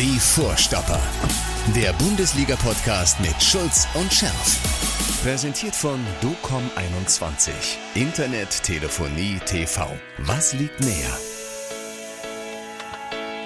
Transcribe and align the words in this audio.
Die 0.00 0.18
Vorstopper. 0.18 0.98
Der 1.76 1.92
Bundesliga-Podcast 1.92 3.20
mit 3.20 3.42
Schulz 3.42 3.86
und 3.92 4.10
Scherf. 4.10 5.22
Präsentiert 5.22 5.76
von 5.76 6.00
DOCOM21. 6.22 7.50
Internet, 7.94 8.62
Telefonie, 8.62 9.38
TV. 9.44 9.86
Was 10.20 10.54
liegt 10.54 10.80
näher? 10.80 11.14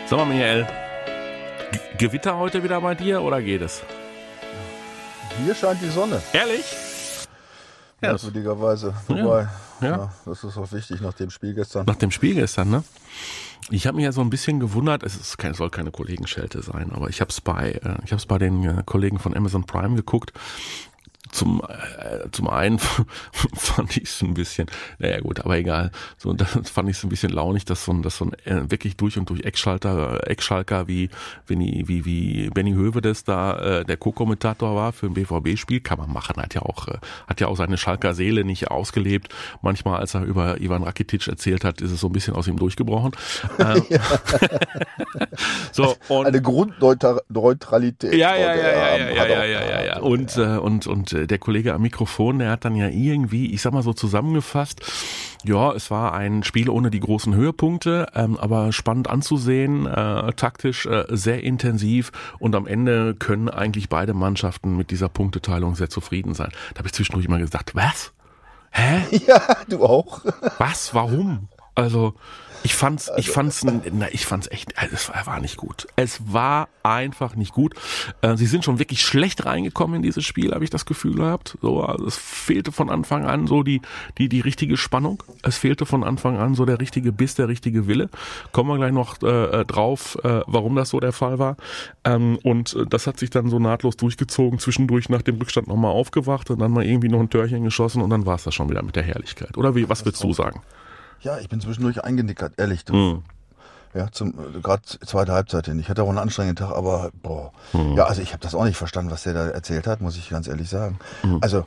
Sag 0.06 0.16
mal, 0.16 0.26
Michael, 0.26 0.64
G 1.72 1.78
Gewitter 1.98 2.38
heute 2.38 2.62
wieder 2.62 2.80
bei 2.80 2.94
dir 2.94 3.20
oder 3.20 3.42
geht 3.42 3.62
es? 3.62 3.82
Hier 5.44 5.56
scheint 5.56 5.82
die 5.82 5.90
Sonne. 5.90 6.22
Ehrlich? 6.32 6.64
Ja, 8.00 8.10
Merkwürdigerweise. 8.12 8.94
Wobei, 9.08 9.48
ja. 9.80 9.88
ja. 9.88 10.12
das 10.24 10.44
ist 10.44 10.56
auch 10.56 10.70
wichtig 10.72 11.00
nach 11.00 11.14
dem 11.14 11.30
Spiel 11.30 11.54
gestern. 11.54 11.86
Nach 11.86 11.96
dem 11.96 12.10
Spiel 12.10 12.34
gestern, 12.34 12.70
ne? 12.70 12.84
Ich 13.70 13.86
habe 13.86 13.96
mich 13.96 14.04
ja 14.04 14.12
so 14.12 14.20
ein 14.20 14.28
bisschen 14.28 14.60
gewundert, 14.60 15.02
es 15.02 15.16
ist 15.16 15.38
kein, 15.38 15.54
soll 15.54 15.70
keine 15.70 15.90
Kollegenschelte 15.90 16.62
sein, 16.62 16.92
aber 16.92 17.08
ich 17.08 17.20
habe 17.20 17.30
es 17.30 17.40
bei, 17.40 17.72
äh, 17.72 17.96
ich 18.04 18.12
es 18.12 18.26
bei 18.26 18.38
den 18.38 18.62
äh, 18.62 18.82
Kollegen 18.84 19.18
von 19.18 19.34
Amazon 19.34 19.64
Prime 19.64 19.96
geguckt 19.96 20.32
zum, 21.34 21.62
äh, 21.68 22.30
zum 22.30 22.48
einen 22.48 22.78
fand 23.54 23.96
ich 23.96 24.04
es 24.04 24.22
ein 24.22 24.34
bisschen, 24.34 24.68
naja 24.98 25.20
gut, 25.20 25.40
aber 25.40 25.56
egal. 25.56 25.90
So, 26.16 26.32
das 26.32 26.70
fand 26.70 26.88
ich 26.88 26.96
es 26.96 27.02
ein 27.02 27.08
bisschen 27.08 27.32
launig, 27.32 27.64
dass 27.64 27.84
so 27.84 27.92
ein, 27.92 28.02
dass 28.02 28.18
so 28.18 28.26
ein 28.26 28.32
äh, 28.44 28.70
wirklich 28.70 28.96
durch 28.96 29.18
und 29.18 29.28
durch 29.28 29.42
Eckschalter, 29.42 30.28
Eckschalker 30.28 30.86
wie, 30.86 31.10
wie, 31.46 31.84
wie, 31.86 32.04
wie 32.04 32.50
Benny 32.50 32.72
Hövedes 32.72 33.24
da 33.24 33.80
äh, 33.80 33.84
der 33.84 33.96
Co-Kommentator 33.96 34.76
war 34.76 34.92
für 34.92 35.06
ein 35.06 35.14
BVB-Spiel, 35.14 35.80
kann 35.80 35.98
man 35.98 36.12
machen, 36.12 36.40
hat 36.40 36.54
ja 36.54 36.62
auch, 36.62 36.86
äh, 36.88 36.98
hat 37.26 37.40
ja 37.40 37.48
auch 37.48 37.56
seine 37.56 37.78
Schalker 37.78 38.14
Seele 38.14 38.44
nicht 38.44 38.70
ausgelebt. 38.70 39.34
Manchmal, 39.60 39.98
als 40.00 40.14
er 40.14 40.22
über 40.22 40.60
Ivan 40.60 40.84
Rakitic 40.84 41.26
erzählt 41.26 41.64
hat, 41.64 41.80
ist 41.80 41.90
es 41.90 42.00
so 42.00 42.06
ein 42.08 42.12
bisschen 42.12 42.34
aus 42.34 42.46
ihm 42.46 42.56
durchgebrochen. 42.56 43.12
Ähm, 43.58 43.84
so, 45.72 45.96
und, 46.08 46.26
Eine 46.26 46.42
Grundneutralität. 46.42 48.14
Ja, 48.14 48.34
ja, 48.34 48.54
ja, 48.54 48.56
ja, 48.56 48.96
ja, 48.96 49.26
ja, 49.26 49.44
ja, 49.44 49.64
ja, 49.64 49.84
ja, 49.84 49.98
Und, 50.00 50.36
äh, 50.36 50.58
und, 50.58 50.86
und 50.86 51.12
äh, 51.12 51.23
der 51.26 51.38
Kollege 51.38 51.74
am 51.74 51.82
Mikrofon, 51.82 52.38
der 52.38 52.50
hat 52.50 52.64
dann 52.64 52.76
ja 52.76 52.88
irgendwie, 52.88 53.52
ich 53.52 53.62
sag 53.62 53.72
mal 53.72 53.82
so 53.82 53.92
zusammengefasst, 53.92 54.82
ja, 55.44 55.72
es 55.72 55.90
war 55.90 56.14
ein 56.14 56.42
Spiel 56.42 56.70
ohne 56.70 56.90
die 56.90 57.00
großen 57.00 57.34
Höhepunkte, 57.34 58.06
ähm, 58.14 58.36
aber 58.36 58.72
spannend 58.72 59.08
anzusehen, 59.08 59.86
äh, 59.86 60.32
taktisch 60.32 60.86
äh, 60.86 61.04
sehr 61.10 61.42
intensiv 61.42 62.12
und 62.38 62.54
am 62.54 62.66
Ende 62.66 63.14
können 63.14 63.48
eigentlich 63.48 63.88
beide 63.88 64.14
Mannschaften 64.14 64.76
mit 64.76 64.90
dieser 64.90 65.08
Punkteteilung 65.08 65.74
sehr 65.74 65.90
zufrieden 65.90 66.34
sein. 66.34 66.50
Da 66.72 66.78
habe 66.78 66.88
ich 66.88 66.94
zwischendurch 66.94 67.26
immer 67.26 67.38
gesagt, 67.38 67.74
was? 67.74 68.12
Hä? 68.70 69.02
Ja, 69.26 69.40
du 69.68 69.84
auch. 69.84 70.22
Was? 70.58 70.94
Warum? 70.94 71.48
Also, 71.74 72.14
ich 72.64 72.74
fand's, 72.74 73.10
ich 73.18 73.28
fand's, 73.28 73.62
na, 73.62 74.06
ich 74.10 74.24
fand's 74.24 74.50
echt, 74.50 74.72
es 74.90 75.10
war 75.26 75.38
nicht 75.38 75.58
gut. 75.58 75.86
Es 75.96 76.32
war 76.32 76.70
einfach 76.82 77.36
nicht 77.36 77.52
gut. 77.52 77.74
Äh, 78.22 78.38
sie 78.38 78.46
sind 78.46 78.64
schon 78.64 78.78
wirklich 78.78 79.02
schlecht 79.02 79.44
reingekommen 79.44 79.96
in 79.96 80.02
dieses 80.02 80.24
Spiel, 80.24 80.54
habe 80.54 80.64
ich 80.64 80.70
das 80.70 80.86
Gefühl 80.86 81.14
gehabt. 81.14 81.58
So, 81.60 81.82
also 81.82 82.06
es 82.06 82.16
fehlte 82.16 82.72
von 82.72 82.88
Anfang 82.88 83.26
an 83.26 83.46
so 83.46 83.62
die, 83.62 83.82
die, 84.16 84.30
die 84.30 84.40
richtige 84.40 84.78
Spannung. 84.78 85.22
Es 85.42 85.58
fehlte 85.58 85.84
von 85.84 86.02
Anfang 86.02 86.38
an 86.38 86.54
so 86.54 86.64
der 86.64 86.80
richtige 86.80 87.12
Biss, 87.12 87.34
der 87.34 87.48
richtige 87.48 87.86
Wille. 87.86 88.08
Kommen 88.52 88.70
wir 88.70 88.78
gleich 88.78 88.92
noch 88.92 89.20
äh, 89.22 89.60
äh 89.60 89.64
drauf, 89.66 90.16
äh, 90.24 90.40
warum 90.46 90.74
das 90.74 90.88
so 90.88 91.00
der 91.00 91.12
Fall 91.12 91.38
war. 91.38 91.58
Ähm, 92.04 92.38
und 92.44 92.72
äh, 92.76 92.86
das 92.86 93.06
hat 93.06 93.18
sich 93.18 93.28
dann 93.28 93.50
so 93.50 93.58
nahtlos 93.58 93.98
durchgezogen. 93.98 94.58
Zwischendurch 94.58 95.10
nach 95.10 95.20
dem 95.20 95.36
Rückstand 95.36 95.68
nochmal 95.68 95.92
aufgewacht 95.92 96.48
und 96.50 96.60
dann 96.60 96.72
mal 96.72 96.86
irgendwie 96.86 97.08
noch 97.08 97.20
ein 97.20 97.28
Törchen 97.28 97.62
geschossen 97.62 98.00
und 98.00 98.08
dann 98.08 98.24
war 98.24 98.36
es 98.36 98.44
das 98.44 98.54
schon 98.54 98.70
wieder 98.70 98.82
mit 98.82 98.96
der 98.96 99.02
Herrlichkeit. 99.02 99.58
Oder 99.58 99.74
wie, 99.74 99.86
was 99.86 100.02
willst 100.06 100.24
du 100.24 100.32
sagen? 100.32 100.62
Ja, 101.20 101.38
ich 101.38 101.48
bin 101.48 101.60
zwischendurch 101.60 102.02
eingenickert, 102.02 102.54
ehrlich. 102.56 102.84
Du. 102.84 102.94
Mhm. 102.94 103.22
Ja, 103.94 104.10
zum 104.10 104.34
gerade 104.60 104.82
zweite 104.82 105.32
Halbzeit 105.32 105.66
hin. 105.66 105.78
Ich 105.78 105.88
hatte 105.88 106.02
auch 106.02 106.08
einen 106.08 106.18
anstrengenden 106.18 106.66
Tag, 106.66 106.76
aber 106.76 107.12
boah. 107.22 107.52
Mhm. 107.72 107.94
Ja, 107.96 108.06
also 108.06 108.22
ich 108.22 108.32
habe 108.32 108.40
das 108.40 108.54
auch 108.54 108.64
nicht 108.64 108.76
verstanden, 108.76 109.12
was 109.12 109.22
der 109.22 109.34
da 109.34 109.48
erzählt 109.48 109.86
hat, 109.86 110.00
muss 110.00 110.16
ich 110.16 110.28
ganz 110.30 110.48
ehrlich 110.48 110.68
sagen. 110.68 110.98
Mhm. 111.22 111.38
Also 111.40 111.64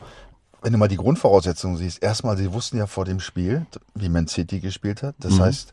wenn 0.62 0.73
du 0.73 0.78
mal 0.78 0.89
die 0.89 0.98
Grundvoraussetzungen 0.98 1.77
siehst, 1.77 2.04
erstmal, 2.04 2.36
sie 2.36 2.52
wussten 2.52 2.77
ja 2.77 2.88
vor 2.88 3.05
dem 3.05 3.22
Spiel, 3.22 3.66
wie 3.95 4.10
Man 4.10 4.27
City 4.27 4.60
gespielt 4.60 5.04
hat. 5.04 5.16
Das 5.20 5.33
mhm. 5.33 5.44
heißt, 5.44 5.72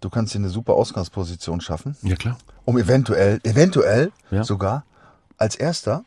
du 0.00 0.08
kannst 0.08 0.32
dir 0.32 0.38
eine 0.38 0.48
super 0.48 0.72
Ausgangsposition 0.72 1.60
schaffen. 1.60 1.96
Ja, 2.02 2.16
klar. 2.16 2.38
Um 2.64 2.78
eventuell, 2.78 3.40
eventuell 3.42 4.12
ja. 4.30 4.44
sogar 4.44 4.84
als 5.36 5.56
Erster 5.56 6.04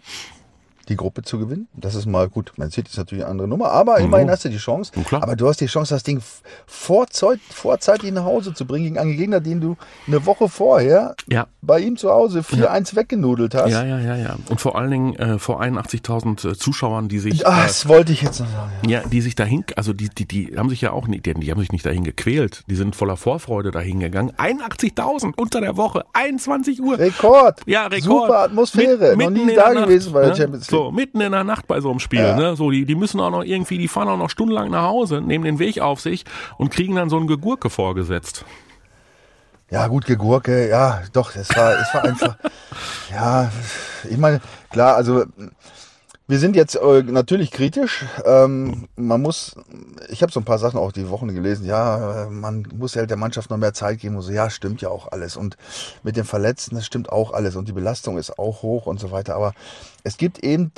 die 0.90 0.96
Gruppe 0.96 1.22
zu 1.22 1.40
gewinnen. 1.40 1.68
Das 1.74 1.96
ist 1.96 2.06
mal 2.06 2.30
gut. 2.30 2.54
Man 2.58 2.72
City 2.72 2.90
ist 2.90 2.98
natürlich 2.98 3.24
eine 3.24 3.32
andere 3.32 3.48
Nummer, 3.48 3.72
aber 3.72 4.00
mhm. 4.00 4.06
immerhin 4.06 4.30
hast 4.30 4.46
du 4.46 4.50
die 4.50 4.58
Chance. 4.58 4.92
Aber 5.12 5.36
du 5.36 5.48
hast 5.48 5.62
die 5.62 5.68
Chance, 5.68 5.94
das 5.94 6.04
Ding 6.04 6.22
vorzeit, 6.66 7.40
vorzeitig 7.50 8.12
nach 8.12 8.26
Hause 8.26 8.54
zu 8.54 8.66
bringen 8.66 8.86
gegen 8.86 8.98
einen 8.98 9.16
Gegner, 9.16 9.40
den 9.40 9.62
du 9.62 9.78
eine 10.08 10.26
Woche 10.26 10.50
vorher 10.50 11.16
ja. 11.28 11.48
bei 11.62 11.80
ihm 11.80 11.98
zu 11.98 12.10
Hause 12.10 12.42
4-1 12.42 12.58
ja. 12.92 12.96
weggenudelt 12.96 13.56
hast. 13.56 13.72
Ja, 13.72 13.84
ja, 13.84 14.00
ja, 14.00 14.16
ja. 14.16 14.36
Und 14.50 14.60
vor 14.60 14.78
allen 14.78 14.92
Dingen 14.92 15.16
äh, 15.16 15.40
vor 15.40 15.62
81.000 15.62 16.52
äh, 16.52 16.58
Zuschauern, 16.58 17.08
die 17.08 17.20
sich. 17.20 17.46
Ach, 17.48 17.66
das 17.66 17.86
äh, 17.86 17.90
wollte 17.90 18.12
ich 18.12 18.22
jetzt 18.22 18.40
noch 18.40 18.50
sagen. 18.50 18.72
Ja, 18.84 19.02
ja 19.02 19.08
die 19.08 19.22
sich 19.22 19.36
dahin, 19.36 19.64
also 19.76 19.94
die, 19.94 20.10
die, 20.10 20.28
die 20.28 20.58
haben 20.58 20.70
sich 20.70 20.82
ja 20.82 20.92
auch 20.92 21.08
nicht, 21.08 21.26
die, 21.26 21.34
die 21.34 21.52
haben 21.52 21.60
sich 21.60 21.72
nicht 21.72 21.86
dahin 21.86 22.04
gequält. 22.04 22.64
Die 22.68 22.76
sind 22.76 22.96
voller 22.96 23.18
Vorfreude 23.18 23.72
dahin 23.72 24.00
gegangen. 24.00 24.32
81.000 24.38 25.34
unter 25.36 25.62
der 25.62 25.78
Woche, 25.78 26.04
21 26.14 26.82
Uhr. 26.82 27.00
Rekord. 27.00 27.62
Ja, 27.66 27.88
Rekord. 27.88 28.28
Super 28.28 28.40
Atmosphäre. 28.40 29.16
Mit, 29.16 29.30
noch 29.30 29.46
nie 29.46 29.56
da 29.56 29.74
gewesen 29.74 30.14
bei 30.14 30.22
der 30.22 30.30
ne? 30.30 30.36
Champions 30.36 30.72
League. 30.72 30.73
So, 30.74 30.92
mitten 30.92 31.22
in 31.22 31.32
der 31.32 31.44
Nacht 31.44 31.68
bei 31.68 31.80
so 31.82 31.92
einem 31.92 32.00
Spiel. 32.00 32.20
Ja. 32.20 32.36
Ne? 32.36 32.56
So, 32.56 32.72
die, 32.72 32.86
die 32.86 32.96
müssen 32.96 33.20
auch 33.20 33.30
noch 33.30 33.44
irgendwie, 33.44 33.78
die 33.78 33.88
fahren 33.88 34.08
auch 34.08 34.18
noch 34.18 34.30
stundenlang 34.30 34.72
nach 34.72 34.84
Hause, 34.84 35.22
nehmen 35.22 35.46
den 35.46 35.60
Weg 35.60 35.80
auf 35.80 36.02
sich 36.02 36.26
und 36.58 36.72
kriegen 36.72 36.96
dann 36.96 37.10
so 37.10 37.18
ein 37.18 37.28
Gegurke 37.28 37.70
vorgesetzt. 37.70 38.44
Ja, 39.70 39.88
gut, 39.88 40.06
Gegurke, 40.06 40.70
ja, 40.70 41.02
doch, 41.14 41.36
es 41.36 41.56
war, 41.56 41.74
es 41.80 41.94
war 41.94 42.04
einfach, 42.04 42.38
ja, 43.12 43.52
ich 44.10 44.18
meine, 44.18 44.42
klar, 44.70 44.96
also 44.96 45.26
wir 46.28 46.40
sind 46.40 46.56
jetzt 46.56 46.76
äh, 46.76 47.04
natürlich 47.04 47.52
kritisch. 47.52 48.06
Ähm, 48.26 48.88
man 48.96 49.22
muss, 49.22 49.56
ich 50.10 50.22
habe 50.22 50.32
so 50.32 50.40
ein 50.40 50.46
paar 50.46 50.58
Sachen 50.58 50.80
auch 50.80 50.94
die 50.94 51.10
Wochen 51.10 51.34
gelesen. 51.34 51.66
Ja, 51.66 52.28
man 52.30 52.66
muss 52.76 52.96
halt 52.96 53.10
der 53.10 53.18
Mannschaft 53.18 53.50
noch 53.50 53.58
mehr 53.58 53.74
Zeit 53.74 54.00
geben. 54.00 54.16
Und 54.16 54.22
so, 54.22 54.32
ja, 54.32 54.50
stimmt 54.50 54.82
ja 54.82 54.90
auch 54.90 55.12
alles. 55.12 55.36
Und 55.36 55.58
mit 56.02 56.16
den 56.16 56.24
Verletzten, 56.24 56.76
das 56.76 56.86
stimmt 56.86 57.12
auch 57.12 57.34
alles. 57.34 57.58
Und 57.58 57.68
die 57.68 57.74
Belastung 57.74 58.18
ist 58.18 58.40
auch 58.40 58.62
hoch 58.62 58.86
und 58.86 59.02
so 59.02 59.12
weiter. 59.12 59.36
Aber 59.36 59.54
es 60.04 60.18
gibt 60.18 60.40
eben 60.44 60.72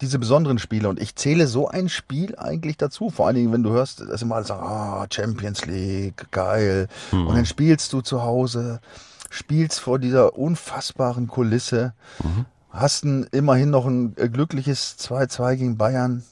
diese 0.00 0.18
besonderen 0.18 0.58
Spiele 0.58 0.88
und 0.88 1.00
ich 1.00 1.14
zähle 1.14 1.46
so 1.46 1.68
ein 1.68 1.88
Spiel 1.88 2.34
eigentlich 2.36 2.78
dazu. 2.78 3.10
Vor 3.10 3.26
allen 3.26 3.36
Dingen, 3.36 3.52
wenn 3.52 3.62
du 3.62 3.70
hörst, 3.70 4.00
dass 4.00 4.22
immer 4.22 4.36
alle 4.36 4.46
sagen, 4.46 4.66
ah, 4.66 5.02
oh, 5.02 5.06
Champions 5.12 5.66
League, 5.66 6.26
geil. 6.30 6.88
Mhm. 7.12 7.26
Und 7.26 7.36
dann 7.36 7.46
spielst 7.46 7.92
du 7.92 8.00
zu 8.00 8.22
Hause, 8.22 8.80
spielst 9.28 9.78
vor 9.78 9.98
dieser 9.98 10.36
unfassbaren 10.36 11.28
Kulisse. 11.28 11.92
Mhm 12.22 12.46
hast 12.76 13.04
ein, 13.04 13.24
immerhin 13.32 13.70
noch 13.70 13.86
ein 13.86 14.14
äh, 14.16 14.28
glückliches 14.28 14.96
2-2 14.98 15.56
gegen 15.56 15.76
Bayern 15.76 16.22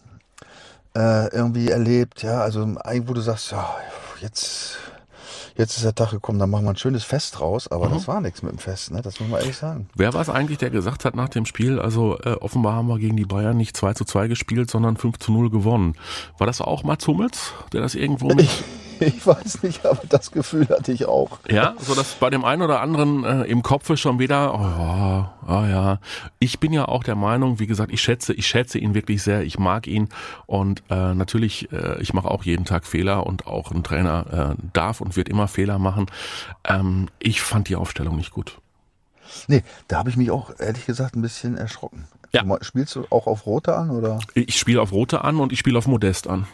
äh, 0.96 1.28
irgendwie 1.34 1.70
erlebt. 1.70 2.22
Ja, 2.22 2.40
also 2.40 2.62
eigentlich, 2.62 3.08
wo 3.08 3.14
du 3.14 3.20
sagst, 3.20 3.50
ja, 3.50 3.74
jetzt, 4.20 4.76
jetzt 5.56 5.76
ist 5.76 5.84
der 5.84 5.94
Tag 5.94 6.10
gekommen, 6.10 6.38
dann 6.38 6.50
machen 6.50 6.64
wir 6.64 6.70
ein 6.70 6.76
schönes 6.76 7.04
Fest 7.04 7.38
draus. 7.38 7.68
Aber 7.68 7.88
mhm. 7.88 7.94
das 7.94 8.08
war 8.08 8.20
nichts 8.20 8.42
mit 8.42 8.52
dem 8.52 8.58
Fest, 8.58 8.90
ne? 8.92 9.02
das 9.02 9.18
muss 9.20 9.28
man 9.28 9.40
ehrlich 9.40 9.56
sagen. 9.56 9.88
Wer 9.94 10.12
war 10.12 10.20
es 10.20 10.28
eigentlich, 10.28 10.58
der 10.58 10.70
gesagt 10.70 11.04
hat 11.04 11.16
nach 11.16 11.28
dem 11.28 11.46
Spiel, 11.46 11.80
also 11.80 12.18
äh, 12.20 12.34
offenbar 12.34 12.74
haben 12.74 12.88
wir 12.88 12.98
gegen 12.98 13.16
die 13.16 13.26
Bayern 13.26 13.56
nicht 13.56 13.76
2 13.76 13.94
zu 13.94 14.04
2 14.04 14.28
gespielt, 14.28 14.70
sondern 14.70 14.96
5 14.96 15.18
zu 15.18 15.32
0 15.32 15.50
gewonnen. 15.50 15.94
War 16.38 16.46
das 16.46 16.60
auch 16.60 16.84
Mats 16.84 17.06
Hummels, 17.06 17.52
der 17.72 17.80
das 17.80 17.94
irgendwo 17.94 18.28
mit... 18.34 18.48
Ich 19.00 19.26
weiß 19.26 19.62
nicht, 19.62 19.84
aber 19.84 20.02
das 20.08 20.30
Gefühl 20.30 20.68
hatte 20.68 20.92
ich 20.92 21.06
auch. 21.06 21.38
Ja, 21.48 21.74
so 21.78 21.94
dass 21.94 22.14
bei 22.14 22.30
dem 22.30 22.44
einen 22.44 22.62
oder 22.62 22.80
anderen 22.80 23.24
äh, 23.24 23.42
im 23.44 23.62
Kopf 23.62 23.96
schon 23.96 24.18
wieder, 24.18 24.54
oh 24.54 24.62
ja, 24.62 25.34
oh 25.46 25.66
ja. 25.68 25.98
Ich 26.38 26.58
bin 26.58 26.72
ja 26.72 26.86
auch 26.86 27.04
der 27.04 27.14
Meinung, 27.14 27.58
wie 27.58 27.66
gesagt, 27.66 27.92
ich 27.92 28.00
schätze, 28.00 28.32
ich 28.32 28.46
schätze 28.46 28.78
ihn 28.78 28.94
wirklich 28.94 29.22
sehr, 29.22 29.42
ich 29.42 29.58
mag 29.58 29.86
ihn 29.86 30.08
und 30.46 30.82
äh, 30.90 31.14
natürlich, 31.14 31.70
äh, 31.72 32.00
ich 32.00 32.14
mache 32.14 32.30
auch 32.30 32.44
jeden 32.44 32.64
Tag 32.64 32.86
Fehler 32.86 33.26
und 33.26 33.46
auch 33.46 33.70
ein 33.70 33.82
Trainer 33.82 34.56
äh, 34.58 34.62
darf 34.72 35.00
und 35.00 35.16
wird 35.16 35.28
immer 35.28 35.48
Fehler 35.48 35.78
machen. 35.78 36.06
Ähm, 36.64 37.08
ich 37.18 37.42
fand 37.42 37.68
die 37.68 37.76
Aufstellung 37.76 38.16
nicht 38.16 38.30
gut. 38.30 38.58
Nee, 39.48 39.62
da 39.88 39.98
habe 39.98 40.10
ich 40.10 40.16
mich 40.16 40.30
auch 40.30 40.50
ehrlich 40.58 40.86
gesagt 40.86 41.16
ein 41.16 41.22
bisschen 41.22 41.56
erschrocken. 41.56 42.06
Ja. 42.32 42.44
Spielst 42.62 42.96
du 42.96 43.06
auch 43.10 43.26
auf 43.26 43.46
Rote 43.46 43.76
an 43.76 43.90
oder? 43.90 44.18
Ich 44.34 44.58
spiele 44.58 44.82
auf 44.82 44.92
Rote 44.92 45.22
an 45.22 45.38
und 45.38 45.52
ich 45.52 45.58
spiele 45.60 45.78
auf 45.78 45.86
Modest 45.86 46.26
an. 46.26 46.46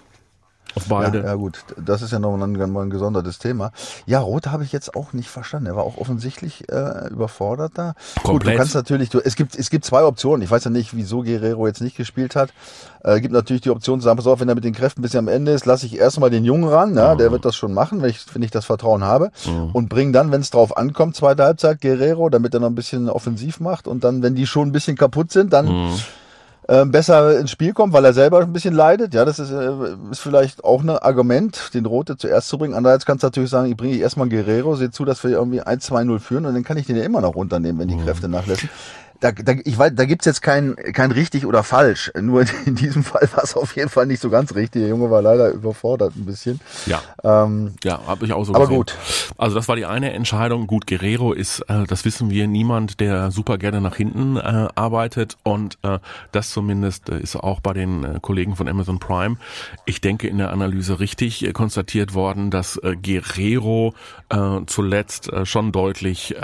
Auf 0.75 0.87
beide. 0.89 1.19
Ja, 1.19 1.25
ja, 1.27 1.35
gut, 1.35 1.65
das 1.77 2.03
ist 2.03 2.13
ja 2.13 2.19
noch 2.19 2.35
ein, 2.35 2.57
ein 2.57 2.91
gesondertes 2.91 3.39
Thema. 3.39 3.73
Ja, 4.07 4.21
Rot 4.21 4.47
habe 4.47 4.65
ich 4.65 4.73
jetzt 4.73 4.95
auch 4.95 5.13
nicht 5.13 5.29
verstanden. 5.29 5.67
Er 5.67 5.77
war 5.77 5.85
auch 5.85 5.97
offensichtlich 5.99 6.69
äh, 6.71 7.09
überfordert 7.09 7.73
da. 7.75 7.95
Komplett. 8.23 8.25
Gut, 8.25 8.47
du 8.47 8.57
kannst 8.57 8.75
natürlich, 8.75 9.11
du, 9.11 9.21
es 9.21 9.37
gibt 9.37 9.57
es 9.57 9.71
gibt 9.71 9.85
zwei 9.85 10.05
Optionen. 10.05 10.43
Ich 10.43 10.51
weiß 10.51 10.65
ja 10.65 10.71
nicht, 10.71 10.97
wieso 10.97 11.23
Guerrero 11.23 11.67
jetzt 11.67 11.81
nicht 11.81 11.97
gespielt 11.97 12.37
hat. 12.37 12.51
Äh, 13.03 13.21
gibt 13.21 13.33
natürlich 13.33 13.63
die 13.63 13.71
Option 13.71 14.01
zu 14.01 14.05
sagen, 14.05 14.17
pass 14.17 14.27
auf, 14.27 14.41
wenn 14.41 14.49
er 14.49 14.55
mit 14.55 14.65
den 14.65 14.75
Kräften 14.75 15.03
bis 15.03 15.17
am 15.17 15.29
Ende 15.29 15.53
ist, 15.53 15.67
lasse 15.67 15.87
ich 15.87 15.99
erstmal 15.99 16.31
den 16.31 16.45
Jungen 16.45 16.69
ran. 16.69 16.95
Ja, 16.95 17.15
mhm. 17.15 17.19
Der 17.19 17.33
wird 17.33 17.45
das 17.45 17.57
schon 17.57 17.73
machen, 17.73 18.03
wenn 18.03 18.11
ich, 18.11 18.25
wenn 18.33 18.43
ich 18.43 18.51
das 18.51 18.65
Vertrauen 18.65 19.03
habe. 19.03 19.31
Mhm. 19.47 19.71
Und 19.73 19.89
bring 19.89 20.13
dann, 20.13 20.31
wenn 20.31 20.41
es 20.41 20.51
drauf 20.51 20.77
ankommt, 20.77 21.17
zweite 21.17 21.45
Halbzeit 21.45 21.81
Guerrero, 21.81 22.29
damit 22.29 22.55
er 22.55 22.61
noch 22.61 22.69
ein 22.69 22.75
bisschen 22.75 23.09
offensiv 23.09 23.61
macht. 23.61 23.89
Und 23.89 24.05
dann, 24.05 24.23
wenn 24.23 24.35
die 24.35 24.47
schon 24.47 24.69
ein 24.69 24.73
bisschen 24.73 24.97
kaputt 24.97 25.33
sind, 25.33 25.53
dann... 25.53 25.67
Mhm 25.67 25.95
äh, 26.71 26.85
besser 26.85 27.41
ins 27.41 27.51
Spiel 27.51 27.73
kommt, 27.73 27.93
weil 27.93 28.05
er 28.05 28.13
selber 28.13 28.41
ein 28.41 28.53
bisschen 28.53 28.75
leidet. 28.75 29.13
Ja, 29.13 29.25
das 29.25 29.41
ist, 29.41 29.51
äh, 29.51 29.73
ist 30.13 30.21
vielleicht 30.21 30.63
auch 30.63 30.83
ein 30.83 30.91
Argument, 30.91 31.71
den 31.75 31.85
Rote 31.85 32.17
zuerst 32.17 32.49
zu 32.49 32.59
bringen. 32.59 32.75
Andererseits 32.75 33.07
kannst 33.07 33.25
du 33.25 33.27
natürlich 33.27 33.51
sagen, 33.51 33.69
ich 33.69 33.77
bringe 33.77 33.97
erstmal 33.97 34.29
Guerrero, 34.29 34.77
sehe 34.77 34.93
zu, 34.93 35.05
dass 35.05 35.25
wir 35.25 35.31
irgendwie 35.31 35.63
1-2-0 35.63 36.21
führen 36.21 36.47
und 36.47 36.55
dann 36.55 36.63
kann 36.63 36.77
ich 36.77 36.87
den 36.87 36.97
ja 36.97 37.03
immer 37.03 37.21
noch 37.21 37.35
runternehmen, 37.35 37.81
wenn 37.81 37.89
die 37.89 37.97
mhm. 37.97 38.05
Kräfte 38.05 38.29
nachlassen 38.29 38.71
da, 39.21 39.33
da, 39.33 39.53
ich 39.65 39.79
weiß, 39.79 39.93
da 39.95 40.07
gibt's 40.07 40.25
jetzt 40.25 40.41
kein, 40.41 40.77
kein 40.77 41.13
richtig 41.13 41.47
oder 41.47 41.63
falsch. 41.63 42.11
Nur 42.21 42.45
in 42.65 42.75
diesem 42.75 43.05
Fall 43.05 43.29
war 43.33 43.45
es 43.45 43.55
auf 43.55 43.77
jeden 43.77 43.91
Fall 43.91 44.07
nicht 44.07 44.21
so 44.21 44.31
ganz 44.31 44.55
richtig. 44.55 44.81
Der 44.83 44.89
Junge 44.89 45.11
war 45.11 45.23
leider 45.23 45.51
überfordert 45.51 46.17
ein 46.17 46.25
bisschen. 46.25 46.61
Ja. 46.87 47.03
Ähm, 47.23 47.75
ja, 47.85 48.01
habe 48.07 48.25
ich 48.25 48.33
auch 48.33 48.45
so 48.45 48.55
Aber 48.55 48.65
gesehen. 48.65 48.77
gut. 48.77 48.97
Also 49.37 49.55
das 49.55 49.69
war 49.69 49.77
die 49.77 49.85
eine 49.85 50.13
Entscheidung. 50.13 50.67
Gut, 50.67 50.87
Guerrero 50.87 51.33
ist, 51.33 51.61
äh, 51.69 51.85
das 51.85 52.05
wissen 52.05 52.31
wir, 52.31 52.49
niemand, 52.49 53.01
der 53.01 53.31
super 53.31 53.59
gerne 53.59 53.81
nach 53.81 53.97
hinten 53.97 54.37
äh, 54.37 54.69
arbeitet. 54.75 55.37
Und 55.43 55.79
äh, 55.83 55.99
das 56.33 56.51
zumindest 56.51 57.11
äh, 57.11 57.21
ist 57.21 57.37
auch 57.37 57.61
bei 57.61 57.75
den 57.75 58.05
äh, 58.05 58.19
Kollegen 58.21 58.57
von 58.57 58.69
Amazon 58.69 58.99
Prime, 58.99 59.37
ich 59.85 60.01
denke, 60.01 60.29
in 60.29 60.39
der 60.39 60.51
Analyse 60.51 60.99
richtig 60.99 61.47
äh, 61.47 61.53
konstatiert 61.53 62.15
worden, 62.15 62.51
dass 62.51 62.81
Guerrero 63.03 63.95
zuletzt 64.67 65.31
schon 65.43 65.73
deutlich 65.73 66.37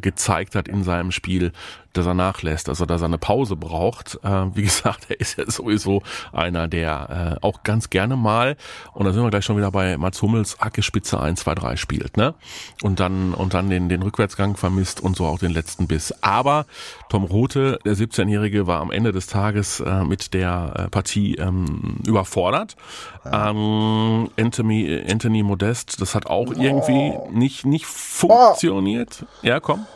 gezeigt 0.00 0.56
hat 0.56 0.66
in 0.66 0.82
seinem 0.82 1.12
Spiel, 1.12 1.52
dass 1.92 2.06
er 2.06 2.14
nachlässt, 2.14 2.68
also 2.68 2.86
dass 2.86 3.02
er 3.02 3.06
eine 3.06 3.18
Pause 3.18 3.56
braucht. 3.56 4.18
Äh, 4.22 4.54
wie 4.54 4.62
gesagt, 4.70 5.06
er 5.08 5.20
ist 5.20 5.38
ja 5.38 5.50
sowieso 5.50 6.02
einer, 6.32 6.68
der 6.68 7.38
äh, 7.40 7.46
auch 7.46 7.62
ganz 7.62 7.90
gerne 7.90 8.16
mal, 8.16 8.56
und 8.92 9.06
da 9.06 9.12
sind 9.12 9.22
wir 9.22 9.30
gleich 9.30 9.44
schon 9.44 9.56
wieder 9.56 9.70
bei 9.70 9.96
Mats 9.96 10.22
Hummels, 10.22 10.58
Hacke 10.58 10.82
Spitze 10.82 11.20
1, 11.20 11.40
2, 11.40 11.54
3 11.54 11.76
spielt, 11.76 12.16
ne? 12.16 12.34
Und 12.82 13.00
dann, 13.00 13.34
und 13.34 13.54
dann 13.54 13.70
den, 13.70 13.88
den 13.88 14.02
Rückwärtsgang 14.02 14.56
vermisst 14.56 15.00
und 15.00 15.16
so 15.16 15.26
auch 15.26 15.38
den 15.38 15.52
letzten 15.52 15.86
Biss. 15.86 16.14
Aber 16.22 16.66
Tom 17.08 17.24
Rote, 17.24 17.78
der 17.84 17.94
17-Jährige, 17.94 18.66
war 18.66 18.80
am 18.80 18.90
Ende 18.90 19.12
des 19.12 19.26
Tages 19.26 19.80
äh, 19.80 20.04
mit 20.04 20.34
der 20.34 20.72
äh, 20.76 20.88
Partie 20.88 21.34
ähm, 21.36 21.98
überfordert. 22.06 22.76
Ja. 23.24 23.50
Ähm, 23.50 24.30
Anthony, 24.38 25.02
Anthony 25.08 25.42
Modest, 25.42 26.00
das 26.00 26.14
hat 26.14 26.26
auch 26.26 26.52
irgendwie 26.52 27.12
nicht, 27.30 27.66
nicht 27.66 27.86
funktioniert. 27.86 29.24
Ja, 29.42 29.60
komm. 29.60 29.86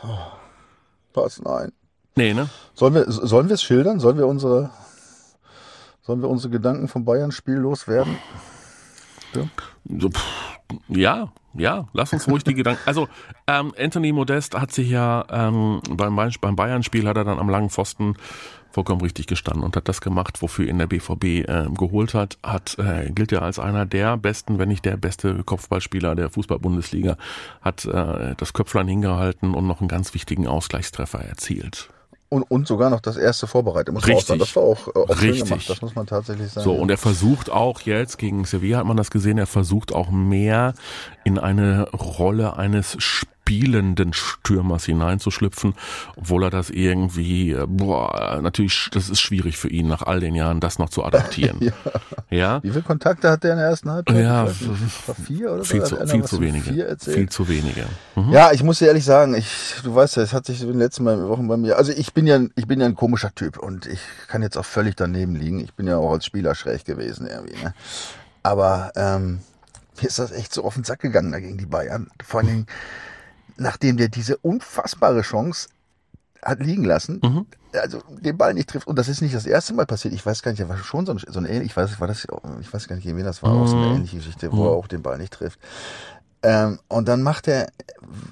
Pass, 1.13 1.41
nein. 1.41 1.71
Nee, 2.15 2.33
ne? 2.33 2.49
Sollen 2.73 2.93
wir, 2.93 3.05
sollen 3.11 3.49
wir 3.49 3.55
es 3.55 3.63
schildern? 3.63 3.99
Sollen 3.99 4.17
wir 4.17 4.27
unsere, 4.27 4.69
sollen 6.01 6.21
wir 6.21 6.29
unsere 6.29 6.51
Gedanken 6.51 6.87
vom 6.87 7.03
Bayern-Spiel 7.03 7.55
loswerden? 7.55 8.17
Ja. 9.33 10.09
Ja, 10.87 11.31
ja, 11.53 11.87
lass 11.93 12.11
uns 12.11 12.27
ruhig 12.27 12.43
die 12.43 12.53
Gedanken. 12.53 12.81
Also 12.85 13.07
ähm, 13.47 13.73
Anthony 13.77 14.11
Modest 14.11 14.59
hat 14.59 14.71
sich 14.71 14.89
ja 14.89 15.25
ähm, 15.29 15.81
beim, 15.89 16.15
beim 16.15 16.55
Bayern-Spiel 16.55 17.07
hat 17.07 17.17
er 17.17 17.23
dann 17.23 17.37
am 17.37 17.49
langen 17.49 17.69
Pfosten 17.69 18.15
vollkommen 18.71 19.01
richtig 19.01 19.27
gestanden 19.27 19.63
und 19.63 19.75
hat 19.75 19.87
das 19.87 20.01
gemacht, 20.01 20.41
wofür 20.41 20.67
ihn 20.67 20.79
der 20.79 20.87
BVB 20.87 21.23
äh, 21.23 21.67
geholt 21.77 22.13
hat. 22.13 22.37
Hat 22.43 22.77
äh, 22.79 23.09
gilt 23.11 23.31
ja 23.31 23.39
als 23.39 23.59
einer 23.59 23.85
der 23.85 24.17
besten, 24.17 24.59
wenn 24.59 24.69
nicht 24.69 24.83
der 24.83 24.97
beste 24.97 25.43
Kopfballspieler 25.43 26.15
der 26.15 26.29
Fußball-Bundesliga. 26.29 27.15
Hat 27.61 27.85
äh, 27.85 28.35
das 28.35 28.53
Köpflein 28.53 28.87
hingehalten 28.87 29.53
und 29.53 29.67
noch 29.67 29.79
einen 29.79 29.87
ganz 29.87 30.13
wichtigen 30.13 30.47
Ausgleichstreffer 30.47 31.19
erzielt. 31.19 31.89
Und, 32.29 32.43
und 32.43 32.67
sogar 32.67 32.89
noch 32.89 33.01
das 33.01 33.17
erste 33.17 33.45
vorbereitet. 33.45 33.93
Muss 33.93 34.07
Richtig. 34.07 34.39
Das 34.39 34.55
war 34.55 34.63
auch, 34.63 34.87
äh, 34.87 34.99
auch 34.99 35.21
Richtig. 35.21 35.43
gemacht. 35.43 35.69
Das 35.69 35.81
muss 35.81 35.95
man 35.95 36.07
tatsächlich 36.07 36.51
sagen. 36.51 36.63
So, 36.63 36.73
und 36.73 36.89
er 36.89 36.97
versucht 36.97 37.49
auch 37.49 37.81
jetzt, 37.81 38.17
gegen 38.17 38.45
Sevilla 38.45 38.79
hat 38.79 38.85
man 38.85 38.97
das 38.97 39.11
gesehen, 39.11 39.37
er 39.37 39.47
versucht 39.47 39.93
auch 39.93 40.09
mehr 40.09 40.73
in 41.23 41.37
eine 41.37 41.89
Rolle 41.91 42.57
eines 42.57 42.95
Spielers 42.99 43.34
spielenden 43.45 44.11
Stürmers 44.13 44.85
hineinzuschlüpfen, 44.85 45.75
obwohl 46.15 46.45
er 46.45 46.49
das 46.49 46.71
irgendwie, 46.71 47.51
äh, 47.51 47.67
boah, 47.67 48.39
natürlich, 48.41 48.89
das 48.91 49.07
ist 49.07 49.21
schwierig 49.21 49.57
für 49.57 49.69
ihn 49.69 49.87
nach 49.87 50.01
all 50.01 50.19
den 50.19 50.33
Jahren, 50.33 50.59
das 50.59 50.79
noch 50.79 50.89
zu 50.89 51.03
adaptieren. 51.03 51.59
ja. 51.61 51.71
ja. 52.31 52.63
Wie 52.63 52.71
viele 52.71 52.81
Kontakte 52.81 53.29
hat 53.29 53.43
der 53.43 53.51
in 53.51 53.57
der 53.59 53.67
ersten 53.67 53.91
Halbzeit? 53.91 54.17
Ja, 54.17 54.47
vier 54.47 55.51
oder 55.51 55.63
viel, 55.63 55.85
so, 55.85 55.95
viel 56.07 56.23
zu 56.23 56.41
wenige. 56.41 56.97
Viel 56.99 57.29
zu 57.29 57.47
wenige. 57.47 57.85
Mhm. 58.15 58.31
Ja, 58.31 58.51
ich 58.51 58.63
muss 58.63 58.79
dir 58.79 58.87
ehrlich 58.87 59.05
sagen, 59.05 59.35
ich, 59.35 59.75
du 59.83 59.93
weißt 59.93 60.17
ja, 60.17 60.23
es 60.23 60.33
hat 60.33 60.47
sich 60.47 60.61
in 60.61 60.69
den 60.69 60.79
letzten 60.79 61.05
Wochen 61.05 61.47
bei 61.47 61.57
mir, 61.57 61.77
also 61.77 61.91
ich 61.91 62.13
bin 62.15 62.25
ja, 62.25 62.39
ich 62.55 62.65
bin 62.65 62.79
ja 62.79 62.87
ein 62.87 62.95
komischer 62.95 63.35
Typ 63.35 63.59
und 63.59 63.85
ich 63.85 63.99
kann 64.27 64.41
jetzt 64.41 64.57
auch 64.57 64.65
völlig 64.65 64.95
daneben 64.95 65.35
liegen. 65.35 65.59
Ich 65.59 65.75
bin 65.75 65.85
ja 65.85 65.97
auch 65.97 66.11
als 66.11 66.25
Spieler 66.25 66.55
schräg 66.55 66.83
gewesen 66.83 67.27
irgendwie, 67.27 67.61
ne? 67.63 67.75
Aber 68.41 68.91
ähm, 68.95 69.41
mir 70.01 70.07
ist 70.07 70.17
das 70.17 70.31
echt 70.31 70.51
so 70.51 70.63
auf 70.63 70.73
den 70.73 70.83
Sack 70.83 70.99
gegangen 70.99 71.31
da 71.31 71.39
gegen 71.39 71.59
die 71.59 71.67
Bayern. 71.67 72.07
Vor 72.23 72.39
allen 72.39 72.47
Dingen, 72.47 72.67
nachdem 73.57 73.97
der 73.97 74.09
diese 74.09 74.37
unfassbare 74.37 75.21
Chance 75.21 75.69
hat 76.45 76.59
liegen 76.59 76.83
lassen, 76.83 77.19
mhm. 77.23 77.45
also 77.73 78.01
den 78.09 78.37
Ball 78.37 78.53
nicht 78.53 78.69
trifft. 78.69 78.87
Und 78.87 78.99
das 78.99 79.09
ist 79.09 79.21
nicht 79.21 79.33
das 79.33 79.45
erste 79.45 79.73
Mal 79.73 79.85
passiert. 79.85 80.13
Ich 80.13 80.25
weiß 80.25 80.43
gar 80.43 80.51
nicht, 80.51 80.61
er 80.61 80.69
war 80.69 80.77
schon 80.77 81.05
so 81.05 81.13
ein, 81.13 81.19
so 81.27 81.39
ein 81.39 81.45
ähnlich, 81.45 81.71
ich 81.71 81.77
weiß, 81.77 81.99
war 81.99 82.07
das, 82.07 82.27
ich 82.61 82.73
weiß 82.73 82.87
gar 82.87 82.95
nicht, 82.95 83.07
wen 83.07 83.25
das 83.25 83.41
war, 83.41 83.53
mhm. 83.53 83.61
auch 83.61 83.67
so 83.67 83.75
eine 83.75 83.87
mhm. 83.87 83.95
ähnliche 83.95 84.17
Geschichte, 84.17 84.51
wo 84.51 84.57
mhm. 84.57 84.67
er 84.67 84.71
auch 84.71 84.87
den 84.87 85.01
Ball 85.01 85.17
nicht 85.17 85.33
trifft. 85.33 85.59
Ähm, 86.43 86.79
und 86.87 87.07
dann 87.07 87.23
macht 87.23 87.47
er, 87.47 87.69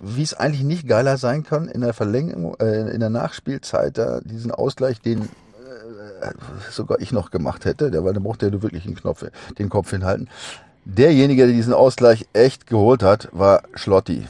wie 0.01 0.21
es 0.21 0.35
eigentlich 0.35 0.63
nicht 0.63 0.87
geiler 0.87 1.17
sein 1.17 1.43
kann, 1.43 1.67
in 1.67 1.81
der 1.81 1.93
Verlängerung, 1.93 2.55
äh, 2.59 2.91
in 2.91 2.99
der 2.99 3.09
Nachspielzeit 3.09 3.97
da 3.97 4.21
diesen 4.21 4.51
Ausgleich, 4.51 5.01
den 5.01 5.23
äh, 5.23 6.31
sogar 6.69 7.01
ich 7.01 7.11
noch 7.11 7.31
gemacht 7.31 7.65
hätte, 7.65 7.89
der, 7.89 8.03
weil 8.03 8.13
dann 8.13 8.21
braucht 8.21 8.43
er 8.43 8.61
wirklich 8.61 8.83
den 8.83 8.95
Knopf, 8.95 9.25
den 9.57 9.69
Kopf 9.69 9.89
hinhalten. 9.89 10.29
Derjenige, 10.85 11.47
der 11.47 11.55
diesen 11.55 11.73
Ausgleich 11.73 12.27
echt 12.33 12.67
geholt 12.67 13.01
hat, 13.01 13.29
war 13.31 13.63
Schlotti 13.73 14.27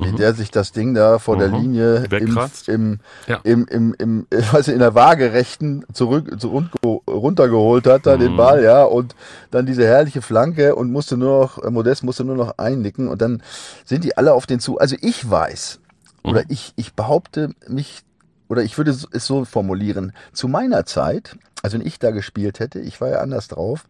mhm. 0.00 0.16
der 0.16 0.34
sich 0.34 0.50
das 0.50 0.72
Ding 0.72 0.94
da 0.94 1.18
vor 1.18 1.36
mhm. 1.36 1.38
der 1.38 1.48
Linie 1.48 2.04
im, 2.10 2.38
im, 2.66 2.98
ja. 3.26 3.40
im, 3.44 3.66
im, 3.66 3.94
im, 3.98 4.26
weiß 4.30 4.68
ich, 4.68 4.74
in 4.74 4.80
der 4.80 4.94
Waagerechten 4.94 5.84
zurück, 5.92 6.40
zu, 6.40 6.64
runtergeholt 7.08 7.86
hat, 7.86 8.06
da 8.06 8.16
mhm. 8.16 8.20
den 8.20 8.36
Ball, 8.36 8.62
ja, 8.62 8.84
und 8.84 9.14
dann 9.50 9.66
diese 9.66 9.84
herrliche 9.86 10.22
Flanke 10.22 10.74
und 10.74 10.90
musste 10.90 11.16
nur 11.16 11.40
noch, 11.40 11.62
äh, 11.62 11.70
Modest 11.70 12.02
musste 12.02 12.24
nur 12.24 12.36
noch 12.36 12.58
einnicken 12.58 13.08
und 13.08 13.20
dann 13.22 13.42
sind 13.84 14.04
die 14.04 14.16
alle 14.16 14.32
auf 14.32 14.46
den 14.46 14.60
zu. 14.60 14.78
Also 14.78 14.96
ich 15.00 15.28
weiß, 15.28 15.80
oder 16.22 16.40
mhm. 16.40 16.46
ich, 16.48 16.72
ich 16.76 16.94
behaupte 16.94 17.50
mich, 17.68 18.02
oder 18.48 18.62
ich 18.62 18.76
würde 18.78 18.90
es 18.90 19.26
so 19.26 19.44
formulieren, 19.44 20.12
zu 20.32 20.48
meiner 20.48 20.86
Zeit, 20.86 21.36
also 21.62 21.78
wenn 21.78 21.86
ich 21.86 21.98
da 21.98 22.10
gespielt 22.10 22.60
hätte, 22.60 22.80
ich 22.80 23.00
war 23.00 23.10
ja 23.10 23.20
anders 23.20 23.48
drauf, 23.48 23.84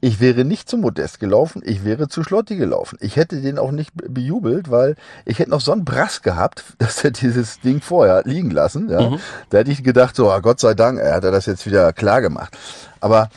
ich 0.00 0.20
wäre 0.20 0.44
nicht 0.44 0.68
zu 0.68 0.76
Modest 0.76 1.18
gelaufen, 1.18 1.62
ich 1.64 1.84
wäre 1.84 2.08
zu 2.08 2.22
Schlotti 2.22 2.56
gelaufen. 2.56 2.98
Ich 3.00 3.16
hätte 3.16 3.40
den 3.40 3.58
auch 3.58 3.72
nicht 3.72 3.90
bejubelt, 3.94 4.70
weil 4.70 4.94
ich 5.24 5.38
hätte 5.38 5.50
noch 5.50 5.60
so 5.60 5.72
einen 5.72 5.84
Brass 5.84 6.22
gehabt, 6.22 6.64
dass 6.78 7.04
er 7.04 7.10
dieses 7.10 7.60
Ding 7.60 7.80
vorher 7.80 8.22
liegen 8.24 8.50
lassen. 8.50 8.88
Ja. 8.88 9.10
Mhm. 9.10 9.20
Da 9.50 9.58
hätte 9.58 9.72
ich 9.72 9.82
gedacht, 9.82 10.14
so, 10.14 10.30
ah, 10.30 10.40
Gott 10.40 10.60
sei 10.60 10.74
Dank, 10.74 10.98
er 10.98 11.14
hat 11.14 11.24
er 11.24 11.32
das 11.32 11.46
jetzt 11.46 11.66
wieder 11.66 11.92
klar 11.92 12.20
gemacht. 12.20 12.56
Aber 13.00 13.28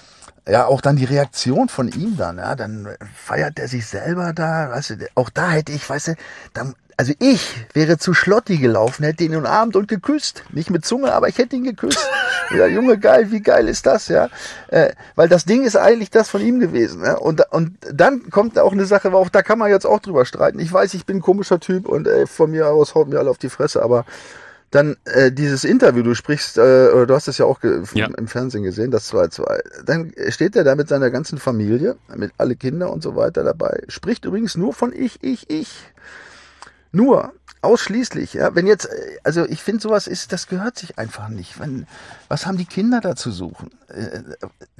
ja, 0.47 0.65
auch 0.65 0.81
dann 0.81 0.95
die 0.95 1.05
Reaktion 1.05 1.69
von 1.69 1.87
ihm 1.87 2.17
dann, 2.17 2.37
ja, 2.37 2.55
dann 2.55 2.87
feiert 3.15 3.59
er 3.59 3.67
sich 3.67 3.85
selber 3.85 4.33
da, 4.33 4.71
weißt 4.71 4.89
du, 4.91 5.07
auch 5.15 5.29
da 5.29 5.51
hätte 5.51 5.71
ich, 5.71 5.87
weißt 5.87 6.09
du, 6.09 6.15
dann, 6.53 6.73
also 6.97 7.13
ich 7.19 7.65
wäre 7.73 7.97
zu 7.97 8.13
Schlotti 8.13 8.57
gelaufen, 8.57 9.03
hätte 9.03 9.23
ihn 9.23 9.35
umarmt 9.35 9.75
und 9.75 9.87
geküsst. 9.87 10.43
Nicht 10.51 10.69
mit 10.69 10.85
Zunge, 10.85 11.13
aber 11.13 11.27
ich 11.27 11.37
hätte 11.37 11.55
ihn 11.55 11.63
geküsst. 11.63 12.07
Ja, 12.55 12.65
Junge, 12.65 12.97
geil, 12.97 13.31
wie 13.31 13.41
geil 13.41 13.67
ist 13.67 13.85
das, 13.85 14.07
ja? 14.09 14.29
Äh, 14.67 14.91
weil 15.15 15.29
das 15.29 15.45
Ding 15.45 15.63
ist 15.63 15.77
eigentlich 15.77 16.09
das 16.09 16.29
von 16.29 16.41
ihm 16.41 16.59
gewesen. 16.59 17.03
Ja? 17.03 17.15
Und, 17.15 17.41
und 17.51 17.77
dann 17.91 18.29
kommt 18.29 18.59
auch 18.59 18.73
eine 18.73 18.85
Sache, 18.85 19.13
auch 19.13 19.29
da 19.29 19.41
kann 19.41 19.57
man 19.57 19.69
jetzt 19.69 19.85
auch 19.85 19.99
drüber 19.99 20.25
streiten. 20.25 20.59
Ich 20.59 20.71
weiß, 20.71 20.93
ich 20.93 21.05
bin 21.05 21.17
ein 21.17 21.21
komischer 21.21 21.59
Typ 21.59 21.87
und 21.87 22.07
ey, 22.07 22.27
von 22.27 22.51
mir 22.51 22.67
aus 22.67 22.93
haut 22.95 23.07
mir 23.07 23.19
alle 23.19 23.29
auf 23.29 23.37
die 23.37 23.49
Fresse, 23.49 23.81
aber 23.81 24.05
dann 24.71 24.95
äh, 25.03 25.31
dieses 25.31 25.65
Interview, 25.65 26.01
du 26.01 26.15
sprichst, 26.15 26.57
äh, 26.57 26.89
oder 26.93 27.05
du 27.05 27.13
hast 27.13 27.27
es 27.27 27.37
ja 27.37 27.45
auch 27.45 27.59
ja. 27.93 28.07
im 28.17 28.27
Fernsehen 28.27 28.63
gesehen, 28.63 28.89
das 28.89 29.13
war 29.13 29.29
zwei. 29.29 29.59
Dann 29.85 30.13
steht 30.29 30.55
er 30.55 30.63
da 30.63 30.75
mit 30.75 30.87
seiner 30.87 31.11
ganzen 31.11 31.37
Familie, 31.37 31.97
mit 32.15 32.31
alle 32.37 32.55
Kinder 32.55 32.91
und 32.91 33.03
so 33.03 33.17
weiter 33.17 33.43
dabei. 33.43 33.83
Spricht 33.89 34.23
übrigens 34.23 34.55
nur 34.55 34.73
von 34.73 34.93
ich, 34.93 35.21
ich, 35.21 35.49
ich. 35.49 35.91
Nur, 36.91 37.33
ausschließlich, 37.61 38.33
ja. 38.33 38.55
Wenn 38.55 38.67
jetzt, 38.67 38.85
äh, 38.85 39.17
also 39.23 39.45
ich 39.45 39.61
finde 39.61 39.81
sowas 39.81 40.07
ist, 40.07 40.31
das 40.31 40.47
gehört 40.47 40.77
sich 40.77 40.97
einfach 40.97 41.29
nicht. 41.29 41.59
Wenn, 41.59 41.85
was 42.27 42.45
haben 42.45 42.57
die 42.57 42.65
Kinder 42.65 43.01
da 43.01 43.15
zu 43.15 43.31
suchen? 43.31 43.69
Äh, 43.87 44.21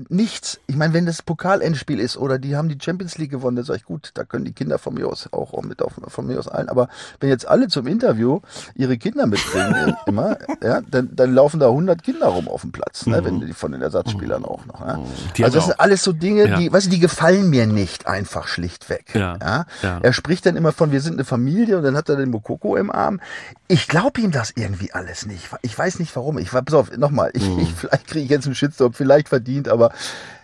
nichts. 0.09 0.59
Ich 0.67 0.75
meine, 0.75 0.93
wenn 0.93 1.05
das 1.05 1.21
Pokalendspiel 1.21 1.99
ist 1.99 2.17
oder 2.17 2.39
die 2.39 2.55
haben 2.55 2.69
die 2.69 2.77
Champions 2.81 3.17
League 3.17 3.31
gewonnen, 3.31 3.55
dann 3.55 3.65
sage 3.65 3.77
ich, 3.77 3.85
gut, 3.85 4.11
da 4.15 4.23
können 4.23 4.45
die 4.45 4.53
Kinder 4.53 4.79
von 4.79 4.93
mir 4.95 5.07
aus 5.07 5.29
auch, 5.31 5.53
auch 5.53 5.61
mit 5.61 5.81
auf, 5.81 5.93
von 6.07 6.25
mir 6.25 6.39
aus 6.39 6.47
allen. 6.47 6.69
Aber 6.69 6.89
wenn 7.19 7.29
jetzt 7.29 7.47
alle 7.47 7.67
zum 7.67 7.87
Interview 7.87 8.39
ihre 8.73 8.97
Kinder 8.97 9.27
mitbringen, 9.27 9.95
immer, 10.07 10.37
ja, 10.63 10.81
dann, 10.81 11.15
dann 11.15 11.33
laufen 11.33 11.59
da 11.59 11.67
100 11.67 12.01
Kinder 12.01 12.27
rum 12.27 12.47
auf 12.47 12.61
dem 12.61 12.71
Platz, 12.71 13.05
ne, 13.05 13.23
wenn 13.23 13.41
die 13.41 13.53
von 13.53 13.71
den 13.71 13.81
Ersatzspielern 13.81 14.43
auch 14.43 14.65
noch. 14.65 14.81
Ja. 14.81 14.99
Also 15.43 15.57
das 15.57 15.65
sind 15.65 15.79
alles 15.79 16.03
so 16.03 16.13
Dinge, 16.13 16.47
ja. 16.47 16.57
die, 16.57 16.71
weißt 16.73 16.87
du, 16.87 16.89
die 16.89 16.99
gefallen 16.99 17.49
mir 17.49 17.67
nicht 17.67 18.07
einfach 18.07 18.47
schlichtweg. 18.47 19.13
Ja. 19.13 19.37
Ja? 19.39 19.65
ja. 19.83 19.99
Er 20.01 20.13
spricht 20.13 20.45
dann 20.45 20.55
immer 20.55 20.71
von, 20.71 20.91
wir 20.91 21.01
sind 21.01 21.13
eine 21.13 21.25
Familie 21.25 21.77
und 21.77 21.83
dann 21.83 21.95
hat 21.95 22.09
er 22.09 22.15
den 22.15 22.31
Mokoko 22.31 22.70
im 22.75 22.91
Arm. 22.91 23.19
Ich 23.67 23.87
glaube 23.87 24.21
ihm 24.21 24.31
das 24.31 24.51
irgendwie 24.55 24.91
alles 24.93 25.25
nicht. 25.25 25.49
Ich 25.61 25.77
weiß 25.77 25.99
nicht 25.99 26.15
warum. 26.15 26.37
Ich 26.37 26.53
war, 26.53 26.61
pass 26.61 26.75
auf, 26.75 26.97
nochmal, 26.97 27.31
ich, 27.33 27.47
mhm. 27.47 27.59
ich, 27.59 27.73
vielleicht 27.73 28.07
kriege 28.07 28.25
ich 28.25 28.29
jetzt 28.29 28.45
einen 28.45 28.55
Shitstorm, 28.55 28.93
vielleicht 28.93 29.29
verdient, 29.29 29.67
aber 29.69 29.91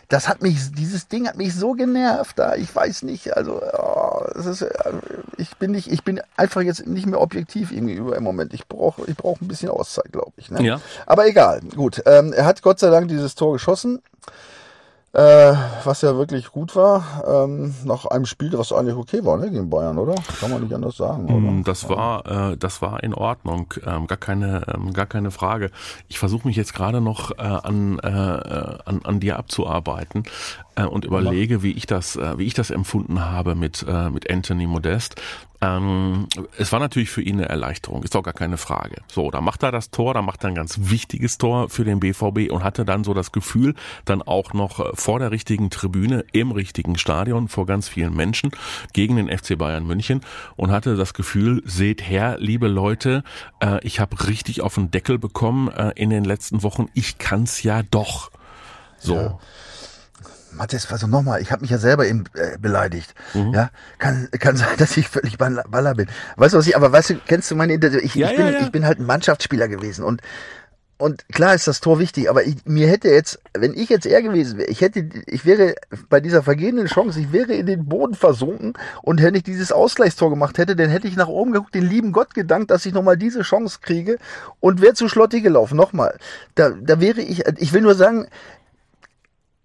das 0.10 0.30
hat 0.30 0.42
mich, 0.42 0.72
dieses 0.72 1.10
Ding 1.10 1.28
hat 1.28 1.36
mich 1.36 1.54
so 1.54 1.74
genervt 1.74 2.40
da. 2.40 2.56
Ich 2.56 2.74
weiß 2.74 3.04
nicht, 3.04 3.36
also 3.36 3.62
oh, 3.62 4.24
ist, 4.40 4.62
äh, 4.62 4.70
ich 5.38 5.58
bin 5.58 5.72
nicht, 5.72 5.92
ich 5.92 6.04
bin 6.04 6.22
einfach 6.38 6.62
jetzt 6.62 6.88
nicht 6.88 7.06
mehr 7.06 7.20
objektiv 7.20 7.72
irgendwie 7.72 7.96
über 7.96 8.16
im 8.16 8.24
Moment. 8.24 8.54
Ich 8.54 8.68
brauche, 8.68 9.04
ich 9.08 9.18
brauche 9.18 9.44
ein 9.44 9.50
bisschen 9.50 9.70
Auszeit, 9.70 10.12
glaube 10.14 10.32
ich. 10.38 10.50
Ne? 10.50 10.64
Ja. 10.64 10.82
Aber 11.06 11.28
egal, 11.28 11.60
gut. 11.76 12.02
Ähm, 12.06 12.32
er 12.32 12.46
hat 12.46 12.62
Gott 12.62 12.80
sei 12.80 12.90
Dank 12.90 13.10
dieses 13.10 13.36
Tor 13.36 13.54
geschossen. 13.54 14.02
Äh, 15.18 15.56
was 15.84 16.04
ja 16.04 16.16
wirklich 16.16 16.52
gut 16.52 16.76
war, 16.76 17.24
ähm, 17.28 17.74
nach 17.86 18.06
einem 18.06 18.28
Spiel, 18.28 18.56
was 18.56 18.72
eigentlich 18.72 18.96
okay 18.96 19.26
war, 19.26 19.38
ne, 19.38 19.50
gegen 19.50 19.68
Bayern, 19.68 19.98
oder? 19.98 20.14
Kann 20.40 20.52
man 20.52 20.62
nicht 20.62 20.72
anders 20.72 20.96
sagen, 20.96 21.26
oder? 21.26 21.40
Mm, 21.40 21.64
Das 21.64 21.90
war, 21.90 22.52
äh, 22.52 22.56
das 22.58 22.84
war 22.84 23.02
in 23.02 23.16
Ordnung, 23.16 23.74
ähm, 23.84 24.06
gar 24.06 24.20
keine, 24.20 24.62
ähm, 24.72 24.94
gar 24.94 25.08
keine 25.08 25.32
Frage. 25.32 25.72
Ich 26.08 26.20
versuche 26.20 26.48
mich 26.48 26.56
jetzt 26.56 26.76
gerade 26.76 27.02
noch 27.02 27.32
äh, 27.32 27.42
an, 27.42 27.98
äh, 27.98 28.08
an, 28.08 29.02
an 29.06 29.20
dir 29.20 29.40
abzuarbeiten 29.40 30.24
äh, 30.78 30.84
und 30.86 31.06
überlege, 31.06 31.64
wie 31.64 31.72
ich 31.72 31.86
das, 31.86 32.16
äh, 32.16 32.38
wie 32.38 32.46
ich 32.46 32.54
das 32.54 32.70
empfunden 32.70 33.26
habe 33.26 33.56
mit 33.56 33.86
äh, 33.88 34.10
mit 34.10 34.30
Anthony 34.30 34.68
Modest. 34.68 35.16
Ähm, 35.60 36.28
es 36.58 36.72
war 36.72 36.80
natürlich 36.80 37.10
für 37.10 37.24
ihn 37.24 37.38
eine 37.38 37.50
Erleichterung, 37.50 38.04
ist 38.04 38.14
doch 38.14 38.22
gar 38.22 38.34
keine 38.34 38.58
Frage. 38.58 39.02
So, 39.08 39.32
da 39.32 39.42
macht 39.42 39.64
er 39.64 39.72
das 39.72 39.90
Tor, 39.90 40.14
da 40.14 40.22
macht 40.22 40.44
er 40.44 40.50
ein 40.50 40.56
ganz 40.56 40.78
wichtiges 40.82 41.40
Tor 41.40 41.70
für 41.70 41.84
den 41.84 42.00
BVB 42.00 42.52
und 42.52 42.64
hatte 42.64 42.86
dann 42.86 43.04
so 43.04 43.16
das 43.16 43.32
Gefühl, 43.32 43.74
dann 44.06 44.22
auch 44.22 44.54
noch 44.54 44.80
äh, 44.80 44.92
vor 44.94 45.18
der 45.18 45.32
richtigen 45.32 45.72
Tribüne 45.72 46.26
im 46.32 46.52
richtigen 46.52 46.98
Stadion 46.98 47.48
vor 47.48 47.66
ganz 47.66 47.90
vielen 47.90 48.16
Menschen 48.16 48.52
gegen 48.94 49.16
den 49.16 49.36
FC 49.36 49.58
Bayern 49.58 49.86
München 49.88 50.22
und 50.56 50.72
hatte 50.72 50.96
das 50.96 51.16
Gefühl, 51.16 51.64
seht 51.66 52.08
her, 52.08 52.38
liebe 52.40 52.68
Leute, 52.68 53.24
äh, 53.60 53.84
ich 53.86 54.00
habe 54.00 54.28
richtig 54.28 54.62
auf 54.62 54.76
den 54.76 54.92
Deckel 54.92 55.18
bekommen 55.18 55.70
äh, 55.70 55.92
in 55.96 56.12
den 56.12 56.24
letzten 56.24 56.62
Wochen, 56.62 56.88
ich 56.94 57.18
kann's 57.18 57.64
ja 57.64 57.82
doch. 57.82 58.30
So. 59.00 59.16
Ja. 59.16 59.40
Matthias, 60.52 60.92
also 60.92 61.08
nochmal, 61.08 61.42
ich 61.42 61.52
habe 61.52 61.62
mich 61.62 61.72
ja 61.72 61.78
selber 61.78 62.08
eben 62.08 62.26
äh, 62.34 62.58
beleidigt. 62.58 63.14
Mhm. 63.34 63.54
Ja, 63.54 63.70
kann, 63.98 64.30
kann 64.40 64.58
sein, 64.58 64.78
dass 64.78 64.98
ich 64.98 65.08
völlig 65.08 65.38
baller 65.38 65.96
bin. 65.96 66.08
Weißt 66.36 66.54
du 66.54 66.58
was 66.58 66.68
ich, 66.68 66.76
aber 66.76 66.92
weißt 66.92 67.12
du, 67.12 67.16
kennst 67.28 67.52
du 67.52 67.56
meine 67.56 67.74
Interview? 67.74 68.00
Ich, 68.00 68.16
Ja, 68.16 68.32
ich, 68.32 68.38
ja, 68.38 68.46
bin, 68.46 68.54
ja. 68.54 68.60
ich 68.62 68.72
bin 68.72 68.86
halt 68.86 69.00
ein 69.00 69.06
Mannschaftsspieler 69.06 69.68
gewesen 69.68 70.04
und 70.04 70.22
und 71.00 71.30
klar 71.30 71.54
ist 71.54 71.68
das 71.68 71.80
Tor 71.80 72.00
wichtig, 72.00 72.28
aber 72.28 72.44
ich, 72.44 72.56
mir 72.66 72.88
hätte 72.88 73.10
jetzt, 73.10 73.40
wenn 73.54 73.76
ich 73.76 73.90
jetzt 73.90 74.08
er 74.08 74.24
gewesen 74.24 74.58
wäre, 74.58 74.70
ich 74.70 74.82
hätte, 74.82 75.08
ich 75.28 75.46
wäre 75.46 75.76
bei 76.10 76.20
dieser 76.20 76.42
vergehenden 76.42 76.88
Chance, 76.88 77.20
ich 77.20 77.32
wäre 77.32 77.54
in 77.54 77.68
den 77.68 77.86
Boden 77.86 78.16
versunken 78.16 78.74
und 79.04 79.22
wenn 79.22 79.36
ich 79.36 79.44
dieses 79.44 79.72
Ausgleichstor 79.72 80.32
gemacht 80.32 80.58
hätte, 80.58 80.76
dann 80.76 80.90
hätte 80.90 81.08
ich 81.08 81.16
nach 81.16 81.28
oben 81.28 81.52
geguckt, 81.52 81.76
den 81.76 81.88
lieben 81.88 82.14
Gott 82.14 82.34
gedankt, 82.34 82.72
dass 82.72 82.86
ich 82.88 82.94
nochmal 82.94 83.16
diese 83.16 83.44
Chance 83.44 83.78
kriege 83.80 84.18
und 84.60 84.82
wäre 84.82 84.96
zu 84.96 85.08
Schlotti 85.08 85.42
gelaufen. 85.42 85.78
Nochmal, 85.78 86.18
da, 86.56 86.72
da 86.72 87.00
wäre 87.00 87.22
ich, 87.22 87.46
ich 87.58 87.74
will 87.74 87.82
nur 87.82 87.94
sagen, 87.94 88.28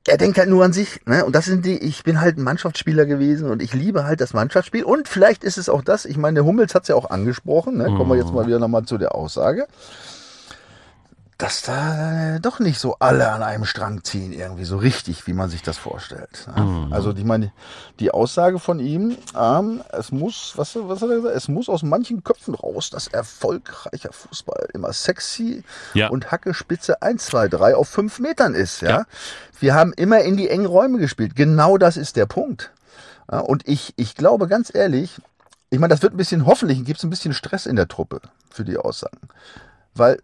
er 0.09 0.17
denkt 0.17 0.39
halt 0.39 0.49
nur 0.49 0.65
an 0.65 0.73
sich, 0.73 1.01
ne? 1.07 1.25
Und 1.25 1.35
das 1.35 1.45
sind 1.45 1.65
die, 1.65 1.79
ich 1.79 2.03
bin 2.03 2.21
halt 2.21 2.37
ein 2.37 2.43
Mannschaftsspieler 2.43 3.07
gewesen 3.07 3.49
und 3.49 3.63
ich 3.63 3.73
liebe 3.73 4.05
halt 4.05 4.21
das 4.21 4.33
Mannschaftsspiel. 4.33 4.83
Und 4.85 5.09
vielleicht 5.09 5.45
ist 5.45 5.59
es 5.59 5.69
auch 5.69 5.83
das, 5.83 6.05
ich 6.05 6.17
meine, 6.17 6.37
der 6.37 6.45
Hummels 6.45 6.75
hat 6.75 6.83
es 6.83 6.89
ja 6.89 6.97
auch 6.97 7.11
angesprochen, 7.11 7.79
ne? 7.79 7.85
Kommen 7.85 8.11
wir 8.11 8.17
jetzt 8.17 8.33
mal 8.33 8.47
wieder 8.47 8.59
nochmal 8.59 8.85
zu 8.85 8.99
der 8.99 9.15
Aussage. 9.15 9.67
Dass 11.43 11.63
da 11.63 12.37
äh, 12.37 12.41
doch 12.41 12.61
nicht 12.61 12.79
so 12.79 12.97
alle 13.01 13.33
an 13.33 13.43
einem 13.43 13.65
Strang 13.65 14.05
ziehen, 14.05 14.33
irgendwie 14.33 14.65
so 14.65 14.77
richtig, 14.77 15.27
wie 15.27 15.33
man 15.33 15.51
sich 15.51 15.61
das 15.63 15.77
vorstellt. 15.77 16.47
Ne? 16.55 16.87
Also 16.93 17.13
ich 17.13 17.25
meine, 17.25 17.51
die 17.99 18.13
Aussage 18.13 18.61
von 18.61 18.79
ihm, 18.79 19.17
ähm, 19.37 19.83
es 19.91 20.13
muss, 20.13 20.53
was, 20.55 20.77
was 20.77 21.03
hat 21.03 21.11
er 21.11 21.17
gesagt? 21.17 21.35
Es 21.35 21.49
muss 21.49 21.69
aus 21.69 21.83
manchen 21.83 22.23
Köpfen 22.23 22.55
raus, 22.55 22.91
dass 22.91 23.09
erfolgreicher 23.09 24.13
Fußball 24.13 24.69
immer 24.73 24.93
sexy 24.93 25.65
Ja. 25.95 26.11
und 26.11 26.31
Hacke 26.31 26.55
Spitze 26.55 27.03
1, 27.03 27.27
2, 27.27 27.49
3 27.49 27.75
auf 27.75 27.89
5 27.89 28.21
Metern 28.21 28.55
ist. 28.55 28.81
Ja? 28.81 28.91
Ja. 28.91 29.05
Wir 29.59 29.75
haben 29.75 29.93
immer 29.95 30.21
in 30.21 30.37
die 30.37 30.49
engen 30.49 30.67
Räume 30.67 30.99
gespielt. 30.99 31.35
Genau 31.35 31.77
das 31.77 31.97
ist 31.97 32.15
der 32.15 32.27
Punkt. 32.27 32.71
Ja, 33.31 33.41
und 33.41 33.67
ich, 33.67 33.95
ich 33.97 34.15
glaube 34.15 34.47
ganz 34.47 34.73
ehrlich, 34.73 35.21
ich 35.71 35.81
meine, 35.81 35.93
das 35.93 36.03
wird 36.03 36.15
ein 36.15 36.19
bisschen, 36.19 36.47
hoffentlich 36.47 36.85
gibt 36.85 36.99
es 36.99 37.05
ein 37.05 37.11
bisschen 37.11 37.35
Stress 37.35 37.67
in 37.67 37.75
der 37.75 37.89
Truppe 37.89 38.21
für 38.49 38.65
die 38.65 38.77
Aussagen. 38.77 39.19
Weil 39.95 40.21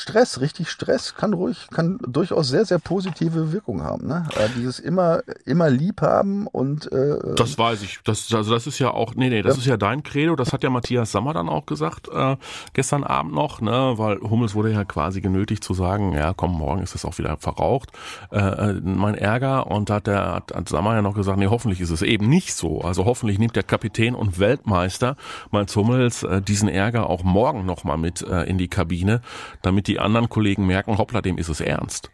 Stress, 0.00 0.40
richtig 0.40 0.70
Stress, 0.70 1.14
kann 1.14 1.32
ruhig, 1.32 1.68
kann 1.70 1.98
durchaus 2.06 2.48
sehr, 2.48 2.64
sehr 2.64 2.78
positive 2.78 3.52
Wirkung 3.52 3.82
haben. 3.82 4.06
Ne? 4.06 4.26
Äh, 4.36 4.48
dieses 4.56 4.78
immer, 4.78 5.22
immer 5.44 5.70
lieb 5.70 6.00
haben 6.00 6.46
und 6.46 6.90
äh, 6.92 7.18
Das 7.36 7.58
weiß 7.58 7.82
ich. 7.82 8.00
Das, 8.04 8.32
also 8.32 8.52
das 8.52 8.66
ist 8.66 8.78
ja 8.78 8.90
auch, 8.90 9.14
nee, 9.14 9.28
nee, 9.28 9.42
das 9.42 9.58
ist 9.58 9.66
ja 9.66 9.76
dein 9.76 10.02
Credo. 10.02 10.36
Das 10.36 10.52
hat 10.52 10.62
ja 10.62 10.70
Matthias 10.70 11.12
Sammer 11.12 11.34
dann 11.34 11.48
auch 11.48 11.66
gesagt, 11.66 12.08
äh, 12.12 12.36
gestern 12.72 13.04
Abend 13.04 13.34
noch, 13.34 13.60
ne, 13.60 13.94
weil 13.96 14.20
Hummels 14.20 14.54
wurde 14.54 14.72
ja 14.72 14.84
quasi 14.84 15.20
genötigt 15.20 15.62
zu 15.62 15.74
sagen, 15.74 16.14
ja, 16.14 16.32
komm, 16.34 16.52
morgen 16.52 16.82
ist 16.82 16.94
es 16.94 17.04
auch 17.04 17.18
wieder 17.18 17.36
verraucht. 17.36 17.90
Äh, 18.32 18.38
äh, 18.38 18.80
mein 18.82 19.14
Ärger 19.14 19.66
und 19.66 19.90
da 19.90 19.94
hat 19.96 20.06
der 20.06 20.34
hat, 20.34 20.54
hat 20.54 20.68
Sammer 20.68 20.94
ja 20.94 21.02
noch 21.02 21.14
gesagt, 21.14 21.38
nee, 21.38 21.48
hoffentlich 21.48 21.80
ist 21.80 21.90
es 21.90 22.02
eben 22.02 22.28
nicht 22.28 22.54
so. 22.54 22.80
Also 22.80 23.04
hoffentlich 23.04 23.38
nimmt 23.38 23.56
der 23.56 23.62
Kapitän 23.62 24.14
und 24.14 24.38
Weltmeister 24.38 25.16
Mats 25.50 25.76
Hummels 25.76 26.22
äh, 26.22 26.40
diesen 26.40 26.68
Ärger 26.68 27.08
auch 27.10 27.22
morgen 27.22 27.66
nochmal 27.66 27.98
mit 27.98 28.22
äh, 28.22 28.44
in 28.44 28.58
die 28.58 28.68
Kabine, 28.68 29.20
damit 29.62 29.89
die 29.90 30.00
anderen 30.00 30.28
Kollegen 30.28 30.66
merken, 30.66 30.98
hoppla, 30.98 31.20
dem 31.20 31.38
ist 31.38 31.48
es 31.48 31.60
ernst. 31.60 32.10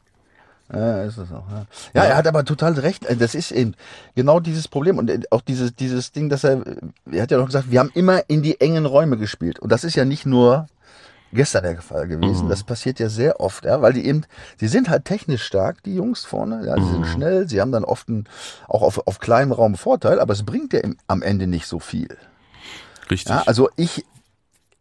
Ja, 0.72 1.04
ist 1.04 1.16
es 1.16 1.30
auch. 1.30 1.44
Ja. 1.48 1.66
ja, 1.94 2.04
er 2.04 2.16
hat 2.16 2.26
aber 2.26 2.44
total 2.44 2.72
recht. 2.74 3.06
Äh, 3.06 3.16
Das 3.16 3.34
ist 3.34 3.52
eben 3.52 3.74
genau 4.16 4.40
dieses 4.40 4.66
Problem 4.66 4.98
und 4.98 5.10
äh, 5.10 5.20
auch 5.30 5.42
dieses 5.42 5.76
dieses 5.76 6.10
Ding, 6.10 6.28
dass 6.28 6.42
er, 6.42 6.62
er 7.10 7.22
hat 7.22 7.30
ja 7.30 7.38
noch 7.38 7.46
gesagt, 7.46 7.70
wir 7.70 7.78
haben 7.78 7.92
immer 7.94 8.28
in 8.28 8.42
die 8.42 8.60
engen 8.60 8.84
Räume 8.84 9.16
gespielt 9.16 9.60
und 9.60 9.70
das 9.70 9.84
ist 9.84 9.94
ja 9.94 10.04
nicht 10.04 10.26
nur 10.26 10.66
gestern 11.32 11.62
der 11.64 11.80
Fall 11.82 12.08
gewesen. 12.08 12.48
Das 12.48 12.64
passiert 12.64 12.98
ja 12.98 13.08
sehr 13.08 13.40
oft, 13.40 13.64
ja, 13.64 13.80
weil 13.82 13.92
die 13.92 14.06
eben, 14.06 14.24
sie 14.58 14.68
sind 14.68 14.88
halt 14.88 15.04
technisch 15.04 15.44
stark, 15.44 15.82
die 15.84 15.94
Jungs 15.94 16.24
vorne, 16.24 16.64
ja, 16.66 16.74
sie 16.76 16.90
sind 16.90 17.06
schnell, 17.06 17.48
sie 17.48 17.60
haben 17.60 17.72
dann 17.72 17.84
oft 17.84 18.08
einen, 18.08 18.26
auch 18.68 18.82
auf, 18.82 19.06
auf 19.06 19.18
kleinem 19.20 19.52
Raum 19.52 19.74
Vorteil, 19.76 20.18
aber 20.18 20.32
es 20.32 20.44
bringt 20.44 20.72
ja 20.72 20.80
im, 20.80 20.96
am 21.08 21.22
Ende 21.22 21.46
nicht 21.46 21.66
so 21.66 21.78
viel. 21.78 22.16
Richtig. 23.10 23.30
Ja, 23.30 23.42
also 23.46 23.68
ich, 23.76 24.04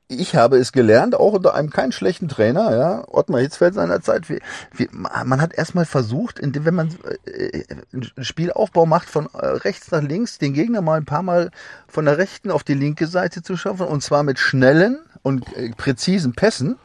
ich 0.07 0.35
habe 0.35 0.57
es 0.57 0.71
gelernt, 0.71 1.15
auch 1.15 1.33
unter 1.33 1.55
einem 1.55 1.69
keinen 1.69 1.91
schlechten 1.91 2.27
Trainer, 2.27 2.75
ja, 2.75 3.03
Ottmar 3.07 3.41
Hitzfeld 3.41 3.74
seinerzeit, 3.74 4.29
wie, 4.29 4.39
wie, 4.74 4.88
man 4.91 5.41
hat 5.41 5.53
erstmal 5.53 5.85
versucht, 5.85 6.39
indem, 6.39 6.65
wenn 6.65 6.75
man 6.75 6.95
äh, 7.25 7.63
einen 7.91 8.12
Spielaufbau 8.24 8.85
macht 8.85 9.09
von 9.09 9.27
äh, 9.33 9.45
rechts 9.45 9.91
nach 9.91 10.01
links, 10.01 10.38
den 10.38 10.53
Gegner 10.53 10.81
mal 10.81 10.97
ein 10.97 11.05
paar 11.05 11.24
Mal 11.24 11.50
von 11.88 12.05
der 12.05 12.17
rechten 12.17 12.51
auf 12.51 12.63
die 12.63 12.75
linke 12.75 13.07
Seite 13.07 13.41
zu 13.41 13.57
schaffen, 13.57 13.88
und 13.88 14.01
zwar 14.01 14.24
mit 14.24 14.38
schnellen 14.38 15.00
und 15.24 15.45
äh, 15.57 15.71
präzisen 15.71 16.33
Pässen. 16.33 16.77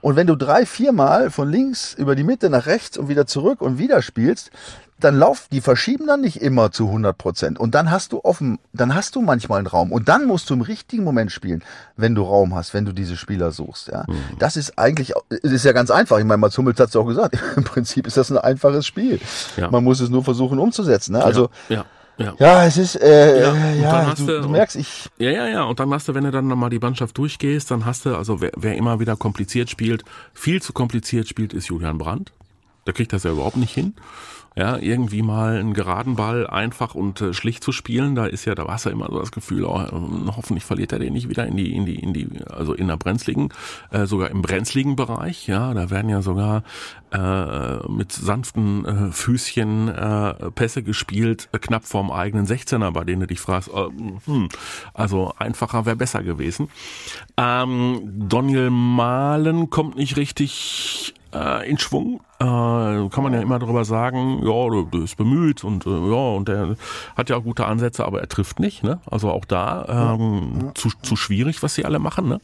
Und 0.00 0.16
wenn 0.16 0.26
du 0.26 0.36
drei, 0.36 0.66
viermal 0.66 1.30
von 1.30 1.50
links 1.50 1.94
über 1.94 2.14
die 2.14 2.24
Mitte 2.24 2.50
nach 2.50 2.66
rechts 2.66 2.96
und 2.96 3.08
wieder 3.08 3.26
zurück 3.26 3.60
und 3.60 3.78
wieder 3.78 4.02
spielst, 4.02 4.50
dann 5.00 5.16
lauf, 5.16 5.46
die 5.52 5.60
verschieben 5.60 6.06
dann 6.06 6.20
nicht 6.20 6.42
immer 6.42 6.72
zu 6.72 6.86
100 6.86 7.16
Prozent. 7.16 7.60
Und 7.60 7.74
dann 7.74 7.90
hast 7.90 8.12
du 8.12 8.20
offen, 8.24 8.58
dann 8.72 8.94
hast 8.94 9.14
du 9.14 9.22
manchmal 9.22 9.58
einen 9.58 9.68
Raum. 9.68 9.92
Und 9.92 10.08
dann 10.08 10.26
musst 10.26 10.50
du 10.50 10.54
im 10.54 10.60
richtigen 10.60 11.04
Moment 11.04 11.30
spielen, 11.30 11.62
wenn 11.96 12.14
du 12.14 12.22
Raum 12.22 12.54
hast, 12.54 12.74
wenn 12.74 12.84
du 12.84 12.92
diese 12.92 13.16
Spieler 13.16 13.52
suchst. 13.52 13.88
Ja, 13.88 14.04
das 14.38 14.56
ist 14.56 14.78
eigentlich, 14.78 15.12
es 15.30 15.52
ist 15.52 15.64
ja 15.64 15.72
ganz 15.72 15.90
einfach. 15.90 16.18
Ich 16.18 16.24
meine, 16.24 16.38
Mats 16.38 16.58
Hummels 16.58 16.80
hat 16.80 16.88
es 16.88 16.96
auch 16.96 17.06
gesagt. 17.06 17.38
Im 17.56 17.64
Prinzip 17.64 18.06
ist 18.06 18.16
das 18.16 18.30
ein 18.30 18.38
einfaches 18.38 18.86
Spiel. 18.86 19.20
Ja. 19.56 19.70
Man 19.70 19.84
muss 19.84 20.00
es 20.00 20.08
nur 20.10 20.24
versuchen 20.24 20.58
umzusetzen. 20.58 21.12
Ne? 21.12 21.24
Also, 21.24 21.50
ja, 21.68 21.76
ja. 21.76 21.84
Ja, 22.38 22.64
es 22.66 22.76
ist, 22.76 22.96
äh, 22.96 23.40
Ja, 23.40 23.46
ja, 23.46 23.50
und 23.52 23.54
dann 23.54 23.82
ja 23.82 24.06
hast 24.06 24.20
du, 24.20 24.26
du- 24.26 24.40
du 24.42 24.48
merkst, 24.48 24.76
ich, 24.76 25.08
Ja, 25.18 25.30
ja, 25.30 25.46
ja. 25.46 25.62
Und 25.64 25.78
dann 25.80 25.92
hast 25.92 26.08
du, 26.08 26.14
wenn 26.14 26.24
du 26.24 26.30
dann 26.30 26.48
nochmal 26.48 26.70
die 26.70 26.78
Mannschaft 26.78 27.16
durchgehst, 27.18 27.70
dann 27.70 27.84
hast 27.84 28.04
du, 28.06 28.16
also 28.16 28.40
wer, 28.40 28.50
wer 28.56 28.76
immer 28.76 28.98
wieder 29.00 29.16
kompliziert 29.16 29.70
spielt, 29.70 30.04
viel 30.34 30.60
zu 30.60 30.72
kompliziert 30.72 31.28
spielt, 31.28 31.52
ist 31.52 31.68
Julian 31.68 31.98
Brandt. 31.98 32.32
Der 32.86 32.94
kriegt 32.94 33.12
das 33.12 33.22
ja 33.24 33.30
überhaupt 33.32 33.56
nicht 33.56 33.74
hin. 33.74 33.94
Ja, 34.58 34.76
irgendwie 34.76 35.22
mal 35.22 35.56
einen 35.58 35.72
geraden 35.72 36.16
Ball 36.16 36.44
einfach 36.48 36.96
und 36.96 37.20
äh, 37.20 37.32
schlicht 37.32 37.62
zu 37.62 37.70
spielen, 37.70 38.16
da 38.16 38.26
ist 38.26 38.44
ja, 38.44 38.56
da 38.56 38.66
hast 38.66 38.86
du 38.86 38.90
immer 38.90 39.06
so 39.08 39.20
das 39.20 39.30
Gefühl, 39.30 39.62
oh, 39.62 39.80
ähm, 39.92 40.32
hoffentlich 40.36 40.64
verliert 40.64 40.90
er 40.90 40.98
den 40.98 41.12
nicht 41.12 41.28
wieder 41.28 41.46
in 41.46 41.56
die, 41.56 41.76
in 41.76 41.86
die, 41.86 41.94
in 41.94 42.12
die, 42.12 42.26
also 42.50 42.74
in 42.74 42.88
der 42.88 42.96
brenzligen, 42.96 43.50
äh, 43.92 44.06
sogar 44.06 44.30
im 44.32 44.42
brenzligen 44.42 44.96
Bereich, 44.96 45.46
ja, 45.46 45.72
da 45.74 45.90
werden 45.90 46.10
ja 46.10 46.22
sogar 46.22 46.64
äh, 47.12 47.88
mit 47.88 48.10
sanften 48.10 48.84
äh, 48.84 49.12
Füßchen 49.12 49.90
äh, 49.90 50.50
Pässe 50.50 50.82
gespielt, 50.82 51.48
äh, 51.52 51.60
knapp 51.60 51.84
vorm 51.84 52.10
eigenen 52.10 52.48
16er, 52.48 52.90
bei 52.90 53.04
denen 53.04 53.20
du 53.20 53.26
dich 53.28 53.38
fragst, 53.38 53.68
äh, 53.68 53.86
hm, 54.24 54.48
also 54.92 55.34
einfacher 55.38 55.86
wäre 55.86 55.94
besser 55.94 56.24
gewesen. 56.24 56.68
Ähm, 57.36 58.00
Daniel 58.28 58.70
Mahlen 58.70 59.70
kommt 59.70 59.94
nicht 59.94 60.16
richtig 60.16 61.14
äh, 61.34 61.68
in 61.68 61.78
Schwung. 61.78 62.20
Äh, 62.40 62.44
kann 62.44 63.22
man 63.22 63.32
ja 63.32 63.40
immer 63.40 63.58
darüber 63.58 63.84
sagen, 63.84 64.40
ja, 64.46 64.70
der, 64.70 64.82
der 64.84 65.00
ist 65.02 65.16
bemüht 65.16 65.64
und 65.64 65.86
äh, 65.86 65.90
ja, 65.90 66.36
und 66.36 66.48
der 66.48 66.76
hat 67.16 67.30
ja 67.30 67.36
auch 67.36 67.42
gute 67.42 67.66
Ansätze, 67.66 68.04
aber 68.04 68.20
er 68.20 68.28
trifft 68.28 68.60
nicht, 68.60 68.82
ne? 68.84 69.00
Also 69.10 69.30
auch 69.30 69.44
da 69.44 70.14
ähm, 70.14 70.72
zu, 70.74 70.90
zu 71.02 71.16
schwierig, 71.16 71.62
was 71.62 71.74
sie 71.74 71.84
alle 71.84 71.98
machen, 71.98 72.28
ne? 72.28 72.40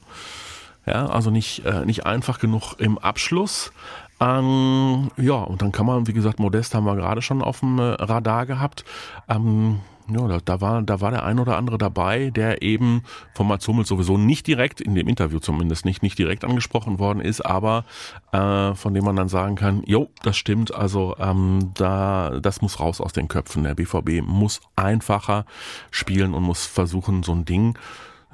Ja, 0.86 1.06
also 1.06 1.30
nicht, 1.30 1.64
äh, 1.64 1.84
nicht 1.86 2.04
einfach 2.04 2.38
genug 2.38 2.74
im 2.78 2.98
Abschluss. 2.98 3.72
Ähm, 4.20 5.10
ja, 5.16 5.34
und 5.34 5.62
dann 5.62 5.72
kann 5.72 5.86
man, 5.86 6.06
wie 6.06 6.12
gesagt, 6.12 6.38
Modest 6.38 6.74
haben 6.74 6.84
wir 6.84 6.94
gerade 6.96 7.22
schon 7.22 7.42
auf 7.42 7.60
dem 7.60 7.78
äh, 7.78 7.82
Radar 7.82 8.46
gehabt. 8.46 8.84
Ähm, 9.28 9.80
Ja, 10.06 10.28
da, 10.28 10.38
da, 10.44 10.60
war, 10.60 10.82
da 10.82 11.00
war 11.00 11.10
der 11.10 11.24
ein 11.24 11.38
oder 11.38 11.56
andere 11.56 11.78
dabei, 11.78 12.28
der 12.30 12.60
eben 12.60 13.02
von 13.34 13.48
Mats 13.48 13.66
Hummels 13.66 13.88
sowieso 13.88 14.18
nicht 14.18 14.46
direkt, 14.46 14.82
in 14.82 14.94
dem 14.94 15.08
Interview 15.08 15.38
zumindest 15.38 15.86
nicht, 15.86 16.02
nicht 16.02 16.18
direkt 16.18 16.44
angesprochen 16.44 16.98
worden 16.98 17.20
ist, 17.20 17.40
aber 17.40 17.84
äh, 18.32 18.74
von 18.74 18.92
dem 18.92 19.04
man 19.04 19.16
dann 19.16 19.28
sagen 19.28 19.56
kann, 19.56 19.82
jo, 19.86 20.10
das 20.22 20.36
stimmt, 20.36 20.74
also 20.74 21.16
ähm, 21.18 21.70
da, 21.74 22.38
das 22.40 22.60
muss 22.60 22.80
raus 22.80 23.00
aus 23.00 23.14
den 23.14 23.28
Köpfen. 23.28 23.64
Der 23.64 23.74
BVB 23.74 24.20
muss 24.22 24.60
einfacher 24.76 25.46
spielen 25.90 26.34
und 26.34 26.42
muss 26.42 26.66
versuchen, 26.66 27.22
so 27.22 27.32
ein 27.32 27.46
Ding 27.46 27.78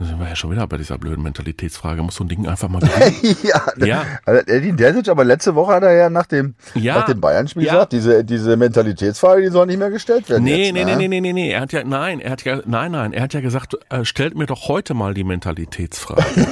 da 0.01 0.07
sind 0.07 0.19
wir 0.19 0.29
ja 0.29 0.35
schon 0.35 0.51
wieder 0.51 0.67
bei 0.67 0.79
dieser 0.79 0.97
blöden 0.97 1.23
Mentalitätsfrage. 1.23 2.03
Muss 2.03 2.15
so 2.15 2.25
ein 2.25 2.29
Ding 2.29 2.49
einfach 2.49 2.71
mal 2.71 2.81
ja, 3.43 3.63
ja. 3.85 4.05
Also 4.25 4.41
Edin 4.47 4.79
Terzic, 4.79 5.09
aber 5.09 5.25
letzte 5.25 5.55
Woche 5.55 5.75
hat 5.75 5.83
er 5.83 5.93
ja 5.93 6.09
nach 6.09 6.25
dem, 6.25 6.55
ja. 6.75 6.95
nach 6.95 7.05
dem 7.05 7.21
Bayern-Spiel 7.21 7.65
ja. 7.65 7.75
gesagt, 7.75 7.93
diese, 7.93 8.25
diese 8.25 8.57
Mentalitätsfrage, 8.57 9.43
die 9.43 9.49
soll 9.49 9.67
nicht 9.67 9.79
mehr 9.79 9.91
gestellt 9.91 10.31
werden. 10.31 10.45
Nee, 10.45 10.69
jetzt, 10.69 10.73
nee, 10.73 10.85
ne? 10.87 10.97
nee, 10.97 11.09
nee, 11.09 11.21
nee, 11.21 11.33
nee. 11.35 11.51
Er 11.51 11.61
hat 11.61 11.73
ja, 11.73 11.85
nein, 11.85 12.19
er 12.21 12.31
hat 12.31 12.45
ja, 12.45 12.63
nein, 12.65 12.93
nein, 12.93 13.13
er 13.13 13.25
hat 13.25 13.35
ja 13.35 13.43
gesagt, 13.43 13.77
äh, 13.91 14.07
stellt 14.07 14.37
mir 14.37 14.47
doch 14.47 14.69
heute 14.69 14.95
mal 14.95 15.13
die 15.13 15.23
Mentalitätsfrage. 15.23 16.25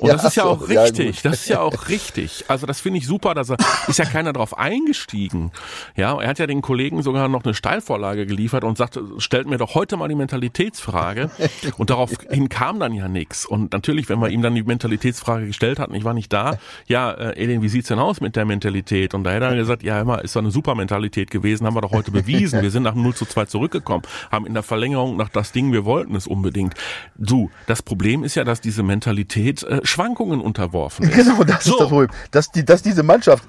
Und 0.00 0.08
ja, 0.08 0.14
das 0.14 0.24
ist 0.24 0.34
ja 0.34 0.42
so, 0.42 0.48
auch 0.48 0.68
richtig. 0.68 1.22
das 1.22 1.34
ist 1.34 1.48
ja 1.48 1.60
auch 1.60 1.88
richtig. 1.88 2.46
Also 2.48 2.66
das 2.66 2.80
finde 2.80 2.98
ich 2.98 3.06
super, 3.06 3.34
dass 3.34 3.48
er, 3.48 3.58
ist 3.86 4.00
ja 4.00 4.06
keiner 4.06 4.32
drauf 4.32 4.58
eingestiegen. 4.58 5.52
Ja, 5.94 6.20
er 6.20 6.28
hat 6.28 6.40
ja 6.40 6.48
den 6.48 6.62
Kollegen 6.62 7.04
sogar 7.04 7.28
noch 7.28 7.44
eine 7.44 7.54
Steilvorlage 7.54 8.26
geliefert 8.26 8.64
und 8.64 8.76
sagt, 8.76 8.98
stellt 9.18 9.46
mir 9.46 9.58
doch 9.58 9.76
heute 9.76 9.96
mal 9.96 10.08
die 10.08 10.16
Mentalitätsfrage. 10.16 11.30
Und 11.78 11.90
daraufhin 11.90 12.48
kam 12.48 12.71
kam 12.72 12.80
dann 12.80 12.94
ja 12.94 13.06
nichts. 13.06 13.44
Und 13.44 13.72
natürlich, 13.72 14.08
wenn 14.08 14.18
wir 14.20 14.30
ihm 14.30 14.40
dann 14.40 14.54
die 14.54 14.62
Mentalitätsfrage 14.62 15.46
gestellt 15.46 15.78
hatten, 15.78 15.94
ich 15.94 16.04
war 16.04 16.14
nicht 16.14 16.32
da, 16.32 16.56
ja, 16.86 17.10
äh, 17.10 17.44
Edin, 17.44 17.60
wie 17.60 17.68
sieht's 17.68 17.88
denn 17.88 17.98
aus 17.98 18.22
mit 18.22 18.34
der 18.34 18.46
Mentalität? 18.46 19.12
Und 19.12 19.24
da 19.24 19.32
hat 19.32 19.42
er 19.42 19.54
gesagt, 19.54 19.82
ja, 19.82 20.00
immer 20.00 20.22
ist 20.24 20.34
doch 20.34 20.40
eine 20.40 20.50
super 20.50 20.74
Mentalität 20.74 21.30
gewesen, 21.30 21.66
haben 21.66 21.74
wir 21.74 21.82
doch 21.82 21.92
heute 21.92 22.10
bewiesen. 22.12 22.62
Wir 22.62 22.70
sind 22.70 22.84
nach 22.84 22.94
0 22.94 23.14
zu 23.14 23.26
2 23.26 23.44
zurückgekommen, 23.44 24.04
haben 24.30 24.46
in 24.46 24.54
der 24.54 24.62
Verlängerung 24.62 25.18
nach 25.18 25.28
das 25.28 25.52
Ding, 25.52 25.70
wir 25.72 25.84
wollten 25.84 26.14
es 26.16 26.26
unbedingt. 26.26 26.72
Du, 27.18 27.50
das 27.66 27.82
Problem 27.82 28.24
ist 28.24 28.36
ja, 28.36 28.44
dass 28.44 28.62
diese 28.62 28.82
Mentalität 28.82 29.62
äh, 29.64 29.80
Schwankungen 29.82 30.40
unterworfen 30.40 31.04
ist. 31.04 31.14
Genau, 31.14 31.44
das 31.44 31.64
so. 31.64 31.72
ist 31.72 31.80
das 31.80 31.88
Problem. 31.88 32.10
Dass, 32.30 32.50
die, 32.52 32.64
dass 32.64 32.82
diese 32.82 33.02
Mannschaft 33.02 33.44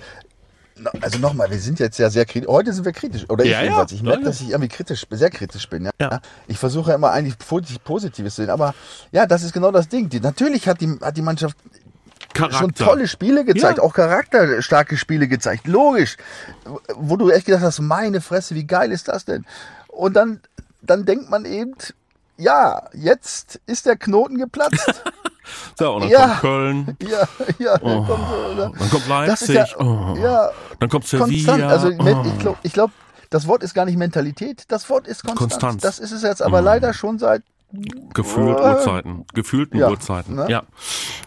also 1.02 1.20
nochmal, 1.20 1.50
wir 1.50 1.60
sind 1.60 1.80
jetzt 1.80 2.00
ja 2.00 2.10
sehr 2.10 2.26
kritisch. 2.26 2.48
Heute 2.50 2.74
sind 2.74 2.86
wir 2.86 2.92
kritisch. 2.92 3.30
Oder 3.30 3.46
ich 3.46 3.52
ja, 3.52 3.62
jedenfalls. 3.62 3.92
Ich 3.92 4.02
merke, 4.02 4.22
ja. 4.22 4.26
dass 4.28 4.42
ich 4.42 4.50
irgendwie 4.50 4.70
kritisch, 4.70 5.06
sehr 5.10 5.30
kritisch 5.30 5.70
bin. 5.70 5.86
Ja? 5.86 5.92
ja. 6.00 6.22
Ich 6.48 6.58
versuche 6.58 6.94
immer 6.94 7.12
eigentlich 7.12 7.38
Positives 7.38 8.36
zu 8.36 8.42
sehen. 8.42 8.50
Aber 8.50 8.74
ja, 9.12 9.26
das 9.26 9.44
ist 9.44 9.54
genau 9.54 9.72
das 9.72 9.88
Ding. 9.88 10.10
Die, 10.10 10.20
natürlich 10.20 10.68
hat 10.68 10.82
die, 10.82 10.98
hat 11.02 11.16
die 11.16 11.22
Mannschaft 11.22 11.58
Charakter. 12.34 12.58
schon 12.58 12.74
tolle 12.74 13.08
Spiele 13.08 13.46
gezeigt, 13.46 13.78
ja. 13.78 13.84
auch 13.84 13.94
charakterstarke 13.94 14.98
Spiele 14.98 15.28
gezeigt. 15.28 15.68
Logisch. 15.68 16.18
Wo 16.96 17.18
du 17.18 17.30
echt 17.30 17.46
gedacht 17.46 17.64
hast, 17.64 17.80
meine 17.80 18.22
Fresse, 18.22 18.56
wie 18.56 18.66
geil 18.66 18.92
ist 18.92 19.08
das 19.08 19.26
denn? 19.26 19.46
Und 19.88 20.16
dann, 20.16 20.40
dann 20.82 21.06
denkt 21.06 21.30
man 21.30 21.46
eben, 21.46 21.76
ja, 22.38 22.90
jetzt 22.94 23.60
ist 23.68 23.86
der 23.86 23.96
Knoten 23.96 24.38
geplatzt. 24.38 25.04
So, 25.78 25.94
und 25.96 26.02
dann 26.04 26.10
ja, 26.10 26.28
kommt 26.28 26.40
Köln. 26.40 26.98
Ja, 27.02 27.28
ja. 27.60 27.76
Oh, 27.82 28.04
kommt, 28.04 28.32
oder? 28.54 28.72
dann 28.78 28.90
kommt 28.90 29.08
Leipzig. 29.08 29.56
Ja, 29.56 29.66
oh, 29.80 30.16
ja, 30.22 30.50
dann 30.80 30.90
kommt 30.90 31.08
Sevilla. 31.08 31.58
Konstant. 31.58 31.64
Also 31.64 31.88
oh. 31.88 32.24
ich 32.26 32.40
glaube, 32.40 32.58
ich 32.64 32.74
glaub, 32.74 32.92
das 33.30 33.48
Wort 33.48 33.64
ist 33.64 33.74
gar 33.74 33.86
nicht 33.86 33.98
Mentalität, 33.98 34.64
das 34.68 34.90
Wort 34.90 35.08
ist 35.08 35.24
Konstanz. 35.24 35.54
Konstanz. 35.54 35.82
Das 35.82 36.00
ist 36.00 36.12
es 36.12 36.22
jetzt 36.22 36.42
aber 36.42 36.60
oh. 36.60 36.64
leider 36.64 36.94
schon 36.94 37.20
seit 37.20 37.44
Gefühlt 38.14 38.60
äh, 38.60 38.62
Uhrzeiten, 38.62 39.26
gefühlten 39.34 39.80
ja, 39.80 39.90
Uhrzeiten. 39.90 40.36
Ne? 40.36 40.46
Ja, 40.48 40.64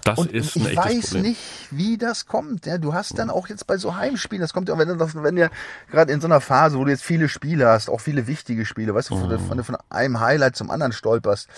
das 0.05 0.19
und 0.19 0.31
ist 0.31 0.55
ein 0.55 0.67
echtes 0.67 0.77
Problem. 0.77 0.99
Ich 0.99 1.05
weiß 1.05 1.15
nicht, 1.15 1.41
wie 1.73 1.99
das 1.99 2.27
kommt. 2.27 2.67
Ja, 2.67 2.79
du 2.79 2.95
hast 2.95 3.19
dann 3.19 3.31
auch 3.31 3.49
jetzt 3.49 3.67
bei 3.67 3.77
so 3.79 3.97
Heimspielen, 3.97 4.43
das 4.43 4.53
kommt 4.53 4.69
ja, 4.69 4.79
wenn 4.79 4.87
du, 4.87 5.23
wenn 5.25 5.35
du 5.35 5.51
gerade 5.91 6.13
in 6.13 6.21
so 6.21 6.29
einer 6.29 6.41
Phase, 6.41 6.79
wo 6.79 6.85
du 6.85 6.91
jetzt 6.91 7.03
viele 7.03 7.29
Spiele 7.29 7.67
hast, 7.67 7.91
auch 7.91 8.01
viele 8.01 8.29
wichtige 8.29 8.65
Spiele, 8.65 8.95
weißt 8.95 9.11
du, 9.11 9.17
von, 9.17 9.39
von, 9.41 9.65
von 9.65 9.77
einem 9.91 10.21
Highlight 10.21 10.55
zum 10.55 10.71
anderen 10.71 10.93
stolperst, 10.93 11.49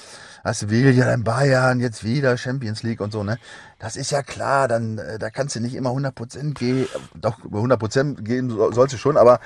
hast 0.42 0.70
will 0.70 0.96
ja 0.96 1.04
dann 1.04 1.22
Bayern, 1.22 1.80
jetzt 1.80 2.02
wieder 2.02 2.38
Champions 2.38 2.82
League 2.82 3.02
und 3.02 3.12
so, 3.12 3.22
ne? 3.22 3.38
Das 3.78 3.94
ist 3.96 4.10
ja 4.10 4.22
klar, 4.22 4.68
dann, 4.68 4.96
äh, 4.96 5.18
da 5.18 5.28
kannst 5.28 5.54
du 5.54 5.60
nicht 5.60 5.74
immer 5.74 5.90
100% 5.90 6.54
gehen, 6.54 6.88
doch, 7.14 7.44
über 7.44 7.60
100% 7.60 8.22
gehen 8.22 8.48
sollst 8.48 8.94
du 8.94 8.98
schon, 8.98 9.18
aber 9.18 9.40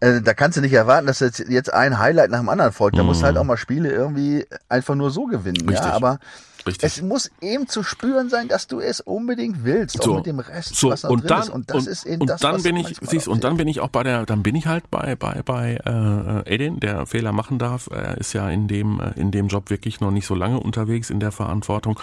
äh, 0.00 0.20
da 0.20 0.34
kannst 0.34 0.56
du 0.56 0.60
nicht 0.60 0.72
erwarten, 0.72 1.06
dass 1.06 1.20
jetzt, 1.20 1.38
jetzt 1.48 1.72
ein 1.72 1.98
Highlight 1.98 2.30
nach 2.30 2.40
dem 2.40 2.48
anderen 2.48 2.72
folgt. 2.72 2.98
Da 2.98 3.02
mhm. 3.02 3.08
musst 3.08 3.22
du 3.22 3.26
halt 3.26 3.36
auch 3.36 3.44
mal 3.44 3.56
Spiele 3.56 3.90
irgendwie 3.90 4.46
einfach 4.68 4.94
nur 4.94 5.10
so 5.10 5.26
gewinnen. 5.26 5.68
Richtig. 5.68 5.86
Ja, 5.86 5.92
aber 5.92 6.18
Richtig. 6.66 6.84
es 6.84 7.02
muss 7.02 7.30
eben 7.40 7.68
zu 7.68 7.82
spüren 7.82 8.28
sein, 8.28 8.48
dass 8.48 8.66
du 8.66 8.80
es 8.80 9.00
unbedingt 9.00 9.64
willst, 9.64 10.02
so. 10.02 10.12
auch 10.12 10.16
mit 10.16 10.26
dem 10.26 10.40
Rest, 10.40 10.74
so. 10.74 10.90
was 10.90 11.02
da 11.02 11.08
und 11.08 11.20
drin 11.20 11.28
dann, 11.28 11.42
ist. 11.42 11.48
Und 11.50 11.70
das 11.70 11.76
und, 11.76 11.88
ist 11.88 12.06
eben 12.06 12.20
und 12.22 12.30
das, 12.30 12.40
dann 12.40 12.62
bin 12.62 12.76
ich, 12.76 12.96
siehst, 13.00 13.28
und 13.28 13.44
dann 13.44 13.56
bin 13.56 13.68
ich 13.68 13.80
auch 13.80 13.88
bei 13.88 14.02
der, 14.02 14.26
dann 14.26 14.42
bin 14.42 14.54
ich 14.54 14.66
halt 14.66 14.90
bei 14.90 15.14
bei 15.14 15.42
bei 15.44 15.78
äh, 15.84 16.54
Edin, 16.54 16.80
der 16.80 17.06
Fehler 17.06 17.32
machen 17.32 17.58
darf. 17.58 17.88
Er 17.90 18.18
ist 18.18 18.32
ja 18.32 18.50
in 18.50 18.68
dem 18.68 19.00
äh, 19.00 19.12
in 19.18 19.30
dem 19.30 19.46
Job 19.46 19.70
wirklich 19.70 20.00
noch 20.00 20.10
nicht 20.10 20.26
so 20.26 20.34
lange 20.34 20.58
unterwegs 20.60 21.10
in 21.10 21.20
der 21.20 21.32
Verantwortung 21.32 21.98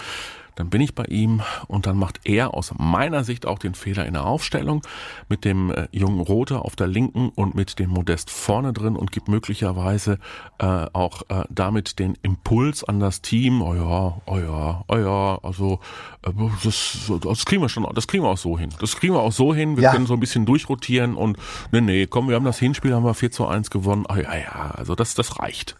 dann 0.56 0.70
bin 0.70 0.80
ich 0.80 0.94
bei 0.94 1.04
ihm 1.04 1.42
und 1.66 1.86
dann 1.86 1.96
macht 1.96 2.20
er 2.24 2.54
aus 2.54 2.72
meiner 2.78 3.24
Sicht 3.24 3.46
auch 3.46 3.58
den 3.58 3.74
Fehler 3.74 4.06
in 4.06 4.14
der 4.14 4.24
Aufstellung 4.24 4.82
mit 5.28 5.44
dem 5.44 5.70
äh, 5.70 5.88
jungen 5.92 6.20
Rote 6.20 6.60
auf 6.60 6.76
der 6.76 6.86
linken 6.86 7.30
und 7.34 7.54
mit 7.54 7.78
dem 7.78 7.90
Modest 7.90 8.30
vorne 8.30 8.72
drin 8.72 8.96
und 8.96 9.12
gibt 9.12 9.28
möglicherweise 9.28 10.18
äh, 10.58 10.86
auch 10.92 11.22
äh, 11.28 11.44
damit 11.50 11.98
den 11.98 12.16
Impuls 12.22 12.84
an 12.84 13.00
das 13.00 13.22
Team, 13.22 13.62
oh 13.62 13.74
ja, 13.74 14.20
oh 14.26 14.38
ja, 14.38 14.84
oh 14.88 14.96
ja, 14.96 15.38
also 15.42 15.80
äh, 16.22 16.30
das, 16.62 17.10
das 17.20 17.44
kriegen 17.44 17.62
wir 17.62 17.68
schon, 17.68 17.86
das 17.94 18.06
kriegen 18.06 18.24
wir 18.24 18.30
auch 18.30 18.38
so 18.38 18.58
hin. 18.58 18.70
Das 18.80 18.96
kriegen 18.96 19.14
wir 19.14 19.20
auch 19.20 19.32
so 19.32 19.54
hin, 19.54 19.76
wir 19.76 19.84
ja. 19.84 19.92
können 19.92 20.06
so 20.06 20.14
ein 20.14 20.20
bisschen 20.20 20.46
durchrotieren 20.46 21.14
und 21.14 21.38
nee, 21.72 21.80
nee, 21.80 22.06
komm, 22.06 22.28
wir 22.28 22.36
haben 22.36 22.44
das 22.44 22.58
Hinspiel, 22.58 22.94
haben 22.94 23.04
wir 23.04 23.14
4 23.14 23.30
zu 23.30 23.46
1 23.46 23.70
gewonnen, 23.70 24.04
oh 24.08 24.16
ja, 24.16 24.36
ja, 24.36 24.72
also 24.76 24.94
das, 24.94 25.14
das 25.14 25.38
reicht. 25.38 25.76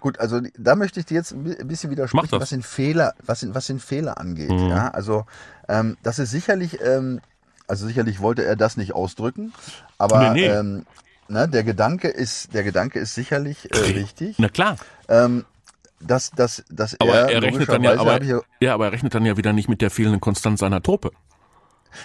Gut, 0.00 0.20
also 0.20 0.40
da 0.56 0.76
möchte 0.76 1.00
ich 1.00 1.06
dir 1.06 1.14
jetzt 1.14 1.32
ein 1.32 1.66
bisschen 1.66 1.90
widersprechen, 1.90 2.40
was 2.40 2.50
den 2.50 2.62
Fehler, 2.62 3.14
was 3.24 3.40
den, 3.40 3.54
was 3.54 3.66
den 3.66 3.80
Fehler 3.80 4.18
angeht. 4.18 4.50
Mhm. 4.50 4.68
Ja, 4.68 4.88
also 4.88 5.26
ähm, 5.68 5.96
das 6.02 6.18
ist 6.18 6.30
sicherlich, 6.30 6.78
ähm, 6.80 7.20
also 7.66 7.86
sicherlich 7.86 8.20
wollte 8.20 8.44
er 8.44 8.54
das 8.54 8.76
nicht 8.76 8.94
ausdrücken, 8.94 9.52
aber 9.98 10.32
nee, 10.32 10.42
nee. 10.42 10.46
Ähm, 10.46 10.86
ne, 11.28 11.48
der 11.48 11.64
Gedanke 11.64 12.08
ist, 12.08 12.54
der 12.54 12.62
Gedanke 12.62 13.00
ist 13.00 13.14
sicherlich 13.14 13.72
äh, 13.74 13.78
richtig. 13.78 14.36
Na 14.38 14.48
klar. 14.48 14.76
Ähm, 15.08 15.44
dass, 16.00 16.30
dass, 16.30 16.64
dass 16.70 16.98
aber 17.00 17.12
er, 17.12 17.28
er 17.28 17.42
rechnet 17.42 17.68
dann 17.68 17.82
ja, 17.82 17.98
aber, 17.98 18.20
ja, 18.60 18.74
aber 18.74 18.86
er 18.86 18.92
rechnet 18.92 19.14
dann 19.14 19.26
ja 19.26 19.36
wieder 19.36 19.52
nicht 19.52 19.68
mit 19.68 19.80
der 19.80 19.90
fehlenden 19.90 20.20
Konstanz 20.20 20.60
seiner 20.60 20.80
Truppe. 20.80 21.10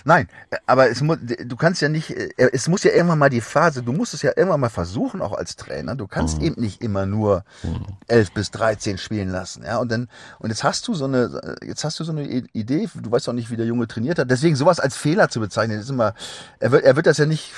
Nein, 0.06 0.28
aber 0.65 0.89
es 0.89 1.02
muss, 1.02 1.17
du 1.22 1.56
kannst 1.56 1.82
ja 1.82 1.89
nicht, 1.89 2.12
äh, 2.12 2.30
es 2.38 2.67
muss 2.67 2.84
ja 2.84 2.91
irgendwann 2.91 3.19
mal 3.19 3.30
die 3.30 3.41
Phase, 3.41 3.84
du 3.84 3.93
musst 3.93 4.13
es 4.13 4.22
ja 4.22 4.32
irgendwann 4.36 4.60
mal 4.60 4.69
versuchen, 4.69 5.22
auch 5.22 5.34
als 5.34 5.56
Trainer. 5.56 5.96
Du 5.96 6.08
kannst 6.08 6.39
mhm. 6.39 6.46
eben 6.46 6.62
nicht 6.62 6.82
immer 6.82 7.06
nur 7.06 7.43
mhm. 7.63 7.86
elf 8.08 8.32
bis 8.32 8.52
dreizehn 8.52 8.98
spielen 8.98 9.30
lassen, 9.30 9.63
ja. 9.63 9.78
Und 9.78 9.91
dann, 9.91 10.10
und 10.39 10.50
jetzt 10.50 10.63
hast 10.63 10.88
du 10.88 10.93
so 10.93 11.06
eine, 11.06 11.58
jetzt 11.65 11.84
hast 11.84 12.00
du 12.00 12.04
so 12.04 12.12
eine 12.12 12.24
Idee, 12.24 12.89
du 12.93 13.12
weißt 13.12 13.30
auch 13.30 13.34
nicht, 13.34 13.52
wie 13.52 13.58
der 13.58 13.65
Junge 13.65 13.88
trainiert 13.88 14.19
hat. 14.19 14.30
Deswegen 14.30 14.56
sowas 14.56 14.80
als 14.80 14.98
Fehler 14.98 15.30
zu 15.30 15.39
bezeichnen, 15.39 15.80
ist 15.80 15.89
immer, 15.89 16.13
er 16.60 16.72
wird, 16.72 16.84
er 16.84 16.96
wird 16.96 17.06
das 17.06 17.17
ja 17.17 17.26
nicht 17.26 17.52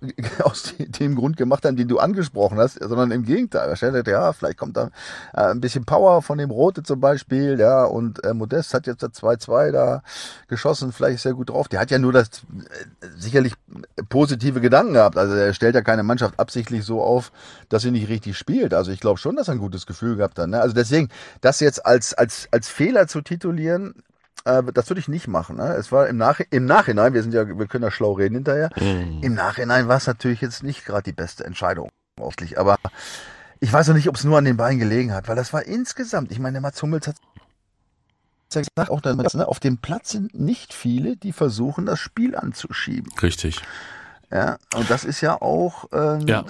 aus 0.42 0.74
dem 0.78 1.16
Grund 1.16 1.36
gemacht 1.36 1.64
haben, 1.64 1.76
den 1.76 1.88
du 1.88 1.98
angesprochen 1.98 2.58
hast, 2.58 2.78
sondern 2.80 3.10
im 3.10 3.24
Gegenteil. 3.24 3.68
Er 3.68 3.76
stellt, 3.76 4.06
ja, 4.06 4.32
vielleicht 4.32 4.58
kommt 4.58 4.76
da 4.76 4.90
äh, 5.34 5.50
ein 5.50 5.60
bisschen 5.60 5.84
Power 5.84 6.22
von 6.22 6.38
dem 6.38 6.50
Rote 6.50 6.82
zum 6.82 7.00
Beispiel, 7.00 7.58
ja, 7.58 7.84
und 7.84 8.24
äh, 8.24 8.34
Modest 8.34 8.74
hat 8.74 8.86
jetzt 8.86 9.02
da 9.02 9.08
2-2 9.08 9.70
da 9.72 10.02
geschossen, 10.48 10.92
vielleicht 10.92 11.24
er 11.24 11.34
gut 11.34 11.50
drauf. 11.50 11.68
Der 11.68 11.80
hat 11.80 11.90
ja 11.90 11.98
nur 11.98 12.12
das 12.12 12.28
äh, 12.28 13.06
sicherlich 13.16 13.54
positive 14.08 14.60
Gedanken 14.60 14.94
gehabt. 14.94 15.16
Also 15.16 15.34
er 15.34 15.54
stellt 15.54 15.74
ja 15.74 15.82
keine 15.82 16.02
Mannschaft 16.02 16.38
absichtlich 16.38 16.84
so 16.84 17.02
auf, 17.02 17.32
dass 17.68 17.82
sie 17.82 17.90
nicht 17.90 18.08
richtig 18.08 18.36
spielt. 18.36 18.74
Also 18.74 18.90
ich 18.90 19.00
glaube 19.00 19.18
schon, 19.18 19.36
dass 19.36 19.48
er 19.48 19.54
ein 19.54 19.58
gutes 19.58 19.86
Gefühl 19.86 20.16
gehabt 20.16 20.38
hat. 20.38 20.48
Ne? 20.48 20.60
Also 20.60 20.74
deswegen, 20.74 21.08
das 21.40 21.60
jetzt 21.60 21.84
als, 21.84 22.14
als, 22.14 22.48
als 22.50 22.68
Fehler 22.68 23.06
zu 23.06 23.20
titulieren, 23.20 23.94
äh, 24.44 24.62
das 24.72 24.88
würde 24.90 25.00
ich 25.00 25.08
nicht 25.08 25.28
machen. 25.28 25.56
Ne? 25.56 25.74
Es 25.74 25.92
war 25.92 26.08
im, 26.08 26.16
Nach 26.16 26.40
im 26.50 26.64
Nachhinein, 26.64 27.14
wir 27.14 27.22
sind 27.22 27.34
ja, 27.34 27.46
wir 27.46 27.66
können 27.66 27.84
ja 27.84 27.90
schlau 27.90 28.12
reden 28.12 28.34
hinterher. 28.34 28.70
Mhm. 28.78 29.20
Im 29.22 29.34
Nachhinein 29.34 29.88
war 29.88 29.96
es 29.96 30.06
natürlich 30.06 30.40
jetzt 30.40 30.62
nicht 30.62 30.84
gerade 30.84 31.04
die 31.04 31.12
beste 31.12 31.44
Entscheidung, 31.44 31.90
offensichtlich. 32.20 32.58
Aber 32.58 32.76
ich 33.60 33.72
weiß 33.72 33.90
auch 33.90 33.94
nicht, 33.94 34.08
ob 34.08 34.16
es 34.16 34.24
nur 34.24 34.38
an 34.38 34.44
den 34.44 34.56
Beinen 34.56 34.78
gelegen 34.78 35.12
hat, 35.12 35.28
weil 35.28 35.36
das 35.36 35.52
war 35.52 35.64
insgesamt, 35.64 36.32
ich 36.32 36.38
meine, 36.38 36.54
der 36.54 36.62
Mats 36.62 36.82
Hummels 36.82 37.06
hat 37.06 37.16
gesagt, 38.48 38.90
auch 38.90 39.00
damals, 39.00 39.34
ne, 39.34 39.48
auf 39.48 39.60
dem 39.60 39.78
Platz 39.78 40.10
sind 40.10 40.38
nicht 40.38 40.74
viele, 40.74 41.16
die 41.16 41.32
versuchen, 41.32 41.86
das 41.86 41.98
Spiel 41.98 42.36
anzuschieben. 42.36 43.10
Richtig. 43.22 43.62
Ja, 44.30 44.58
und 44.74 44.90
das 44.90 45.04
ist 45.04 45.20
ja 45.20 45.40
auch 45.40 45.86
ähm, 45.92 46.26
ja. 46.26 46.44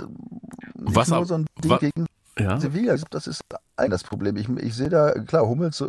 was 0.74 1.08
nur 1.08 1.26
so 1.26 1.34
ein 1.34 1.46
Ding 1.62 1.70
was, 1.70 1.80
gegen 1.80 2.06
ja. 2.38 2.58
Sevilla, 2.58 2.96
das 3.10 3.26
ist 3.26 3.42
ein 3.76 3.90
das 3.90 4.04
Problem. 4.04 4.36
Ich, 4.36 4.48
ich 4.48 4.74
sehe 4.74 4.88
da, 4.88 5.12
klar, 5.12 5.46
Hummels 5.46 5.82
äh, 5.82 5.86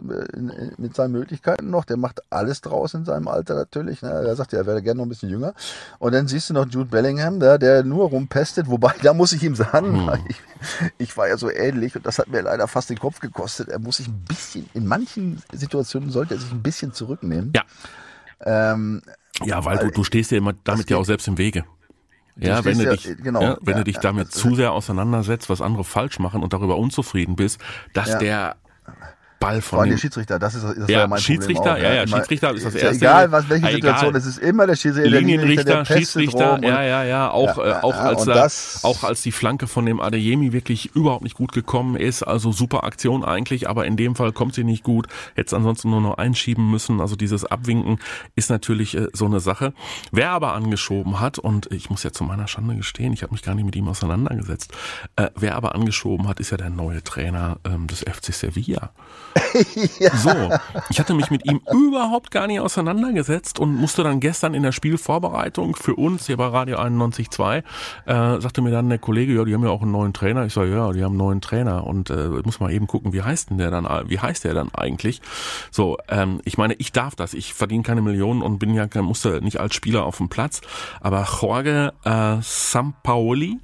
mit 0.77 0.93
seinen 0.93 1.13
Möglichkeiten 1.13 1.69
noch, 1.69 1.85
der 1.85 1.95
macht 1.95 2.21
alles 2.29 2.59
draus 2.59 2.93
in 2.93 3.05
seinem 3.05 3.29
Alter 3.29 3.55
natürlich. 3.55 4.01
Ne? 4.01 4.09
Er 4.09 4.35
sagt 4.35 4.51
ja, 4.51 4.59
er 4.59 4.65
wäre 4.65 4.81
gerne 4.81 4.97
noch 4.97 5.05
ein 5.05 5.09
bisschen 5.09 5.29
jünger. 5.29 5.53
Und 5.99 6.13
dann 6.13 6.27
siehst 6.27 6.49
du 6.49 6.53
noch 6.53 6.67
Jude 6.67 6.89
Bellingham, 6.89 7.39
der, 7.39 7.57
der 7.57 7.83
nur 7.83 8.09
rumpestet, 8.09 8.67
wobei, 8.67 8.93
da 9.03 9.13
muss 9.13 9.31
ich 9.31 9.43
ihm 9.43 9.55
sagen, 9.55 10.11
hm. 10.11 10.25
ich, 10.27 10.41
ich 10.97 11.17
war 11.17 11.29
ja 11.29 11.37
so 11.37 11.49
ähnlich 11.49 11.95
und 11.95 12.05
das 12.05 12.19
hat 12.19 12.27
mir 12.27 12.41
leider 12.41 12.67
fast 12.67 12.89
den 12.89 12.99
Kopf 12.99 13.21
gekostet. 13.21 13.69
Er 13.69 13.79
muss 13.79 13.97
sich 13.97 14.07
ein 14.07 14.25
bisschen, 14.27 14.69
in 14.73 14.85
manchen 14.85 15.41
Situationen 15.53 16.09
sollte 16.09 16.33
er 16.33 16.41
sich 16.41 16.51
ein 16.51 16.61
bisschen 16.61 16.93
zurücknehmen. 16.93 17.53
Ja. 17.55 17.63
Ähm, 18.45 19.01
ja, 19.45 19.63
weil, 19.63 19.77
weil 19.77 19.87
du, 19.87 19.91
du 19.91 20.03
stehst 20.03 20.31
ja 20.31 20.39
immer 20.39 20.53
damit 20.65 20.89
ja 20.89 20.97
auch 20.97 21.05
selbst 21.05 21.27
im 21.27 21.37
Wege. 21.37 21.63
Ja, 22.35 22.65
wenn 22.65 22.77
du 22.77 22.95
stehst 22.95 23.05
dich, 23.05 23.23
genau, 23.23 23.41
ja, 23.41 23.57
wenn 23.61 23.73
ja, 23.73 23.77
du 23.79 23.83
dich 23.83 23.95
ja, 23.95 24.01
damit 24.01 24.31
zu 24.31 24.55
sehr 24.55 24.71
auseinandersetzt, 24.71 25.49
was 25.49 25.61
andere 25.61 25.83
falsch 25.83 26.19
machen 26.19 26.41
und 26.41 26.53
darüber 26.53 26.77
unzufrieden 26.77 27.35
bist, 27.35 27.59
dass 27.93 28.09
Ja. 28.09 28.17
der 28.19 28.55
Ball 29.43 29.61
Vor 29.61 29.69
von 29.69 29.79
allem 29.79 29.89
dem 29.89 29.95
der 29.95 30.01
Schiedsrichter, 30.01 30.39
das 30.39 30.55
ist 30.55 30.63
das 30.63 30.77
war 30.77 30.89
Ja, 30.89 30.99
ja 31.01 31.07
mein 31.07 31.19
Schiedsrichter, 31.19 31.61
Problem 31.61 31.75
auch, 31.85 31.89
ja, 31.89 31.93
ja, 31.95 32.03
Immer- 32.03 32.17
Schiedsrichter 32.17 32.53
ist 32.53 32.65
das 32.65 32.73
ja 32.73 32.79
Erste. 32.81 32.95
Egal, 32.97 33.31
was 33.31 33.49
welche 33.49 33.65
Ja, 33.67 33.71
Situation, 33.73 34.09
egal. 34.09 34.19
es 34.21 34.25
ist 34.25 34.37
immer 34.39 34.67
der 34.67 34.75
Schiedsrichter, 34.75 35.09
Linienrichter, 35.09 35.63
der 35.63 35.85
Schiedsrichter, 35.85 36.53
und- 36.55 36.63
ja, 36.63 36.81
ja, 36.83 37.03
ja, 37.03 37.29
auch, 37.31 37.57
Ja, 37.57 37.79
äh, 37.79 37.83
auch 37.83 37.93
ja, 37.95 37.99
als 38.01 38.25
das- 38.25 38.79
auch 38.83 39.03
als 39.03 39.21
die 39.21 39.31
Flanke 39.31 39.67
von 39.67 39.85
dem 39.85 39.99
Adeyemi 39.99 40.53
wirklich 40.53 40.95
überhaupt 40.95 41.23
nicht 41.23 41.35
gut 41.35 41.51
gekommen 41.51 41.95
ist, 41.95 42.23
also 42.23 42.51
super 42.51 42.83
Aktion 42.83 43.23
eigentlich, 43.23 43.67
aber 43.69 43.85
in 43.85 43.97
dem 43.97 44.15
Fall 44.15 44.31
kommt 44.31 44.53
sie 44.55 44.63
nicht 44.63 44.83
gut, 44.83 45.07
hätte 45.35 45.55
ansonsten 45.55 45.89
nur 45.89 46.01
noch 46.01 46.17
einschieben 46.17 46.69
müssen, 46.71 47.01
also 47.01 47.15
dieses 47.15 47.45
Abwinken 47.45 47.99
ist 48.35 48.49
natürlich 48.49 48.95
äh, 48.97 49.07
so 49.13 49.25
eine 49.25 49.39
Sache. 49.39 49.73
Wer 50.11 50.31
aber 50.31 50.53
angeschoben 50.53 51.19
hat, 51.19 51.37
und 51.39 51.71
ich 51.71 51.89
muss 51.89 52.03
ja 52.03 52.11
zu 52.11 52.23
meiner 52.23 52.47
Schande 52.47 52.75
gestehen, 52.75 53.13
ich 53.13 53.23
habe 53.23 53.33
mich 53.33 53.41
gar 53.43 53.55
nicht 53.55 53.65
mit 53.65 53.75
ihm 53.75 53.87
auseinandergesetzt, 53.87 54.71
äh, 55.15 55.29
wer 55.35 55.55
aber 55.55 55.75
angeschoben 55.75 56.27
hat, 56.27 56.39
ist 56.39 56.51
ja 56.51 56.57
der 56.57 56.69
neue 56.69 57.03
Trainer 57.03 57.57
ähm, 57.65 57.87
des 57.87 58.01
FC 58.03 58.31
Sevilla. 58.33 58.91
So, 60.15 60.31
ich 60.89 60.99
hatte 60.99 61.13
mich 61.13 61.29
mit 61.29 61.45
ihm 61.45 61.61
überhaupt 61.71 62.31
gar 62.31 62.47
nicht 62.47 62.59
auseinandergesetzt 62.59 63.59
und 63.59 63.75
musste 63.75 64.03
dann 64.03 64.19
gestern 64.19 64.53
in 64.53 64.63
der 64.63 64.71
Spielvorbereitung 64.71 65.75
für 65.75 65.95
uns 65.95 66.27
hier 66.27 66.37
bei 66.37 66.47
Radio 66.47 66.77
91.2, 66.77 67.57
äh, 67.57 68.41
sagte 68.41 68.61
mir 68.61 68.71
dann 68.71 68.89
der 68.89 68.99
Kollege, 68.99 69.33
ja, 69.33 69.43
die 69.43 69.53
haben 69.53 69.63
ja 69.63 69.69
auch 69.69 69.81
einen 69.81 69.91
neuen 69.91 70.13
Trainer. 70.13 70.45
Ich 70.45 70.53
sage, 70.53 70.71
ja, 70.71 70.91
die 70.91 71.03
haben 71.03 71.11
einen 71.11 71.17
neuen 71.17 71.41
Trainer 71.41 71.85
und 71.85 72.09
äh, 72.09 72.27
muss 72.43 72.59
mal 72.59 72.71
eben 72.71 72.87
gucken, 72.87 73.13
wie 73.13 73.21
heißt 73.21 73.49
denn 73.49 73.57
der 73.57 73.71
dann, 73.71 73.87
wie 74.07 74.19
heißt 74.19 74.43
der 74.43 74.53
dann 74.53 74.73
eigentlich? 74.73 75.21
So, 75.71 75.97
ähm, 76.09 76.41
ich 76.45 76.57
meine, 76.57 76.73
ich 76.75 76.91
darf 76.91 77.15
das, 77.15 77.33
ich 77.33 77.53
verdiene 77.53 77.83
keine 77.83 78.01
Millionen 78.01 78.41
und 78.41 78.59
bin 78.59 78.73
ja, 78.73 78.87
musste 79.01 79.41
nicht 79.41 79.59
als 79.59 79.75
Spieler 79.75 80.05
auf 80.05 80.17
dem 80.17 80.29
Platz, 80.29 80.61
aber 81.01 81.27
Jorge 81.41 81.93
äh, 82.03 82.37
Sampaoli, 82.41 83.59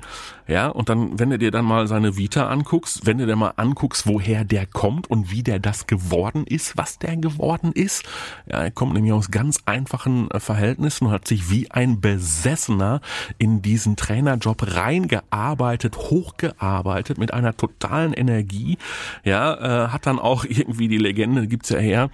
ja, 0.49 0.67
und 0.67 0.89
dann, 0.89 1.19
wenn 1.19 1.29
du 1.29 1.37
dir 1.37 1.51
dann 1.51 1.65
mal 1.65 1.85
seine 1.85 2.17
Vita 2.17 2.47
anguckst, 2.47 3.05
wenn 3.05 3.19
du 3.19 3.27
dir 3.27 3.35
mal 3.35 3.53
anguckst, 3.55 4.07
woher 4.07 4.43
der 4.43 4.65
kommt 4.65 5.07
und 5.07 5.29
wie 5.29 5.43
der 5.43 5.58
das 5.59 5.87
geworden 5.87 6.45
ist, 6.45 6.77
was 6.77 6.99
der 6.99 7.17
geworden 7.17 7.71
ist, 7.73 8.03
ja, 8.47 8.63
er 8.63 8.71
kommt 8.71 8.93
nämlich 8.93 9.13
aus 9.13 9.31
ganz 9.31 9.59
einfachen 9.65 10.29
äh, 10.31 10.39
Verhältnissen 10.39 11.07
und 11.07 11.11
hat 11.11 11.27
sich 11.27 11.49
wie 11.49 11.69
ein 11.71 12.01
Besessener 12.01 13.01
in 13.37 13.61
diesen 13.61 13.95
Trainerjob 13.95 14.75
reingearbeitet, 14.75 15.97
hochgearbeitet 15.97 17.17
mit 17.17 17.33
einer 17.33 17.55
totalen 17.55 18.13
Energie, 18.13 18.77
ja, 19.23 19.85
äh, 19.85 19.87
hat 19.89 20.05
dann 20.05 20.19
auch 20.19 20.45
irgendwie 20.49 20.87
die 20.87 20.97
Legende, 20.97 21.47
gibt's 21.47 21.69
ja 21.69 21.79
her, 21.79 22.09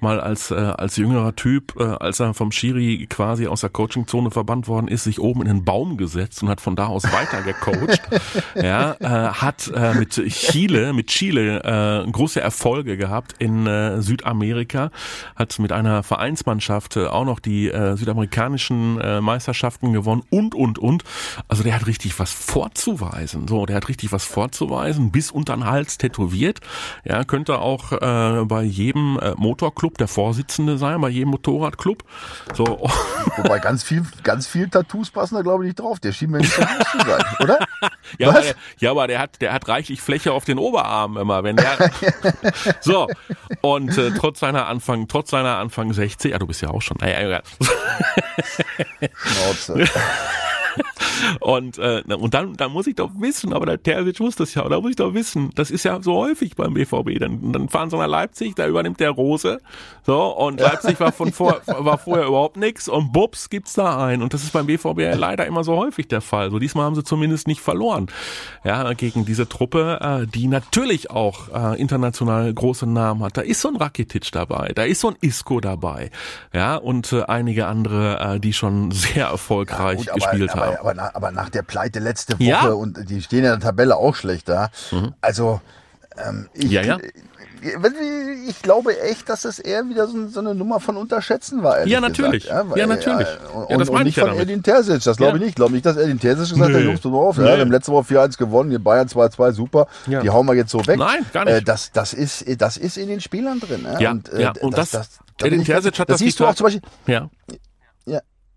mal 0.00 0.20
als, 0.20 0.50
äh, 0.50 0.54
als 0.54 0.96
jüngerer 0.96 1.34
Typ, 1.36 1.74
äh, 1.78 1.84
als 1.84 2.20
er 2.20 2.34
vom 2.34 2.52
Schiri 2.52 3.06
quasi 3.08 3.46
aus 3.46 3.60
der 3.62 3.70
Coachingzone 3.70 4.30
verbannt 4.30 4.68
worden 4.68 4.88
ist, 4.88 5.04
sich 5.04 5.20
oben 5.20 5.42
in 5.42 5.48
einen 5.48 5.64
Baum 5.64 5.96
gesetzt 5.96 6.42
und 6.42 6.48
hat 6.48 6.60
von 6.60 6.76
da 6.76 6.86
aus 6.86 7.04
weiter 7.04 7.42
gecoacht. 7.42 8.02
ja, 8.54 8.96
äh, 9.00 9.32
hat 9.32 9.70
äh, 9.74 9.94
mit 9.94 10.10
Chile, 10.10 10.92
mit 10.92 11.08
Chile 11.08 12.04
äh, 12.06 12.10
große 12.10 12.40
Erfolge 12.40 12.85
gehabt 12.94 13.34
in 13.38 13.66
äh, 13.66 14.00
Südamerika, 14.00 14.90
hat 15.34 15.58
mit 15.58 15.72
einer 15.72 16.04
Vereinsmannschaft 16.04 16.96
äh, 16.96 17.06
auch 17.06 17.24
noch 17.24 17.40
die 17.40 17.68
äh, 17.68 17.96
südamerikanischen 17.96 19.00
äh, 19.00 19.20
Meisterschaften 19.20 19.92
gewonnen 19.92 20.22
und 20.30 20.54
und 20.54 20.78
und. 20.78 21.02
Also 21.48 21.64
der 21.64 21.74
hat 21.74 21.86
richtig 21.88 22.18
was 22.20 22.32
vorzuweisen. 22.32 23.48
So, 23.48 23.66
der 23.66 23.76
hat 23.76 23.88
richtig 23.88 24.12
was 24.12 24.24
vorzuweisen, 24.24 25.10
bis 25.10 25.32
unter 25.32 25.54
den 25.56 25.66
Hals 25.66 25.98
tätowiert. 25.98 26.60
Ja, 27.04 27.24
könnte 27.24 27.58
auch 27.58 27.92
äh, 27.92 28.44
bei 28.44 28.62
jedem 28.62 29.18
äh, 29.18 29.32
Motorclub 29.36 29.98
der 29.98 30.08
Vorsitzende 30.08 30.78
sein, 30.78 31.00
bei 31.00 31.08
jedem 31.08 31.30
Motorradclub. 31.30 32.04
So, 32.54 32.64
Wobei 33.36 33.58
ganz 33.58 33.82
viel, 33.82 34.04
ganz 34.22 34.46
viel 34.46 34.68
Tattoos 34.68 35.10
passen 35.10 35.34
da 35.34 35.42
glaube 35.42 35.64
ich 35.64 35.68
nicht 35.68 35.80
drauf. 35.80 36.00
Der 36.00 36.12
schien 36.12 36.30
mir 36.30 36.38
nicht 36.38 36.54
Tattoos 36.54 36.90
zu 36.90 36.98
sein, 36.98 37.24
oder? 37.40 37.58
Ja, 38.18 38.28
Was? 38.28 38.36
aber 38.36 38.44
der, 38.44 38.54
ja, 38.78 38.90
aber 38.90 39.06
der 39.06 39.18
hat, 39.18 39.42
der 39.42 39.52
hat 39.52 39.68
reichlich 39.68 40.00
Fläche 40.00 40.32
auf 40.32 40.44
den 40.44 40.58
Oberarmen 40.58 41.20
immer, 41.20 41.44
wenn 41.44 41.56
der. 41.56 41.76
so 42.80 43.08
und 43.60 43.96
äh, 43.96 44.12
trotz 44.12 44.40
seiner 44.40 44.66
Anfang, 44.66 45.08
trotz 45.08 45.30
seiner 45.30 45.58
Anfang 45.58 45.92
60, 45.92 46.32
ja, 46.32 46.38
du 46.38 46.46
bist 46.46 46.62
ja 46.62 46.70
auch 46.70 46.82
schon. 46.82 46.96
Naja, 47.00 47.20
egal. 47.20 47.42
Schnauze. 49.14 49.88
Und, 51.40 51.78
äh, 51.78 52.02
und 52.06 52.34
dann, 52.34 52.56
dann 52.56 52.72
muss 52.72 52.86
ich 52.86 52.94
doch 52.94 53.10
wissen, 53.18 53.52
aber 53.52 53.66
der 53.66 53.82
Terzic 53.82 54.20
wusste 54.20 54.42
das 54.42 54.54
ja, 54.54 54.68
da 54.68 54.80
muss 54.80 54.90
ich 54.90 54.96
doch 54.96 55.14
wissen, 55.14 55.50
das 55.54 55.70
ist 55.70 55.84
ja 55.84 56.00
so 56.02 56.14
häufig 56.14 56.56
beim 56.56 56.74
BVB. 56.74 57.18
Dann, 57.18 57.52
dann 57.52 57.68
fahren 57.68 57.90
sie 57.90 57.96
nach 57.96 58.06
Leipzig, 58.06 58.54
da 58.54 58.66
übernimmt 58.66 59.00
der 59.00 59.10
Rose. 59.10 59.60
So, 60.04 60.36
und 60.36 60.60
Leipzig 60.60 61.00
war 61.00 61.12
von 61.12 61.32
vor, 61.32 61.60
war 61.66 61.98
vorher 61.98 62.26
überhaupt 62.26 62.56
nichts 62.56 62.88
und 62.88 63.12
bups 63.12 63.50
gibt's 63.50 63.74
da 63.74 64.04
einen. 64.04 64.22
Und 64.22 64.34
das 64.34 64.42
ist 64.42 64.52
beim 64.52 64.66
BVB 64.66 65.00
ja 65.00 65.14
leider 65.14 65.46
immer 65.46 65.64
so 65.64 65.76
häufig 65.76 66.08
der 66.08 66.20
Fall. 66.20 66.50
So 66.50 66.58
diesmal 66.58 66.84
haben 66.84 66.94
sie 66.94 67.04
zumindest 67.04 67.46
nicht 67.46 67.60
verloren. 67.60 68.06
Ja, 68.64 68.92
gegen 68.92 69.24
diese 69.24 69.48
Truppe, 69.48 69.98
äh, 70.00 70.26
die 70.26 70.46
natürlich 70.46 71.10
auch 71.10 71.48
äh, 71.54 71.80
international 71.80 72.52
große 72.52 72.86
Namen 72.86 73.22
hat. 73.22 73.36
Da 73.36 73.40
ist 73.40 73.60
so 73.60 73.68
ein 73.68 73.76
Rakitic 73.76 74.30
dabei, 74.32 74.72
da 74.74 74.84
ist 74.84 75.00
so 75.00 75.08
ein 75.08 75.16
Isco 75.20 75.60
dabei. 75.60 76.10
Ja, 76.52 76.76
und 76.76 77.12
äh, 77.12 77.22
einige 77.22 77.66
andere, 77.66 78.34
äh, 78.34 78.40
die 78.40 78.52
schon 78.52 78.90
sehr 78.90 79.26
erfolgreich 79.26 79.98
Gut, 79.98 80.08
aber, 80.10 80.18
gespielt 80.18 80.50
aber, 80.50 80.60
haben. 80.60 80.65
Aber, 80.80 80.94
nach, 80.94 81.14
aber 81.14 81.30
nach 81.30 81.48
der 81.50 81.62
Pleite 81.62 81.98
letzte 82.00 82.34
Woche 82.34 82.44
Ja. 82.44 82.68
und 82.68 83.08
die 83.10 83.22
stehen 83.22 83.44
ja 83.44 83.54
in 83.54 83.60
der 83.60 83.68
Tabelle 83.68 83.96
auch 83.96 84.14
schlecht 84.14 84.48
da. 84.48 84.70
Also 85.20 85.60
ähm, 86.26 86.48
ich, 86.54 86.66
Mhm. 86.66 86.70
Ja, 86.72 86.82
ja. 86.82 86.98
Ich, 87.62 88.48
ich 88.48 88.62
glaube 88.62 89.00
echt, 89.00 89.28
dass 89.28 89.44
es 89.44 89.58
eher 89.58 89.88
wieder 89.88 90.06
so, 90.06 90.28
so 90.28 90.40
eine 90.40 90.54
Nummer 90.54 90.78
von 90.78 90.96
Unterschätzen 90.96 91.62
war. 91.62 91.84
Ja, 91.86 92.00
natürlich. 92.00 92.44
Gesagt. 92.44 92.70
weil, 92.70 92.78
Ja, 92.78 92.86
natürlich. 92.86 93.26
äh, 93.26 93.56
Und, 93.56 93.70
Ja, 93.70 93.76
das 93.78 93.88
und 93.88 93.94
meine 93.94 94.04
nicht 94.04 94.12
ich 94.12 94.16
ja 94.16 94.22
von 94.26 94.34
damit. 94.34 94.48
Edin 94.48 94.62
Terzic, 94.62 95.02
das 95.02 95.16
glaube 95.16 95.30
Ja. 95.30 95.34
ich 95.36 95.40
nicht. 95.40 95.48
Ich 95.50 95.54
glaube 95.56 95.72
nicht, 95.72 95.84
dass 95.86 95.96
Edin 95.96 96.20
Terzic 96.20 96.50
gesagt 96.54 96.74
hat. 96.74 96.80
Jungs, 96.82 97.02
mal 97.04 97.16
auf, 97.18 97.36
ja, 97.38 97.42
Nö. 97.44 97.48
wir 97.50 97.58
haben 97.60 97.70
letzte 97.72 97.92
Woche 97.92 98.04
4-1 98.14 98.36
gewonnen, 98.38 98.70
die 98.70 98.78
Bayern 98.78 99.08
2-2, 99.08 99.52
super, 99.52 99.86
Ja. 100.06 100.20
die 100.20 100.30
hauen 100.30 100.46
wir 100.46 100.54
jetzt 100.54 100.70
so 100.70 100.86
weg. 100.86 100.98
Nein, 100.98 101.24
gar 101.32 101.44
nicht. 101.44 101.54
Äh, 101.54 101.62
das, 101.62 101.90
das, 101.92 102.12
ist, 102.12 102.44
das 102.60 102.76
ist 102.76 102.98
in 102.98 103.08
den 103.08 103.20
Spielern 103.20 103.58
drin. 103.58 103.82
Ne? 103.82 103.96
Ja, 104.00 104.10
und, 104.12 104.28
äh, 104.32 104.42
ja, 104.42 104.52
und 104.60 104.76
das- 104.76 104.90
da 104.90 105.00
Edin 105.46 105.50
bin 105.50 105.60
ich 105.62 105.68
ganz- 105.68 105.82
Terzic 105.84 105.98
hat 106.00 106.08
das 106.10 106.14
das 106.14 106.20
siehst 106.20 106.38
du 106.40 106.46
auch 106.46 106.54
zum 106.54 106.64
Beispiel. 106.64 106.82
Ja. 107.06 107.28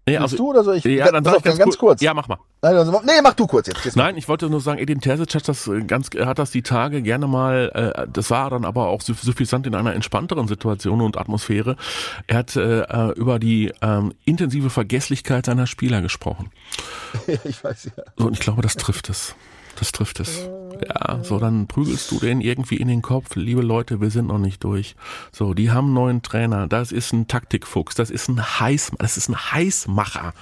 Ja. 0.10 0.20
Nee, 0.20 0.24
Willst 0.24 0.34
also, 0.34 0.44
du 0.44 0.50
oder 0.50 0.64
soll 0.64 0.76
ich? 0.78 0.84
ja, 0.84 1.12
dann 1.12 1.24
sag 1.24 1.38
ich 1.38 1.44
ganz, 1.44 1.58
ganz 1.58 1.78
kurz. 1.78 2.02
Ja, 2.02 2.14
mach 2.14 2.28
mal. 2.28 2.38
Nein, 2.62 2.76
also, 2.76 2.92
nee, 3.06 3.12
mach 3.24 3.34
du 3.34 3.48
kurz 3.48 3.68
jetzt. 3.68 3.86
jetzt 3.86 3.96
Nein, 3.96 4.18
ich 4.18 4.28
wollte 4.28 4.50
nur 4.50 4.60
sagen, 4.60 4.80
Edin 4.80 5.00
Terzic 5.02 5.34
hat 5.36 5.48
das 5.48 5.68
äh, 5.68 5.82
ganz, 5.82 6.10
hat 6.20 6.40
das 6.40 6.52
die 6.52 6.62
Tage 6.62 7.02
gerne 7.02 7.28
mal, 7.28 7.72
äh, 7.96 8.08
das 8.12 8.30
war 8.30 8.50
dann 8.50 8.66
aber 8.66 8.88
auch 8.88 9.02
suff- 9.02 9.22
suffisant 9.22 9.66
in 9.68 9.76
einer 9.76 9.94
entspannteren 9.94 10.48
Situation 10.48 11.02
und 11.02 11.18
Atmosphäre. 11.18 11.78
Er 12.28 12.38
hat 12.40 12.56
äh, 12.56 12.82
äh, 12.82 13.12
über 13.14 13.40
die 13.40 13.72
ähm, 13.82 14.14
intensive 14.26 14.70
Vergesslichkeit 14.70 15.46
seiner 15.46 15.68
Spieler 15.68 16.02
gesprochen. 16.02 16.50
ich 17.46 17.64
weiß 17.64 17.92
ja. 17.96 18.04
So, 18.18 18.26
und 18.28 18.34
ich 18.34 18.40
glaube, 18.40 18.62
das 18.62 18.76
trifft 18.76 19.10
es. 19.10 19.36
Das 19.80 19.94
trifft 19.94 20.20
es. 20.20 20.50
Ja, 20.86 21.24
so 21.24 21.40
dann 21.40 21.68
prügelst 21.68 22.12
du 22.12 22.20
den 22.20 22.42
irgendwie 22.42 22.76
in 22.76 22.90
den 22.90 23.02
Kopf. 23.02 23.36
Liebe 23.36 23.62
Leute, 23.62 24.02
wir 24.02 24.10
sind 24.10 24.28
noch 24.28 24.38
nicht 24.38 24.64
durch. 24.64 24.96
So, 25.32 25.54
die 25.54 25.72
haben 25.72 25.88
einen 25.88 25.94
neuen 25.94 26.22
Trainer. 26.22 26.68
Das 26.68 26.92
ist 26.92 27.14
ein 27.14 27.28
Taktikfuchs. 27.28 27.96
Das 27.96 28.10
ist 28.10 28.28
ein 28.28 28.42
Heiß, 28.60 28.92
das 28.98 29.18
ist 29.18 29.30
ein 29.30 29.38
Heißmacher. 29.38 30.34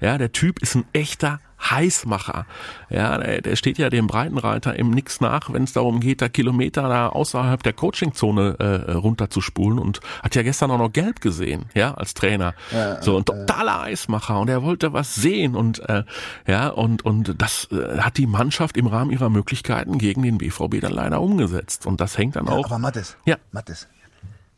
Ja, 0.00 0.16
der 0.16 0.32
Typ 0.32 0.60
ist 0.62 0.76
ein 0.76 0.84
echter 0.92 1.40
Heißmacher. 1.70 2.46
Ja, 2.90 3.18
der, 3.18 3.40
der 3.40 3.56
steht 3.56 3.78
ja 3.78 3.90
dem 3.90 4.06
Breitenreiter 4.06 4.76
im 4.76 4.90
Nix 4.90 5.20
nach, 5.20 5.52
wenn 5.52 5.64
es 5.64 5.72
darum 5.72 6.00
geht, 6.00 6.22
da 6.22 6.28
Kilometer 6.28 6.88
da 6.88 7.08
außerhalb 7.08 7.62
der 7.62 7.72
Coachingzone 7.72 8.56
äh, 8.58 8.92
runterzuspulen 8.92 9.78
und 9.78 10.00
hat 10.22 10.34
ja 10.34 10.42
gestern 10.42 10.70
auch 10.70 10.78
noch 10.78 10.92
gelb 10.92 11.20
gesehen, 11.20 11.66
ja, 11.74 11.94
als 11.94 12.14
Trainer. 12.14 12.54
so 13.00 13.16
ein 13.16 13.24
totaler 13.24 13.82
Eismacher 13.82 14.38
und 14.40 14.48
er 14.48 14.62
wollte 14.62 14.92
was 14.92 15.14
sehen 15.14 15.54
und 15.56 15.80
äh, 15.88 16.04
ja 16.46 16.68
und 16.68 17.04
und 17.04 17.40
das 17.40 17.68
äh, 17.72 17.98
hat 17.98 18.16
die 18.18 18.26
Mannschaft 18.26 18.76
im 18.76 18.86
Rahmen 18.86 19.10
ihrer 19.10 19.30
Möglichkeiten 19.30 19.98
gegen 19.98 20.22
den 20.22 20.38
BVB 20.38 20.80
dann 20.80 20.92
leider 20.92 21.20
umgesetzt 21.20 21.86
und 21.86 22.00
das 22.00 22.16
hängt 22.18 22.36
dann 22.36 22.48
auch. 22.48 22.66
Aber 22.66 22.78
Mattes, 22.78 23.16
Ja. 23.24 23.36
Mattes, 23.52 23.88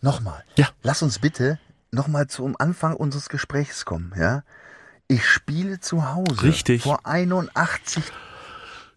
nochmal. 0.00 0.44
Ja. 0.56 0.68
Lass 0.82 1.02
uns 1.02 1.18
bitte 1.18 1.58
nochmal 1.92 2.26
zum 2.26 2.56
Anfang 2.58 2.94
unseres 2.94 3.28
Gesprächs 3.28 3.84
kommen, 3.84 4.12
ja? 4.18 4.42
Ich 5.08 5.24
spiele 5.24 5.80
zu 5.80 6.12
Hause. 6.14 6.42
Richtig. 6.42 6.82
Vor 6.82 7.00
81 7.04 8.02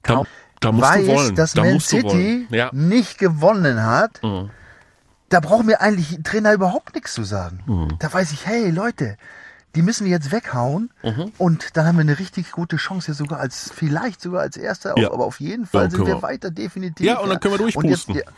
da, 0.04 0.24
da 0.60 0.72
musst 0.72 0.90
weiß, 0.90 1.06
du 1.06 1.12
wollen. 1.14 1.36
dass 1.36 1.54
da 1.54 1.64
Man 1.64 1.80
City. 1.80 2.48
Ja. 2.50 2.70
nicht 2.74 3.18
gewonnen 3.20 3.84
hat. 3.84 4.22
Mhm. 4.24 4.50
Da 5.30 5.40
braucht 5.42 5.66
mir 5.66 5.82
eigentlich 5.82 6.18
Trainer 6.24 6.54
überhaupt 6.54 6.96
nichts 6.96 7.14
zu 7.14 7.24
sagen. 7.24 7.60
Mhm. 7.68 7.96
Da 8.00 8.12
weiß 8.12 8.32
ich, 8.32 8.48
hey 8.48 8.72
Leute, 8.72 9.18
die 9.76 9.84
müssen 9.84 10.06
wir 10.06 10.12
jetzt 10.12 10.32
weghauen 10.32 10.90
Mhm. 11.04 11.32
und 11.38 11.78
dann 11.78 11.86
haben 11.86 11.98
wir 11.98 12.02
eine 12.02 12.18
richtig 12.18 12.52
gute 12.52 12.78
Chance, 12.78 13.06
hier 13.08 13.14
sogar 13.16 13.40
als, 13.40 13.72
vielleicht 13.72 14.22
sogar 14.22 14.42
als 14.42 14.58
Erster, 14.58 14.98
Ja. 14.98 15.12
aber 15.12 15.26
auf 15.26 15.40
jeden 15.40 15.68
Fall 15.68 15.84
Ja, 15.86 15.90
sind 15.92 16.00
wir 16.00 16.16
wir- 16.16 16.22
weiter 16.24 16.50
definitiv. 16.50 17.06
Ja, 17.06 17.20
und 17.20 17.30
dann 17.30 17.40
können 17.40 17.54
wir 17.60 17.62
Und 17.78 17.86
jetzt, 17.86 18.08
durchpusten. 18.08 18.34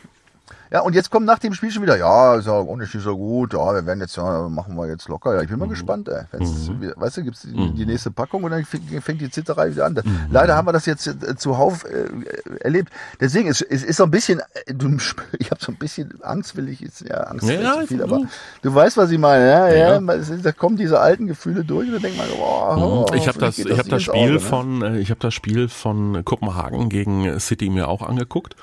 Ja, 0.72 0.82
und 0.82 0.94
jetzt 0.96 1.10
kommt 1.12 1.26
nach 1.26 1.40
dem 1.40 1.54
Spiel 1.54 1.70
schon 1.72 1.84
wieder, 1.84 1.98
ja, 1.98 2.36
ist 2.36 2.48
ja 2.48 2.54
auch 2.54 2.76
nicht 2.78 2.92
so 2.92 3.18
gut, 3.18 3.54
ja, 3.54 3.74
wir 3.74 3.86
werden 3.86 4.00
jetzt, 4.00 4.16
ja, 4.16 4.48
machen 4.50 4.76
wir 4.76 4.88
jetzt 4.88 5.08
locker. 5.10 5.36
Ja, 5.36 5.42
ich 5.42 5.50
bin 5.50 5.60
mal 5.60 5.68
gespannt, 5.68 6.08
ey. 6.10 6.24
Wenn's, 6.32 6.70
Mhm. 6.70 6.94
Weißt 6.96 7.18
du, 7.18 7.24
gibt's 7.24 7.42
die, 7.42 7.72
die 7.74 7.86
nächste 7.86 8.12
Packung 8.12 8.44
und 8.44 8.52
dann 8.52 8.64
fängt, 8.66 9.20
die 9.22 9.30
Zitterei 9.30 9.72
wieder 9.72 9.86
an. 9.86 10.00
Leider 10.30 10.56
haben 10.56 10.68
wir 10.68 10.72
das 10.74 10.86
jetzt 10.86 11.08
äh, 11.08 11.36
zuhauf 11.36 11.84
äh, 11.86 12.60
erlebt. 12.62 12.90
Deswegen, 13.20 13.50
es, 13.50 13.62
es 13.62 13.84
ist 13.84 13.98
so 13.98 14.04
ein 14.04 14.12
bisschen, 14.12 14.40
äh, 14.66 14.74
du, 14.74 14.90
ich 15.40 15.52
habe 15.52 15.62
so 15.64 15.72
ein 15.72 15.78
bisschen 15.78 16.14
Angst, 16.22 16.56
will 16.56 16.70
ich 16.70 16.80
jetzt, 16.80 17.02
ja, 17.02 17.16
Angst 17.22 17.48
Ja, 17.50 17.60
ja, 17.62 17.82
zu 17.82 17.88
viel, 17.88 18.04
aber 18.04 18.22
du 18.62 18.74
weißt, 18.74 18.98
was 18.98 19.12
ich 19.12 19.20
meine, 19.20 19.50
ja, 19.50 19.68
ja, 19.70 20.00
Ja. 20.00 20.38
da 20.44 20.52
kommen 20.52 20.78
diese 20.78 21.00
alten 21.00 21.28
Gefühle 21.28 21.64
durch 21.66 21.88
und 21.88 21.94
dann 21.96 22.02
denkt 22.04 22.18
man, 22.18 22.28
boah, 22.38 22.78
oh, 23.10 23.14
ich 23.14 23.28
habe 23.28 23.40
das, 23.40 23.58
ich 23.60 23.66
habe 23.78 23.90
das 23.90 23.92
ins 23.94 24.04
Spiel 24.04 24.16
Auge, 24.22 24.32
ne? 24.34 24.40
von, 24.40 24.82
äh, 24.82 25.00
ich 25.00 25.10
habe 25.10 25.20
das 25.20 25.34
Spiel 25.34 25.68
von 25.70 26.24
Kopenhagen 26.24 26.90
gegen 26.90 27.40
City 27.40 27.70
mir 27.70 27.88
auch 27.90 28.02
angeguckt 28.08 28.56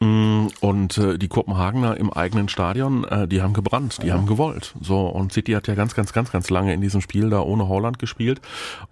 Mm, 0.00 0.46
und 0.60 0.96
die 0.96 1.26
Kopenhagener 1.48 1.96
im 1.96 2.12
eigenen 2.12 2.48
Stadion, 2.48 3.04
äh, 3.04 3.26
die 3.26 3.40
haben 3.40 3.54
gebrannt, 3.54 4.02
die 4.02 4.12
haben 4.12 4.26
gewollt. 4.26 4.74
So 4.80 5.06
und 5.06 5.32
City 5.32 5.52
hat 5.52 5.66
ja 5.66 5.74
ganz, 5.74 5.94
ganz, 5.94 6.12
ganz, 6.12 6.30
ganz 6.30 6.50
lange 6.50 6.74
in 6.74 6.82
diesem 6.82 7.00
Spiel 7.00 7.30
da 7.30 7.40
ohne 7.40 7.68
Holland 7.68 7.98
gespielt 7.98 8.40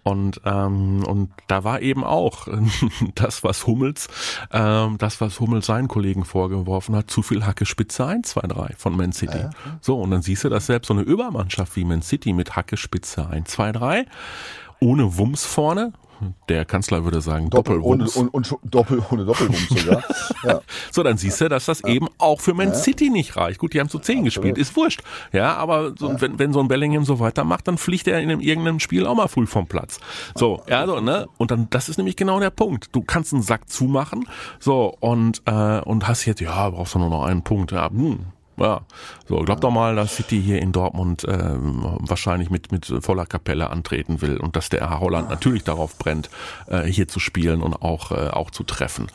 und 0.03 0.40
ähm, 0.45 1.05
und 1.05 1.31
da 1.49 1.64
war 1.64 1.83
eben 1.83 2.03
auch 2.03 2.49
das, 3.14 3.45
was 3.45 3.66
Hummels, 3.66 4.09
ähm, 4.53 4.97
das, 4.99 5.21
was 5.21 5.38
Hummels 5.38 5.66
seinen 5.66 5.88
Kollegen 5.88 6.25
vorgeworfen 6.25 6.97
hat, 6.97 7.11
zu 7.11 7.23
viel 7.23 7.45
Hacke 7.45 7.66
Spitze 7.66 8.07
1, 8.07 8.31
2, 8.31 8.47
3 8.47 8.75
von 8.79 8.97
Man 8.97 9.12
City. 9.12 9.38
So 9.83 10.01
und 10.01 10.11
dann 10.11 10.23
siehst 10.23 10.45
du, 10.45 10.49
dass 10.49 10.66
selbst 10.66 10.88
so 10.88 10.95
eine 10.95 11.03
Übermannschaft 11.03 11.77
wie 11.77 11.85
Man 11.85 12.01
City 12.01 12.33
mit 12.33 12.57
Hacke 12.57 12.79
Spitze 12.79 13.29
1, 13.29 13.51
2, 13.51 13.73
3 13.73 14.07
ohne 14.81 15.19
Wumms 15.19 15.45
vorne. 15.45 15.92
Der 16.48 16.64
Kanzler 16.64 17.05
würde 17.05 17.20
sagen 17.20 17.50
Doppel, 17.50 17.81
ohne, 17.81 18.05
Doppelwumms. 18.05 18.16
und, 18.16 18.52
und, 18.52 18.74
Doppel, 18.74 19.02
ohne 19.11 19.24
Doppelwumms 19.24 19.68
sogar. 19.68 20.02
ja. 20.44 20.61
So, 20.90 21.02
dann 21.02 21.16
siehst 21.16 21.40
du, 21.40 21.48
dass 21.48 21.66
das 21.66 21.85
eben 21.85 22.09
auch 22.18 22.40
für 22.40 22.55
Man 22.55 22.74
City 22.74 23.11
nicht 23.11 23.37
reicht. 23.37 23.59
Gut, 23.59 23.74
die 23.74 23.81
haben 23.81 23.88
zu 23.88 23.98
10 23.98 24.24
gespielt, 24.24 24.59
ist 24.59 24.76
wurscht. 24.76 25.02
Ja, 25.33 25.55
aber 25.57 25.94
so, 25.98 26.20
wenn, 26.20 26.38
wenn 26.38 26.52
so 26.52 26.61
ein 26.61 26.68
Bellingham 26.68 27.05
so 27.05 27.20
weitermacht, 27.20 27.68
dann 27.68 27.79
fliegt 27.79 28.09
er 28.09 28.20
in 28.20 28.31
einem, 28.31 28.40
irgendeinem 28.40 28.81
Spiel 28.81 29.07
auch 29.07 29.14
mal 29.14 29.29
früh 29.29 29.46
vom 29.46 29.66
Platz. 29.66 30.00
So, 30.35 30.62
ja, 30.68 30.87
so, 30.87 31.00
ne? 31.00 31.26
Und 31.38 31.50
dann, 31.50 31.68
das 31.70 31.88
ist 31.88 31.98
nämlich 31.98 32.16
genau 32.16 32.40
der 32.40 32.50
Punkt. 32.50 32.94
Du 32.94 33.02
kannst 33.02 33.33
einen 33.33 33.42
Sack 33.42 33.68
zumachen, 33.68 34.26
so, 34.59 34.96
und, 35.00 35.42
äh, 35.46 35.81
und 35.81 36.09
hast 36.09 36.24
jetzt, 36.24 36.40
ja, 36.40 36.70
brauchst 36.70 36.94
du 36.94 36.98
nur 36.98 37.11
noch 37.11 37.24
einen 37.24 37.42
Punkt, 37.42 37.72
ja, 37.72 37.88
hm. 37.90 38.26
Ja, 38.59 38.81
so 39.29 39.37
glaub 39.40 39.61
doch 39.61 39.71
mal, 39.71 39.97
dass 39.97 40.16
City 40.16 40.40
hier 40.42 40.61
in 40.62 40.73
Dortmund 40.73 41.27
ähm, 41.29 41.85
wahrscheinlich 42.01 42.49
mit 42.51 42.73
mit 42.73 42.87
voller 43.01 43.27
Kapelle 43.27 43.69
antreten 43.71 44.23
will 44.23 44.38
und 44.38 44.57
dass 44.57 44.69
der 44.71 44.99
Holland 45.01 45.29
natürlich 45.29 45.64
darauf 45.64 45.99
brennt, 45.99 46.31
äh, 46.66 46.85
hier 46.85 47.07
zu 47.09 47.21
spielen 47.21 47.62
und 47.62 47.75
auch 47.75 48.12
äh, 48.12 48.31
auch 48.31 48.51
zu 48.51 48.64
treffen. 48.64 49.09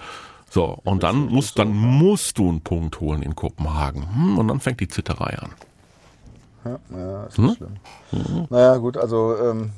So 0.50 0.78
und 0.84 1.04
dann 1.04 1.28
musst 1.28 1.58
dann 1.58 1.72
musst 1.74 2.38
du 2.38 2.50
einen 2.50 2.62
Punkt 2.62 3.00
holen 3.00 3.24
in 3.24 3.36
Kopenhagen 3.36 4.14
hm, 4.14 4.38
und 4.38 4.48
dann 4.48 4.60
fängt 4.60 4.80
die 4.80 4.88
Zitterei 4.88 5.38
an. 5.40 5.50
Ja, 6.64 7.24
ist 7.26 7.38
Hm? 7.38 7.46
nicht 7.46 7.58
schlimm. 7.58 8.48
Naja, 8.50 8.78
gut, 8.78 8.98
also, 8.98 9.36
ähm, 9.38 9.72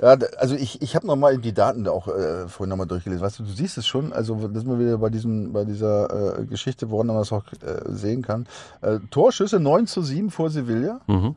ja, 0.00 0.16
also 0.38 0.54
ich, 0.54 0.80
ich 0.82 0.96
habe 0.96 1.06
nochmal 1.06 1.38
die 1.38 1.52
Daten 1.52 1.84
da 1.84 1.90
auch 1.90 2.08
äh, 2.08 2.48
vorhin 2.48 2.70
nochmal 2.70 2.86
durchgelesen. 2.86 3.24
Weißt 3.24 3.38
du, 3.38 3.42
du 3.42 3.50
siehst 3.50 3.78
es 3.78 3.86
schon, 3.86 4.12
also 4.12 4.48
das 4.48 4.64
wir 4.64 4.78
wieder 4.78 4.98
bei 4.98 5.10
diesem, 5.10 5.52
bei 5.52 5.64
dieser 5.64 6.38
äh, 6.38 6.44
Geschichte, 6.46 6.90
woran 6.90 7.08
man 7.08 7.16
das 7.16 7.32
auch 7.32 7.44
äh, 7.52 7.92
sehen 7.92 8.22
kann. 8.22 8.46
Äh, 8.80 8.98
Torschüsse 9.10 9.60
9 9.60 9.86
zu 9.86 10.02
7 10.02 10.30
vor 10.30 10.50
Sevilla. 10.50 11.00
Mhm. 11.06 11.34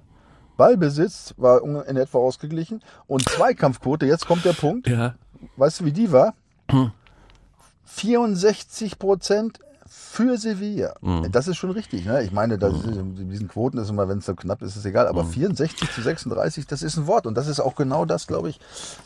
Ballbesitz 0.56 1.34
war 1.38 1.63
in 1.63 1.97
etwa 1.97 2.19
ausgeglichen. 2.19 2.82
Und 3.08 3.28
Zweikampfquote, 3.28 4.06
jetzt 4.06 4.28
kommt 4.28 4.45
der 4.45 4.54
Punkt. 4.54 4.88
Ja, 4.88 5.15
Weißt 5.58 5.80
du, 5.82 5.86
wie 5.86 5.91
die 5.91 6.12
war? 6.12 6.34
Hm. 6.71 6.91
64 7.86 8.97
Prozent 8.97 9.60
für 10.13 10.38
Sevilla. 10.38 10.93
Hm. 11.02 11.32
Das 11.32 11.47
ist 11.47 11.58
schon 11.58 11.71
richtig. 11.71 12.06
Ne? 12.06 12.21
Ich 12.23 12.32
meine, 12.32 12.58
das 12.60 12.73
ist, 12.76 12.86
in 12.86 13.30
diesen 13.30 13.47
Quoten 13.47 13.78
ist 13.80 13.89
immer, 13.89 14.08
wenn 14.08 14.19
es 14.19 14.26
so 14.28 14.36
knapp 14.36 14.62
ist, 14.62 14.71
ist 14.71 14.76
es 14.78 14.86
egal. 14.86 15.08
Aber 15.08 15.26
64 15.26 15.89
zu 15.91 16.02
36, 16.02 16.67
das 16.67 16.84
ist 16.84 16.97
ein 16.97 17.08
Wort. 17.08 17.26
Und 17.26 17.36
das 17.36 17.47
ist 17.47 17.60
auch 17.60 17.76
genau 17.76 18.06
das, 18.06 18.28
glaube 18.28 18.49
ich, 18.49 18.60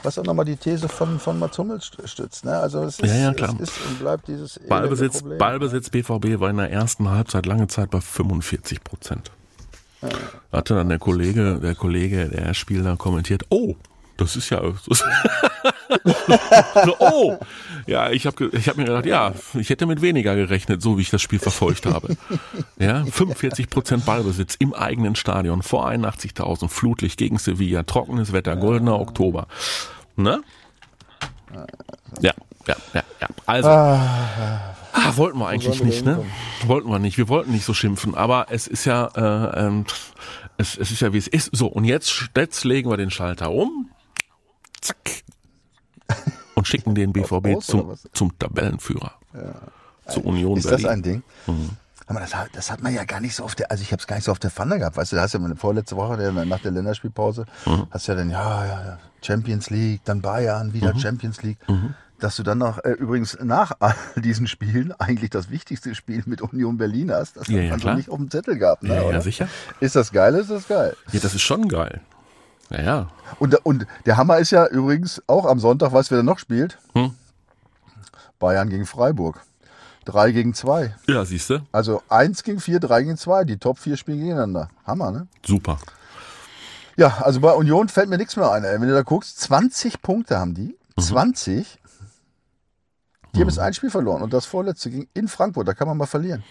was 0.04 0.20
auch 0.20 0.24
nochmal 0.26 0.44
die 0.46 0.58
These 0.58 0.90
von, 0.90 1.20
von 1.20 1.40
Mats 1.40 1.58
Hummels 1.58 1.86
st- 1.86 2.08
stützt. 2.08 2.44
Ne? 2.44 2.58
Also 2.58 2.84
es 2.84 3.00
ist, 3.00 3.10
Ja, 3.10 3.16
ja, 3.16 3.34
klar. 3.34 3.54
es 3.56 3.70
ist 3.70 3.74
und 3.90 4.00
bleibt 4.00 4.28
dieses 4.28 4.60
Ballbesitz, 4.68 5.20
Problem. 5.22 5.38
Ballbesitz 5.38 5.90
BVB 5.90 6.40
war 6.42 6.50
in 6.50 6.58
der 6.58 6.72
ersten 6.72 7.10
Halbzeit 7.10 7.46
lange 7.46 7.68
Zeit 7.68 7.90
bei 7.90 8.02
45 8.02 8.84
Prozent. 8.84 9.32
Hatte 10.52 10.76
dann 10.76 10.90
der 10.90 11.00
Kollege, 11.00 11.60
der 11.60 11.74
Kollege, 11.74 12.30
der 12.30 12.54
Spieler 12.54 12.98
kommentiert, 12.98 13.44
oh, 13.50 13.76
das 14.18 14.36
ist 14.36 14.50
ja, 14.50 14.62
so, 16.86 16.96
oh, 17.00 17.38
ja, 17.86 18.12
ich 18.12 18.26
habe 18.26 18.50
ich 18.52 18.68
hab 18.68 18.78
mir 18.78 18.86
gedacht, 18.86 19.06
ja, 19.06 19.34
ich 19.54 19.70
hätte 19.70 19.86
mit 19.86 20.02
weniger 20.02 20.36
gerechnet, 20.36 20.82
so 20.82 20.98
wie 20.98 21.02
ich 21.02 21.10
das 21.10 21.22
Spiel 21.22 21.40
verfolgt 21.40 21.86
habe. 21.86 22.18
Ja, 22.78 23.06
45 23.06 23.70
Prozent 23.70 24.06
Ballbesitz 24.06 24.56
im 24.56 24.74
eigenen 24.74 25.16
Stadion 25.16 25.62
vor 25.62 25.88
81.000, 25.88 26.68
Flutlicht 26.70 27.18
gegen 27.18 27.38
Sevilla, 27.38 27.84
trockenes 27.84 28.34
Wetter, 28.34 28.56
goldener 28.56 29.00
Oktober. 29.00 29.48
Ne? 30.16 30.42
Ja, 32.22 32.34
ja, 32.68 32.76
ja, 32.94 33.04
ja. 33.22 33.28
Also, 33.46 33.70
Ah, 35.00 35.16
wollten 35.16 35.38
wir 35.38 35.48
eigentlich 35.48 35.84
nicht, 35.84 36.04
ne? 36.04 36.26
Wollten 36.66 36.90
wir 36.90 36.98
nicht. 36.98 37.18
Wir 37.18 37.30
wollten 37.30 37.52
nicht 37.52 37.66
so 37.66 37.74
schimpfen, 37.74 38.16
aber 38.16 38.48
es 38.50 38.66
ist 38.68 38.86
ja, 38.86 39.06
äh, 39.16 39.66
ähm, 39.66 39.86
es, 40.58 40.76
es 40.76 40.90
ist 40.92 41.02
ja 41.02 41.14
wie 41.14 41.20
es 41.20 41.28
ist. 41.28 41.56
So, 41.56 41.68
und 41.68 41.86
jetzt, 41.86 42.30
jetzt 42.36 42.64
legen 42.64 42.90
wir 42.90 42.98
den 42.98 43.12
Schalter 43.12 43.52
um. 43.52 43.90
Zack. 44.82 45.24
Und 46.56 46.68
schicken 46.68 46.96
den 46.96 47.14
BVB 47.14 47.62
zum, 47.62 47.96
zum 48.14 48.38
Tabellenführer. 48.40 49.14
Zu 50.08 50.22
Union 50.22 50.58
Ist 50.58 50.68
Berlin. 50.68 50.84
das 50.84 50.92
ein 50.92 51.04
Ding? 51.04 51.24
Aber 52.10 52.22
das, 52.22 52.34
hat- 52.36 52.50
das 52.54 52.72
hat 52.72 52.82
man 52.82 52.94
ja 52.94 53.04
gar 53.04 53.20
nicht 53.20 53.36
so 53.36 53.44
auf 53.44 53.54
der, 53.54 53.70
also 53.70 53.84
ich 53.84 53.92
habe 53.92 54.00
es 54.00 54.08
gar 54.08 54.16
nicht 54.16 54.24
so 54.26 54.32
auf 54.32 54.40
der 54.40 54.50
Pfanne 54.50 54.80
gehabt, 54.80 54.96
weißt 54.96 55.12
du, 55.12 55.18
da 55.18 55.24
hast 55.24 55.34
du 55.34 55.40
ja 55.40 55.56
vorletzte 55.56 55.98
Woche 55.98 56.16
nach 56.46 56.62
der 56.62 56.72
Länderspielpause, 56.72 57.46
hast 57.92 58.08
ja 58.08 58.16
dann, 58.16 58.30
ja, 58.30 58.66
ja, 58.66 58.86
ja, 58.86 59.00
Champions 59.22 59.70
League, 59.70 60.02
dann 60.06 60.22
Bayern, 60.22 60.72
wieder 60.74 60.98
Champions 60.98 61.44
League, 61.44 61.58
dass 62.20 62.38
du 62.38 62.44
dann 62.44 62.60
noch, 62.60 62.78
äh, 62.86 62.92
übrigens 62.94 63.38
nach 63.44 63.74
all 63.80 63.94
diesen 64.16 64.48
Spielen 64.48 64.94
eigentlich 64.94 65.30
das 65.32 65.50
wichtigste 65.52 65.94
Spiel 65.96 66.24
mit 66.26 66.42
Union 66.42 66.78
Berlin 66.78 67.12
hast, 67.12 67.36
das 67.36 67.50
Ja, 67.50 67.58
hat 67.58 67.64
ja, 67.66 67.70
man 67.72 67.80
so 67.80 67.84
klar. 67.84 67.96
nicht 67.98 68.10
auf 68.10 68.18
dem 68.18 68.32
Zettel 68.32 68.58
gehabt, 68.58 68.84
ne, 68.84 68.96
Ja, 68.96 69.12
ja, 69.12 69.22
sicher. 69.22 69.50
Ist 69.82 69.98
das 69.98 70.12
geil, 70.14 70.34
ist 70.36 70.50
das 70.50 70.66
geil. 70.68 70.96
Ja, 71.12 71.20
das 71.20 71.36
ist 71.36 71.42
schon 71.42 71.68
geil. 71.68 72.00
Ja, 72.70 72.82
ja. 72.82 73.08
Und, 73.40 73.56
und 73.66 73.88
der 74.06 74.18
Hammer 74.18 74.38
ist 74.40 74.52
ja 74.52 74.68
übrigens 74.68 75.22
auch 75.28 75.46
am 75.46 75.60
Sonntag, 75.60 75.94
weißt 75.94 76.12
du, 76.12 76.16
wer 76.16 76.20
da 76.20 76.24
noch 76.24 76.40
spielt? 76.40 76.78
Hm. 76.94 77.14
Bayern 78.40 78.70
gegen 78.70 78.86
Freiburg. 78.86 79.42
Drei 80.06 80.32
gegen 80.32 80.54
zwei. 80.54 80.96
Ja, 81.08 81.26
siehst 81.26 81.50
du? 81.50 81.60
Also 81.74 82.02
1 82.08 82.44
gegen 82.44 82.62
4, 82.62 82.80
3 82.80 83.02
gegen 83.04 83.18
2. 83.18 83.44
Die 83.44 83.58
Top 83.58 83.78
4 83.78 83.98
spielen 83.98 84.20
gegeneinander. 84.20 84.70
Hammer, 84.86 85.12
ne? 85.12 85.28
Super. 85.46 85.80
Ja, 86.96 87.18
also 87.20 87.42
bei 87.42 87.52
Union 87.54 87.90
fällt 87.90 88.08
mir 88.10 88.18
nichts 88.18 88.38
mehr 88.38 88.50
ein. 88.52 88.64
Ey. 88.64 88.80
Wenn 88.80 88.88
du 88.88 88.94
da 88.94 89.02
guckst, 89.02 89.40
20 89.42 90.02
Punkte 90.02 90.40
haben 90.40 90.54
die. 90.54 90.78
Mhm. 90.96 91.02
20. 91.02 91.80
Die 93.36 93.42
haben 93.42 93.50
jetzt 93.50 93.60
ein 93.60 93.74
Spiel 93.74 93.92
verloren. 93.92 94.22
Und 94.22 94.32
das 94.32 94.46
vorletzte 94.46 94.90
ging 94.90 95.10
in 95.14 95.28
Frankfurt. 95.28 95.68
Da 95.68 95.74
kann 95.74 95.88
man 95.90 95.98
mal 95.98 96.06
verlieren. 96.06 96.44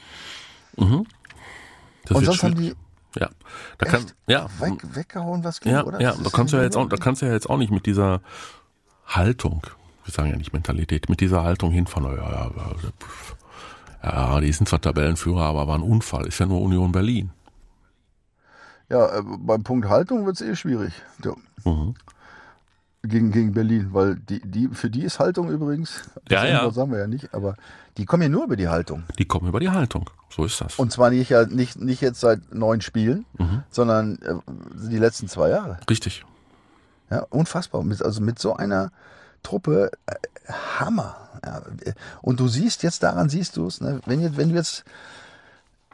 Das 0.77 0.87
Und 0.87 2.25
sonst 2.27 2.43
haben 2.43 2.57
schwierig. 2.57 2.77
die 2.77 2.86
Ja. 3.19 3.31
Da 3.79 3.87
kann, 3.87 4.03
echt 4.03 4.15
ja, 4.27 4.47
weg, 4.61 4.75
weggehauen, 4.95 5.43
was 5.45 5.61
ging, 5.61 5.73
Ja, 5.73 5.85
oder? 5.85 6.01
ja, 6.01 6.15
da 6.15 6.31
kannst 6.31 6.53
du 6.53 6.59
ja 6.59 6.63
jetzt 6.63 6.77
auch, 6.77 6.89
da 6.89 6.97
kannst 6.97 7.23
du 7.23 7.27
ja 7.27 7.33
jetzt 7.33 7.49
auch 7.49 7.57
nicht 7.57 7.71
mit 7.73 7.87
dieser 7.87 8.21
Haltung, 9.07 9.63
wir 10.05 10.13
sagen 10.13 10.31
ja 10.31 10.37
nicht 10.37 10.53
Mentalität, 10.53 11.09
mit 11.09 11.21
dieser 11.21 11.43
Haltung 11.43 11.71
hinfahren, 11.73 12.17
ja, 12.17 12.31
ja, 12.31 12.51
ja, 12.57 12.75
ja, 14.03 14.41
die 14.41 14.53
sind 14.53 14.69
zwar 14.69 14.81
Tabellenführer, 14.81 15.43
aber 15.43 15.67
war 15.67 15.79
ein 15.79 15.83
Unfall, 15.83 16.27
ist 16.27 16.39
ja 16.39 16.47
nur 16.47 16.61
Union 16.61 16.93
Berlin. 16.93 17.31
Ja, 18.89 19.19
äh, 19.19 19.23
beim 19.25 19.65
Punkt 19.65 19.89
Haltung 19.89 20.27
wird 20.27 20.41
es 20.41 20.47
eh 20.47 20.55
schwierig. 20.55 20.93
Ja. 21.25 21.33
Mhm. 21.65 21.95
Gegen, 23.09 23.31
gegen 23.33 23.53
Berlin, 23.53 23.89
weil 23.93 24.17
die, 24.17 24.41
die, 24.41 24.69
für 24.69 24.91
die 24.91 25.03
ist 25.05 25.19
Haltung 25.19 25.49
übrigens, 25.51 26.03
Ja, 26.29 26.45
ja. 26.45 26.65
Das 26.65 26.75
sagen 26.75 26.91
wir 26.93 26.99
ja 26.99 27.07
nicht, 27.07 27.33
aber 27.35 27.57
die 27.97 28.05
kommen 28.05 28.23
ja 28.25 28.29
nur 28.29 28.45
über 28.45 28.57
die 28.57 28.69
Haltung. 28.69 29.05
Die 29.19 29.25
kommen 29.25 29.49
über 29.49 29.61
die 29.61 29.71
Haltung, 29.71 30.11
so 30.31 30.45
ist 30.45 30.61
das. 30.61 30.79
Und 30.79 30.93
zwar 30.93 31.11
nicht, 31.11 31.31
ja, 31.31 31.45
nicht, 31.47 31.81
nicht 31.81 32.01
jetzt 32.01 32.21
seit 32.21 32.55
neun 32.55 32.81
Spielen, 32.81 33.25
Mhm. 33.39 33.63
sondern 33.71 34.19
äh, 34.23 34.35
die 34.91 34.99
letzten 34.99 35.29
zwei 35.29 35.49
Jahre. 35.51 35.79
Richtig. 35.89 36.25
Ja, 37.11 37.21
unfassbar. 37.31 37.85
Also 38.01 38.21
mit 38.21 38.39
so 38.39 38.57
einer 38.57 38.91
Truppe, 39.43 39.91
äh, 40.07 40.15
Hammer. 40.79 41.17
Ja, 41.45 41.59
äh, 41.85 41.93
und 42.23 42.41
du 42.41 42.49
siehst 42.49 42.83
jetzt, 42.83 43.03
daran 43.03 43.29
siehst 43.29 43.57
du 43.57 43.67
es, 43.67 43.81
ne, 43.81 44.01
wenn, 44.07 44.21
jetzt- 44.21 44.37
wenn 44.37 44.49
du 44.51 44.55
jetzt 44.57 44.85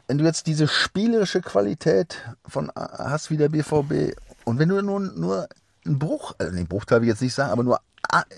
wenn 0.07 0.17
du 0.17 0.25
jetzt 0.25 0.47
diese 0.47 0.67
spielerische 0.67 1.39
Qualität 1.41 2.17
von 2.45 2.69
hast 2.75 3.31
wie 3.31 3.37
der 3.37 3.47
BVB 3.47 4.13
und 4.43 4.59
wenn 4.59 4.67
du 4.67 4.81
nur, 4.81 4.99
nur 4.99 5.47
einen 5.85 5.99
Bruch, 5.99 6.33
also 6.37 6.55
den 6.55 6.67
Bruchteil 6.67 7.01
will 7.01 7.07
ich 7.07 7.13
jetzt 7.13 7.21
nicht 7.21 7.33
sagen, 7.33 7.51
aber 7.51 7.63
nur 7.63 7.79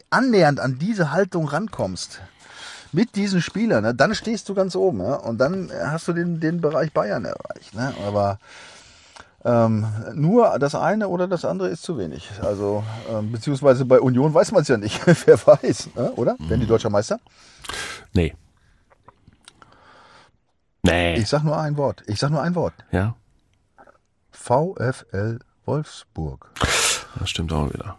annähernd 0.10 0.60
an 0.60 0.78
diese 0.80 1.12
Haltung 1.12 1.48
rankommst, 1.48 2.22
mit 2.92 3.16
diesen 3.16 3.42
Spielern, 3.42 3.84
ne, 3.84 3.94
dann 3.94 4.16
stehst 4.16 4.48
du 4.48 4.54
ganz 4.54 4.76
oben. 4.76 5.02
Ja, 5.02 5.16
und 5.16 5.38
dann 5.38 5.70
hast 5.72 6.08
du 6.08 6.14
den, 6.14 6.40
den 6.40 6.62
Bereich 6.62 6.94
Bayern 6.94 7.26
erreicht. 7.26 7.74
Ne, 7.74 7.94
aber 8.06 8.40
ähm, 9.44 9.86
nur 10.14 10.58
das 10.60 10.76
eine 10.76 11.08
oder 11.10 11.28
das 11.28 11.46
andere 11.46 11.68
ist 11.68 11.84
zu 11.84 11.98
wenig. 11.98 12.30
Also, 12.42 12.84
ähm, 13.10 13.32
beziehungsweise 13.32 13.86
bei 13.86 14.00
Union 14.00 14.34
weiß 14.34 14.52
man 14.54 14.62
es 14.62 14.70
ja 14.70 14.78
nicht. 14.78 15.02
Wer 15.28 15.46
weiß, 15.46 15.90
ne? 15.96 16.12
oder? 16.14 16.36
Werden 16.40 16.62
die 16.62 16.68
deutscher 16.68 16.90
Meister? 16.90 17.20
Nee. 18.14 18.34
Nee. 20.84 21.16
Ich 21.16 21.28
sag 21.28 21.44
nur 21.44 21.60
ein 21.60 21.78
Wort. 21.78 22.04
Ich 22.08 22.20
sag 22.20 22.30
nur 22.30 22.42
ein 22.42 22.56
Wort. 22.56 22.74
ja, 22.92 23.16
VfL 24.32 25.40
Wolfsburg. 25.66 26.52
Das 27.20 27.30
stimmt 27.30 27.52
auch 27.54 27.74
wieder. 27.74 27.96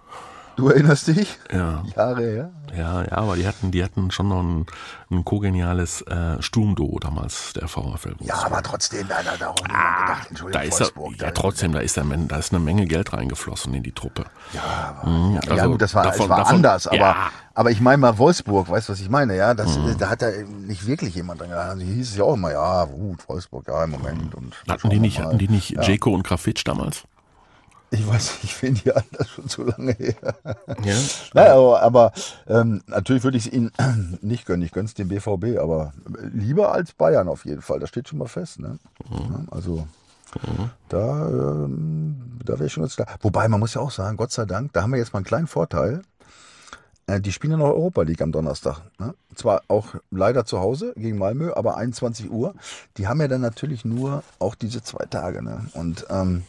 Du 0.56 0.70
erinnerst 0.70 1.08
dich? 1.08 1.38
Ja. 1.52 1.82
Jahre 1.94 2.22
her. 2.22 2.50
Ja, 2.74 3.02
ja, 3.02 3.12
aber 3.12 3.36
die 3.36 3.46
hatten, 3.46 3.70
die 3.72 3.84
hatten 3.84 4.10
schon 4.10 4.28
noch 4.28 4.40
ein, 4.42 4.64
ein 5.10 5.22
kogeniales 5.22 6.00
äh, 6.00 6.40
Sturmduo 6.40 6.98
damals, 6.98 7.52
der 7.52 7.68
VfL. 7.68 8.14
Ja, 8.20 8.36
aber 8.46 8.62
trotzdem, 8.62 9.06
da 9.06 9.16
hat 9.16 9.42
auch 9.42 9.54
niemand 9.66 10.28
gedacht, 10.30 10.54
da 10.54 10.60
ist 10.62 10.80
Wolfsburg. 10.80 11.16
ja, 11.20 11.26
ja 11.26 11.30
trotzdem, 11.32 11.72
da 11.72 11.80
ist, 11.80 11.98
da, 11.98 12.04
da 12.04 12.36
ist 12.38 12.54
eine 12.54 12.64
Menge 12.64 12.86
Geld 12.86 13.12
reingeflossen 13.12 13.74
in 13.74 13.82
die 13.82 13.92
Truppe. 13.92 14.24
Ja, 14.54 14.96
aber, 15.02 15.10
Mhm, 15.10 15.34
ja, 15.34 15.40
ja 15.44 15.50
also 15.52 15.70
gut, 15.72 15.82
das 15.82 15.94
war, 15.94 16.04
davon- 16.04 16.28
war 16.30 16.38
davon- 16.38 16.56
anders, 16.56 16.86
aber, 16.86 16.96
ja. 16.96 17.16
aber 17.52 17.70
ich 17.70 17.80
meine 17.82 17.98
mal 17.98 18.16
Wolfsburg, 18.16 18.70
weißt 18.70 18.88
du, 18.88 18.92
was 18.94 19.00
ich 19.00 19.10
meine? 19.10 19.36
Ja, 19.36 19.52
das, 19.52 19.76
Mhm. 19.76 19.98
da 19.98 20.08
hat 20.08 20.22
da 20.22 20.30
nicht 20.66 20.86
wirklich 20.86 21.14
jemand 21.14 21.38
dran 21.42 21.50
gedacht. 21.50 21.68
Also 21.68 21.82
hieß 21.84 22.10
es 22.12 22.16
ja 22.16 22.24
auch 22.24 22.32
immer, 22.34 22.52
ja, 22.52 22.86
gut, 22.86 23.28
Wolfsburg, 23.28 23.68
ja, 23.68 23.84
im 23.84 23.90
Moment. 23.90 24.34
Und 24.34 24.54
Hatten 24.66 24.88
die 24.88 25.00
nicht, 25.00 25.18
mal. 25.18 25.26
hatten 25.26 25.38
die 25.38 25.48
nicht 25.48 25.68
ja. 25.72 25.82
Jeko 25.82 26.14
und 26.14 26.22
Grafitsch 26.26 26.62
damals? 26.66 27.04
Ich 27.98 28.06
weiß, 28.06 28.38
ich 28.42 28.54
finde 28.54 28.80
die 28.82 28.92
anders 28.92 29.28
schon 29.28 29.48
so 29.48 29.62
lange 29.64 29.92
her. 29.92 30.14
Ja. 30.84 30.94
Naja, 31.34 31.54
aber, 31.54 31.82
aber 31.82 32.12
ähm, 32.46 32.82
natürlich 32.86 33.24
würde 33.24 33.38
ich 33.38 33.46
es 33.46 33.52
ihnen 33.52 33.72
nicht 34.22 34.46
gönnen. 34.46 34.62
Ich 34.62 34.72
gönne 34.72 34.86
es 34.86 34.94
dem 34.94 35.08
BVB, 35.08 35.58
aber 35.58 35.92
lieber 36.32 36.72
als 36.72 36.92
Bayern 36.92 37.28
auf 37.28 37.44
jeden 37.44 37.62
Fall. 37.62 37.80
Das 37.80 37.88
steht 37.88 38.08
schon 38.08 38.18
mal 38.18 38.28
fest. 38.28 38.58
Ne? 38.60 38.78
Ja, 39.10 39.40
Also 39.50 39.86
da, 40.88 41.28
ähm, 41.28 42.38
da 42.44 42.54
wäre 42.54 42.66
ich 42.66 42.72
schon 42.72 42.82
ganz 42.82 42.96
klar. 42.96 43.08
Wobei, 43.20 43.48
man 43.48 43.60
muss 43.60 43.74
ja 43.74 43.80
auch 43.80 43.90
sagen, 43.90 44.16
Gott 44.16 44.32
sei 44.32 44.44
Dank, 44.44 44.72
da 44.72 44.82
haben 44.82 44.90
wir 44.92 44.98
jetzt 44.98 45.12
mal 45.12 45.18
einen 45.18 45.26
kleinen 45.26 45.46
Vorteil. 45.46 46.02
Äh, 47.06 47.20
Die 47.20 47.32
spielen 47.32 47.52
ja 47.52 47.56
noch 47.56 47.68
Europa 47.68 48.02
League 48.02 48.20
am 48.20 48.32
Donnerstag. 48.32 48.80
Ne? 48.98 49.14
Zwar 49.34 49.62
auch 49.68 49.94
leider 50.10 50.44
zu 50.44 50.60
Hause 50.60 50.92
gegen 50.96 51.18
Malmö, 51.18 51.52
aber 51.54 51.76
21 51.76 52.30
Uhr. 52.30 52.54
Die 52.96 53.06
haben 53.08 53.20
ja 53.20 53.28
dann 53.28 53.40
natürlich 53.40 53.84
nur 53.84 54.22
auch 54.38 54.54
diese 54.54 54.82
zwei 54.82 55.06
Tage. 55.06 55.42
Ne? 55.42 55.66
Und 55.74 56.06
ähm, 56.10 56.42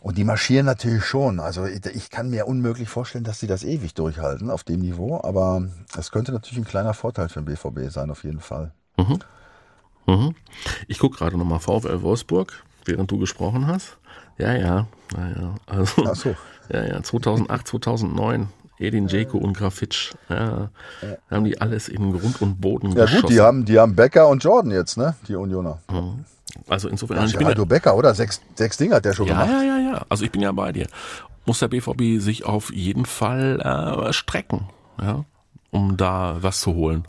und 0.00 0.18
die 0.18 0.24
marschieren 0.24 0.66
natürlich 0.66 1.04
schon. 1.04 1.40
Also 1.40 1.66
ich, 1.66 2.10
kann 2.10 2.30
mir 2.30 2.46
unmöglich 2.46 2.88
vorstellen, 2.88 3.24
dass 3.24 3.40
sie 3.40 3.46
das 3.46 3.64
ewig 3.64 3.94
durchhalten 3.94 4.50
auf 4.50 4.62
dem 4.62 4.80
Niveau. 4.80 5.20
Aber 5.22 5.66
es 5.98 6.10
könnte 6.10 6.32
natürlich 6.32 6.58
ein 6.58 6.64
kleiner 6.64 6.94
Vorteil 6.94 7.28
für 7.28 7.40
den 7.40 7.46
BVB 7.46 7.90
sein, 7.90 8.10
auf 8.10 8.24
jeden 8.24 8.40
Fall. 8.40 8.72
Mhm. 10.06 10.34
Ich 10.86 10.98
gucke 10.98 11.18
gerade 11.18 11.36
nochmal 11.36 11.58
VfL 11.58 12.02
Wolfsburg, 12.02 12.52
während 12.84 13.10
du 13.10 13.18
gesprochen 13.18 13.66
hast. 13.66 13.98
Ja, 14.38 14.52
ja, 14.54 14.86
ja, 15.16 15.28
ja. 15.28 15.54
Also, 15.66 16.04
Ach 16.06 16.14
so. 16.14 16.36
ja, 16.68 16.84
ja, 16.84 17.02
2008, 17.02 17.66
2009. 17.66 18.48
Edin 18.78 19.06
Dzeko 19.06 19.38
und 19.38 19.56
Grafitsch. 19.56 20.12
Ja, 20.28 20.68
haben 21.30 21.44
die 21.44 21.60
alles 21.60 21.88
in 21.88 22.12
Grund 22.12 22.42
und 22.42 22.60
Boden 22.60 22.92
Ja 22.92 23.06
geschossen. 23.06 23.22
gut, 23.22 23.30
die 23.30 23.40
haben, 23.40 23.64
die 23.64 23.78
haben 23.78 23.96
Becker 23.96 24.28
und 24.28 24.44
Jordan 24.44 24.70
jetzt, 24.70 24.98
ne? 24.98 25.16
Die 25.28 25.34
Unioner. 25.34 25.80
Also 26.68 26.88
insofern, 26.88 27.18
Also 27.18 27.32
ich 27.32 27.38
bin 27.38 27.46
ja, 27.46 27.50
Aldo 27.50 27.66
Becker, 27.66 27.96
oder? 27.96 28.14
Sechs, 28.14 28.40
sechs 28.54 28.76
Dinge 28.76 28.96
hat 28.96 29.04
der 29.04 29.14
schon 29.14 29.26
ja, 29.26 29.44
gemacht. 29.44 29.50
ja, 29.50 29.62
ja, 29.62 29.78
ja. 29.78 30.06
Also 30.08 30.24
ich 30.24 30.30
bin 30.30 30.42
ja 30.42 30.52
bei 30.52 30.72
dir. 30.72 30.86
Muss 31.44 31.60
der 31.60 31.68
BVB 31.68 32.20
sich 32.20 32.44
auf 32.44 32.72
jeden 32.72 33.06
Fall 33.06 33.60
äh, 33.60 34.12
strecken, 34.12 34.68
ja, 35.00 35.24
um 35.70 35.96
da 35.96 36.38
was 36.40 36.60
zu 36.60 36.74
holen. 36.74 37.06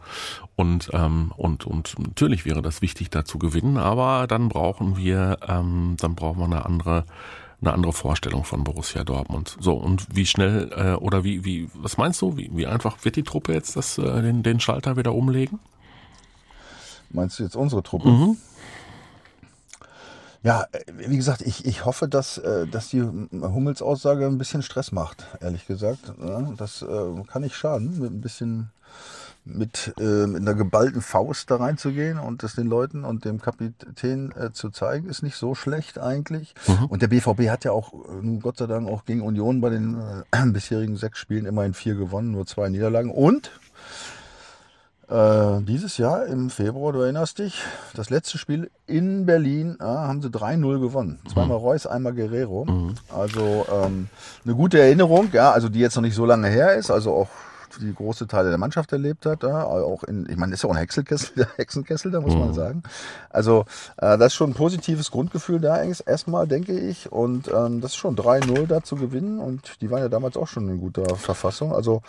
Und, 0.55 0.89
ähm, 0.93 1.31
und, 1.37 1.65
und 1.65 1.95
natürlich 1.99 2.45
wäre 2.45 2.61
das 2.61 2.81
wichtig, 2.81 3.09
da 3.11 3.25
zu 3.25 3.37
gewinnen, 3.37 3.77
aber 3.77 4.25
dann 4.27 4.49
brauchen 4.49 4.97
wir, 4.97 5.37
ähm, 5.47 5.95
dann 5.99 6.15
brauchen 6.15 6.39
wir 6.39 6.45
eine 6.45 6.65
andere, 6.65 7.05
eine 7.61 7.73
andere 7.73 7.93
Vorstellung 7.93 8.43
von 8.43 8.63
Borussia 8.63 9.03
Dortmund. 9.03 9.55
So, 9.59 9.73
und 9.73 10.07
wie 10.15 10.25
schnell, 10.25 10.71
äh, 10.75 10.93
oder 10.93 11.23
wie, 11.23 11.45
wie, 11.45 11.69
was 11.75 11.97
meinst 11.97 12.21
du, 12.21 12.37
wie, 12.37 12.49
wie 12.53 12.65
einfach 12.65 12.97
wird 13.05 13.15
die 13.15 13.23
Truppe 13.23 13.53
jetzt 13.53 13.75
das, 13.75 13.99
äh, 13.99 14.21
den, 14.21 14.41
den 14.41 14.59
Schalter 14.59 14.97
wieder 14.97 15.13
umlegen? 15.13 15.59
Meinst 17.11 17.39
du 17.39 17.43
jetzt 17.43 17.55
unsere 17.55 17.83
Truppe? 17.83 18.09
Mhm. 18.09 18.37
Ja, 20.47 20.65
äh, 20.71 20.79
wie 20.95 21.17
gesagt, 21.17 21.41
ich, 21.41 21.65
ich 21.65 21.83
hoffe, 21.83 22.07
dass, 22.07 22.37
äh, 22.37 22.67
dass 22.67 22.87
die 22.87 23.01
Hummels 23.01 23.81
Aussage 23.81 24.25
ein 24.25 24.37
bisschen 24.37 24.61
Stress 24.61 24.93
macht, 24.93 25.27
ehrlich 25.41 25.67
gesagt. 25.67 26.13
Ja, 26.25 26.41
Das 26.55 26.81
äh, 26.81 27.23
kann 27.27 27.41
nicht 27.41 27.55
schaden, 27.55 27.99
mit 27.99 28.11
ein 28.11 28.21
bisschen 28.21 28.69
mit, 29.43 29.93
äh, 29.99 30.25
mit 30.25 30.41
einer 30.41 30.53
geballten 30.53 31.01
Faust 31.01 31.51
da 31.51 31.57
reinzugehen 31.57 32.17
und 32.17 32.43
das 32.43 32.55
den 32.55 32.67
Leuten 32.67 33.03
und 33.03 33.25
dem 33.25 33.41
Kapitän 33.41 34.31
äh, 34.37 34.51
zu 34.53 34.69
zeigen, 34.69 35.09
ist 35.09 35.21
nicht 35.21 35.35
so 35.35 35.53
schlecht 35.53 35.99
eigentlich. 35.99 36.53
Und 36.89 37.01
der 37.01 37.07
BVB 37.07 37.49
hat 37.49 37.65
ja 37.65 37.71
auch, 37.71 37.93
äh, 37.93 38.21
nun 38.21 38.39
Gott 38.39 38.57
sei 38.57 38.67
Dank, 38.67 38.87
auch 38.87 39.03
gegen 39.05 39.21
Union 39.21 39.59
bei 39.59 39.69
den 39.69 39.99
äh, 40.31 40.45
bisherigen 40.51 40.95
sechs 40.95 41.19
Spielen 41.19 41.45
immerhin 41.45 41.73
vier 41.73 41.95
gewonnen, 41.95 42.31
nur 42.31 42.45
zwei 42.45 42.69
Niederlagen. 42.69 43.11
Und 43.11 43.51
äh, 45.09 45.61
dieses 45.61 45.97
Jahr 45.97 46.25
im 46.25 46.49
Februar, 46.49 46.91
du 46.93 46.99
erinnerst 47.01 47.39
dich, 47.39 47.61
das 47.93 48.09
letzte 48.09 48.37
Spiel 48.37 48.69
in 48.87 49.25
Berlin, 49.25 49.77
ah, 49.79 50.07
haben 50.07 50.21
sie 50.21 50.29
3-0 50.29 50.79
gewonnen. 50.79 51.19
Zweimal 51.31 51.57
Reus, 51.57 51.87
einmal 51.87 52.13
Guerrero. 52.13 52.65
Also 53.15 53.65
ähm, 53.71 54.09
eine 54.45 54.55
gute 54.55 54.79
Erinnerung, 54.79 55.29
ja, 55.31 55.51
also 55.51 55.69
die 55.69 55.79
jetzt 55.79 55.95
noch 55.95 56.01
nicht 56.03 56.15
so 56.15 56.25
lange 56.25 56.47
her 56.49 56.75
ist, 56.75 56.91
also 56.91 57.13
auch 57.13 57.29
die 57.79 57.93
große 57.93 58.25
Teile 58.27 58.49
der 58.49 58.57
Mannschaft 58.57 58.91
erlebt 58.91 59.27
hat, 59.27 59.43
ja, 59.43 59.63
auch 59.63 60.03
in, 60.03 60.27
ich 60.27 60.35
meine, 60.35 60.53
ist 60.55 60.63
ja 60.63 60.69
auch 60.69 60.73
ein 60.73 60.79
Hexenkessel, 60.79 61.29
der 61.35 61.47
Hexenkessel, 61.57 62.09
da 62.11 62.19
muss 62.21 62.33
man 62.33 62.53
sagen. 62.55 62.81
Also 63.29 63.65
äh, 63.97 64.17
das 64.17 64.27
ist 64.27 64.33
schon 64.33 64.49
ein 64.51 64.55
positives 64.55 65.11
Grundgefühl 65.11 65.59
da 65.59 65.83
erst- 65.83 66.07
erstmal, 66.07 66.47
denke 66.47 66.71
ich. 66.77 67.11
Und 67.11 67.49
ähm, 67.53 67.79
das 67.81 67.91
ist 67.91 67.97
schon 67.97 68.15
3-0 68.15 68.65
da 68.67 68.81
zu 68.81 68.95
gewinnen 68.95 69.39
und 69.39 69.79
die 69.81 69.91
waren 69.91 69.99
ja 70.01 70.09
damals 70.09 70.37
auch 70.37 70.47
schon 70.47 70.67
in 70.69 70.79
guter 70.79 71.15
Verfassung. 71.17 71.71
Also 71.71 72.01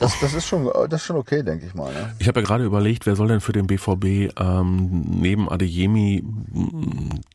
das, 0.00 0.18
das 0.18 0.32
ist 0.32 0.46
schon, 0.46 0.64
das 0.88 1.02
ist 1.02 1.06
schon 1.06 1.16
okay, 1.16 1.42
denke 1.42 1.66
ich 1.66 1.74
mal. 1.74 1.92
Ne? 1.92 2.14
Ich 2.18 2.26
habe 2.26 2.40
ja 2.40 2.46
gerade 2.46 2.64
überlegt, 2.64 3.04
wer 3.04 3.16
soll 3.16 3.28
denn 3.28 3.40
für 3.40 3.52
den 3.52 3.66
BVB 3.66 4.32
ähm, 4.40 5.04
neben 5.06 5.48
Adeyemi, 5.50 6.24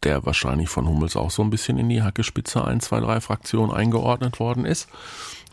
der 0.04 0.26
wahrscheinlich 0.26 0.68
von 0.70 0.88
Hummels 0.88 1.16
auch 1.16 1.30
so 1.30 1.44
ein 1.44 1.52
bisschen 1.52 1.78
in 1.78 1.90
die 1.90 2.02
Hackespitze 2.02 2.66
1, 2.66 2.86
2, 2.86 3.02
3 3.02 3.22
Fraktion 3.22 3.72
eingeordnet 3.72 4.40
worden 4.40 4.66
ist. 4.66 4.90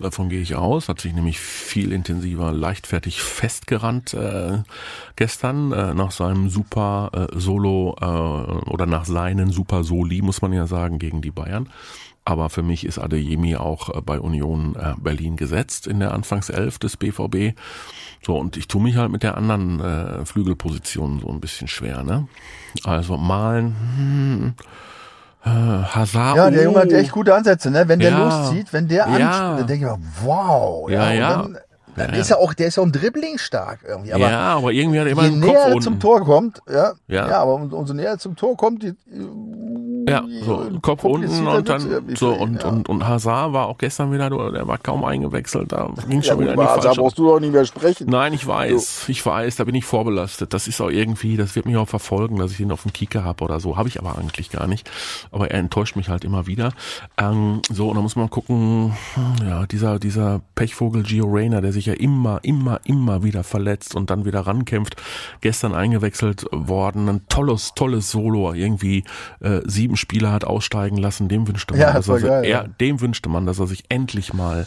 Davon 0.00 0.30
gehe 0.30 0.40
ich 0.40 0.56
aus, 0.56 0.88
hat 0.88 1.02
sich 1.02 1.12
nämlich 1.12 1.38
viel 1.38 1.92
intensiver 1.92 2.50
leichtfertig 2.50 3.20
festgerannt 3.20 4.14
äh, 4.14 4.62
gestern 5.14 5.70
äh, 5.72 5.92
nach 5.92 6.12
seinem 6.12 6.48
super 6.48 7.10
äh, 7.12 7.38
Solo 7.38 7.94
äh, 8.00 8.04
oder 8.70 8.86
nach 8.86 9.04
seinen 9.04 9.52
super 9.52 9.84
Soli, 9.84 10.22
muss 10.22 10.40
man 10.40 10.54
ja 10.54 10.66
sagen, 10.66 10.98
gegen 10.98 11.20
die 11.20 11.30
Bayern. 11.30 11.68
Aber 12.24 12.50
für 12.50 12.62
mich 12.62 12.86
ist 12.86 12.98
Adeyemi 12.98 13.56
auch 13.56 13.88
äh, 13.96 14.00
bei 14.00 14.20
Union 14.20 14.76
äh, 14.76 14.94
Berlin 15.00 15.36
gesetzt 15.36 15.86
in 15.88 15.98
der 16.00 16.12
Anfangself 16.14 16.78
des 16.78 16.96
BVB. 16.96 17.58
So, 18.24 18.36
und 18.38 18.56
ich 18.56 18.68
tue 18.68 18.80
mich 18.80 18.96
halt 18.96 19.10
mit 19.10 19.24
der 19.24 19.36
anderen 19.36 19.80
äh, 19.80 20.24
Flügelposition 20.24 21.18
so 21.20 21.28
ein 21.28 21.40
bisschen 21.40 21.66
schwer, 21.66 22.04
ne? 22.04 22.28
Also 22.84 23.16
malen, 23.16 23.74
hm, 23.96 24.54
äh, 25.44 25.48
Hazard. 25.48 26.36
Ja, 26.36 26.50
der 26.50 26.62
Junge 26.62 26.78
hat 26.78 26.88
oh. 26.92 26.94
echt 26.94 27.10
gute 27.10 27.34
Ansätze, 27.34 27.72
ne? 27.72 27.88
Wenn 27.88 27.98
der 27.98 28.10
Ja. 28.12 28.18
loszieht, 28.44 28.72
wenn 28.72 28.86
der 28.86 29.08
Ja. 29.18 29.50
an, 29.52 29.56
dann 29.58 29.66
denke 29.66 29.86
ich 29.86 29.90
mir, 29.90 29.98
wow. 30.24 30.88
Ja, 30.88 31.08
und 31.10 31.16
ja. 31.16 31.30
Dann, 31.42 31.58
dann 31.96 32.10
Ja, 32.14 32.20
ist 32.20 32.30
ja. 32.30 32.36
er 32.36 32.42
auch, 32.42 32.54
der 32.54 32.68
ist 32.68 32.76
ja 32.76 32.84
im 32.84 32.92
Dribbling 32.92 33.38
stark 33.38 33.80
irgendwie. 33.86 34.12
Aber 34.12 34.30
ja, 34.30 34.54
aber 34.56 34.70
irgendwie 34.72 35.00
hat 35.00 35.06
er 35.06 35.12
immer 35.12 35.24
je 35.24 35.30
Kopf 35.40 35.40
näher 35.50 35.58
er 35.58 35.66
unten. 35.66 35.82
zum 35.82 35.98
Tor 35.98 36.20
kommt, 36.24 36.60
ja, 36.72 36.92
Ja. 37.08 37.28
ja, 37.28 37.38
aber 37.40 37.54
um- 37.56 37.72
umso 37.72 37.92
näher 37.92 38.10
er 38.12 38.18
zum 38.18 38.36
Tor 38.36 38.56
kommt, 38.56 38.84
die, 38.84 38.94
Ja, 40.08 40.24
so 40.44 40.68
Kopf 40.80 41.04
unten 41.04 41.46
und 41.46 41.68
dann 41.68 41.90
äh, 41.90 42.16
so 42.16 42.30
und, 42.30 42.62
ja. 42.62 42.68
und 42.68 42.88
und 42.88 43.06
Hazard 43.06 43.52
war 43.52 43.66
auch 43.66 43.78
gestern 43.78 44.12
wieder, 44.12 44.30
du, 44.30 44.50
der 44.50 44.66
war 44.66 44.78
kaum 44.78 45.04
eingewechselt, 45.04 45.72
da 45.72 45.90
ging 46.08 46.20
ja, 46.20 46.22
schon 46.22 46.36
gut, 46.36 46.42
wieder 46.42 46.52
in 46.54 46.60
die 46.60 46.64
Hazard 46.66 46.84
falsche 46.84 47.02
brauchst 47.02 47.18
du 47.18 47.26
doch 47.26 47.40
nicht 47.40 47.52
mehr 47.52 47.64
sprechen. 47.64 48.08
Nein, 48.08 48.32
ich 48.32 48.46
weiß, 48.46 49.08
ich 49.08 49.24
weiß, 49.24 49.56
da 49.56 49.64
bin 49.64 49.74
ich 49.74 49.84
vorbelastet. 49.84 50.54
Das 50.54 50.68
ist 50.68 50.80
auch 50.80 50.90
irgendwie, 50.90 51.36
das 51.36 51.56
wird 51.56 51.66
mich 51.66 51.76
auch 51.76 51.88
verfolgen, 51.88 52.36
dass 52.36 52.52
ich 52.52 52.60
ihn 52.60 52.72
auf 52.72 52.82
dem 52.82 52.92
Kicker 52.92 53.24
habe 53.24 53.44
oder 53.44 53.60
so. 53.60 53.76
Habe 53.76 53.88
ich 53.88 53.98
aber 53.98 54.16
eigentlich 54.18 54.50
gar 54.50 54.66
nicht. 54.66 54.90
Aber 55.30 55.50
er 55.50 55.58
enttäuscht 55.58 55.96
mich 55.96 56.08
halt 56.08 56.24
immer 56.24 56.46
wieder. 56.46 56.72
Ähm, 57.18 57.60
so, 57.70 57.88
und 57.88 57.96
da 57.96 58.02
muss 58.02 58.16
man 58.16 58.30
gucken, 58.30 58.94
hm, 59.14 59.48
ja, 59.48 59.66
dieser, 59.66 59.98
dieser 59.98 60.40
Pechvogel 60.54 61.02
Gio 61.02 61.26
Reyna, 61.26 61.60
der 61.60 61.72
sich 61.72 61.86
ja 61.86 61.94
immer, 61.94 62.40
immer, 62.42 62.80
immer 62.84 63.22
wieder 63.22 63.44
verletzt 63.44 63.94
und 63.94 64.10
dann 64.10 64.24
wieder 64.24 64.40
rankämpft. 64.40 64.96
Gestern 65.40 65.74
eingewechselt 65.74 66.46
worden, 66.50 67.08
ein 67.08 67.22
tolles, 67.28 67.72
tolles 67.74 68.10
Solo. 68.10 68.52
Irgendwie 68.52 69.04
äh, 69.40 69.60
sieben 69.64 69.91
Spieler 69.96 70.32
hat 70.32 70.44
aussteigen 70.44 70.96
lassen. 70.96 71.28
Dem 71.28 71.46
wünschte 71.48 71.74
man, 71.74 71.80
Ja, 71.80 71.92
dass 71.92 72.08
er, 72.08 72.18
sich- 72.18 72.26
geil, 72.28 72.44
er, 72.44 72.50
ja. 72.50 72.64
dem 72.80 73.00
wünschte 73.00 73.28
man, 73.28 73.46
dass 73.46 73.58
er 73.58 73.66
sich 73.66 73.84
endlich 73.88 74.32
mal 74.34 74.66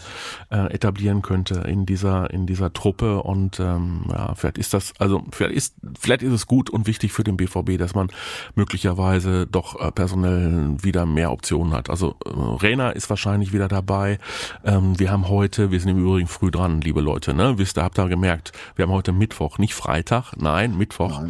äh, 0.51 0.73
etablieren 0.73 1.21
könnte 1.21 1.55
in 1.67 1.85
dieser 1.85 2.29
in 2.31 2.45
dieser 2.45 2.73
Truppe 2.73 3.21
und 3.23 3.59
ähm, 3.59 4.05
ja, 4.11 4.33
vielleicht 4.35 4.57
ist 4.57 4.73
das 4.73 4.93
also 4.99 5.23
vielleicht 5.31 5.55
ist 5.55 5.75
vielleicht 5.99 6.23
ist 6.23 6.33
es 6.33 6.47
gut 6.47 6.69
und 6.69 6.87
wichtig 6.87 7.13
für 7.13 7.23
den 7.23 7.37
BVB, 7.37 7.77
dass 7.77 7.93
man 7.95 8.09
möglicherweise 8.55 9.45
doch 9.47 9.79
äh, 9.79 9.91
personell 9.91 10.75
wieder 10.81 11.05
mehr 11.05 11.31
Optionen 11.31 11.73
hat. 11.73 11.89
Also 11.89 12.15
äh, 12.25 12.29
Rena 12.31 12.91
ist 12.91 13.09
wahrscheinlich 13.09 13.53
wieder 13.53 13.67
dabei. 13.67 14.17
Ähm, 14.63 14.97
wir 14.99 15.11
haben 15.11 15.27
heute, 15.29 15.71
wir 15.71 15.79
sind 15.79 15.89
im 15.89 15.99
Übrigen 15.99 16.27
früh 16.27 16.51
dran, 16.51 16.81
liebe 16.81 17.01
Leute, 17.01 17.33
ne? 17.33 17.57
Wisst 17.57 17.77
ihr, 17.77 17.83
habt 17.83 17.99
ihr 17.99 18.07
gemerkt, 18.09 18.51
wir 18.75 18.83
haben 18.83 18.91
heute 18.91 19.11
Mittwoch, 19.11 19.57
nicht 19.57 19.73
Freitag, 19.75 20.33
nein, 20.37 20.77
Mittwoch. 20.77 21.21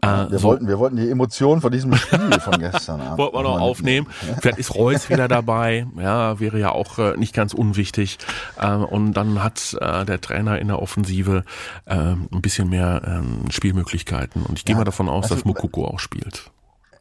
Äh, 0.00 0.30
Wir, 0.30 0.38
so, 0.38 0.48
wollten, 0.48 0.66
wir 0.68 0.78
wollten 0.78 0.96
die 0.96 1.10
Emotionen 1.10 1.60
von 1.60 1.70
diesem 1.72 1.94
Spiel 1.94 2.40
von 2.40 2.58
gestern 2.58 3.00
Abend. 3.02 3.18
Wollten 3.22 3.36
wir 3.36 3.42
noch 3.42 3.60
aufnehmen. 3.60 4.06
Vielleicht 4.40 4.58
ist 4.58 4.74
Reus 4.74 5.08
wieder 5.08 5.28
dabei. 5.28 5.86
Ja, 5.96 6.40
wäre 6.40 6.58
ja 6.58 6.70
auch 6.72 6.98
äh, 6.98 7.16
nicht 7.16 7.34
ganz 7.34 7.54
unwichtig. 7.54 8.18
Ähm, 8.60 8.84
und 8.84 9.12
dann 9.14 9.42
hat 9.42 9.76
äh, 9.80 10.04
der 10.04 10.20
Trainer 10.20 10.58
in 10.58 10.68
der 10.68 10.80
Offensive 10.82 11.44
äh, 11.86 11.94
ein 11.94 12.28
bisschen 12.42 12.68
mehr 12.68 13.02
ähm, 13.06 13.50
Spielmöglichkeiten. 13.50 14.42
Und 14.42 14.58
ich 14.58 14.64
gehe 14.64 14.74
Ja, 14.74 14.78
mal 14.78 14.84
davon 14.84 15.08
aus, 15.08 15.24
also, 15.24 15.36
dass 15.36 15.44
Mukoko 15.44 15.86
auch 15.86 15.98
spielt. 16.00 16.50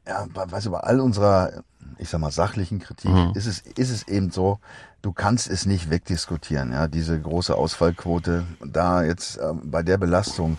ja, 0.07 0.25
weißt 0.33 0.67
du, 0.67 0.71
bei 0.71 0.79
all 0.79 0.99
unserer, 0.99 1.63
ich 1.97 2.09
sag 2.09 2.19
mal, 2.21 2.31
sachlichen 2.31 2.79
Kritik 2.79 3.11
Mhm. 3.11 3.31
ist 3.35 3.45
es, 3.45 3.59
ist 3.59 3.89
es 3.91 4.07
eben 4.07 4.31
so, 4.31 4.59
du 5.01 5.11
kannst 5.13 5.49
es 5.49 5.65
nicht 5.65 5.89
wegdiskutieren, 5.89 6.71
ja, 6.73 6.87
diese 6.87 7.19
große 7.19 7.55
Ausfallquote, 7.55 8.45
da 8.65 9.03
jetzt 9.03 9.39
ähm, 9.41 9.61
bei 9.65 9.83
der 9.83 9.97
Belastung 9.97 10.57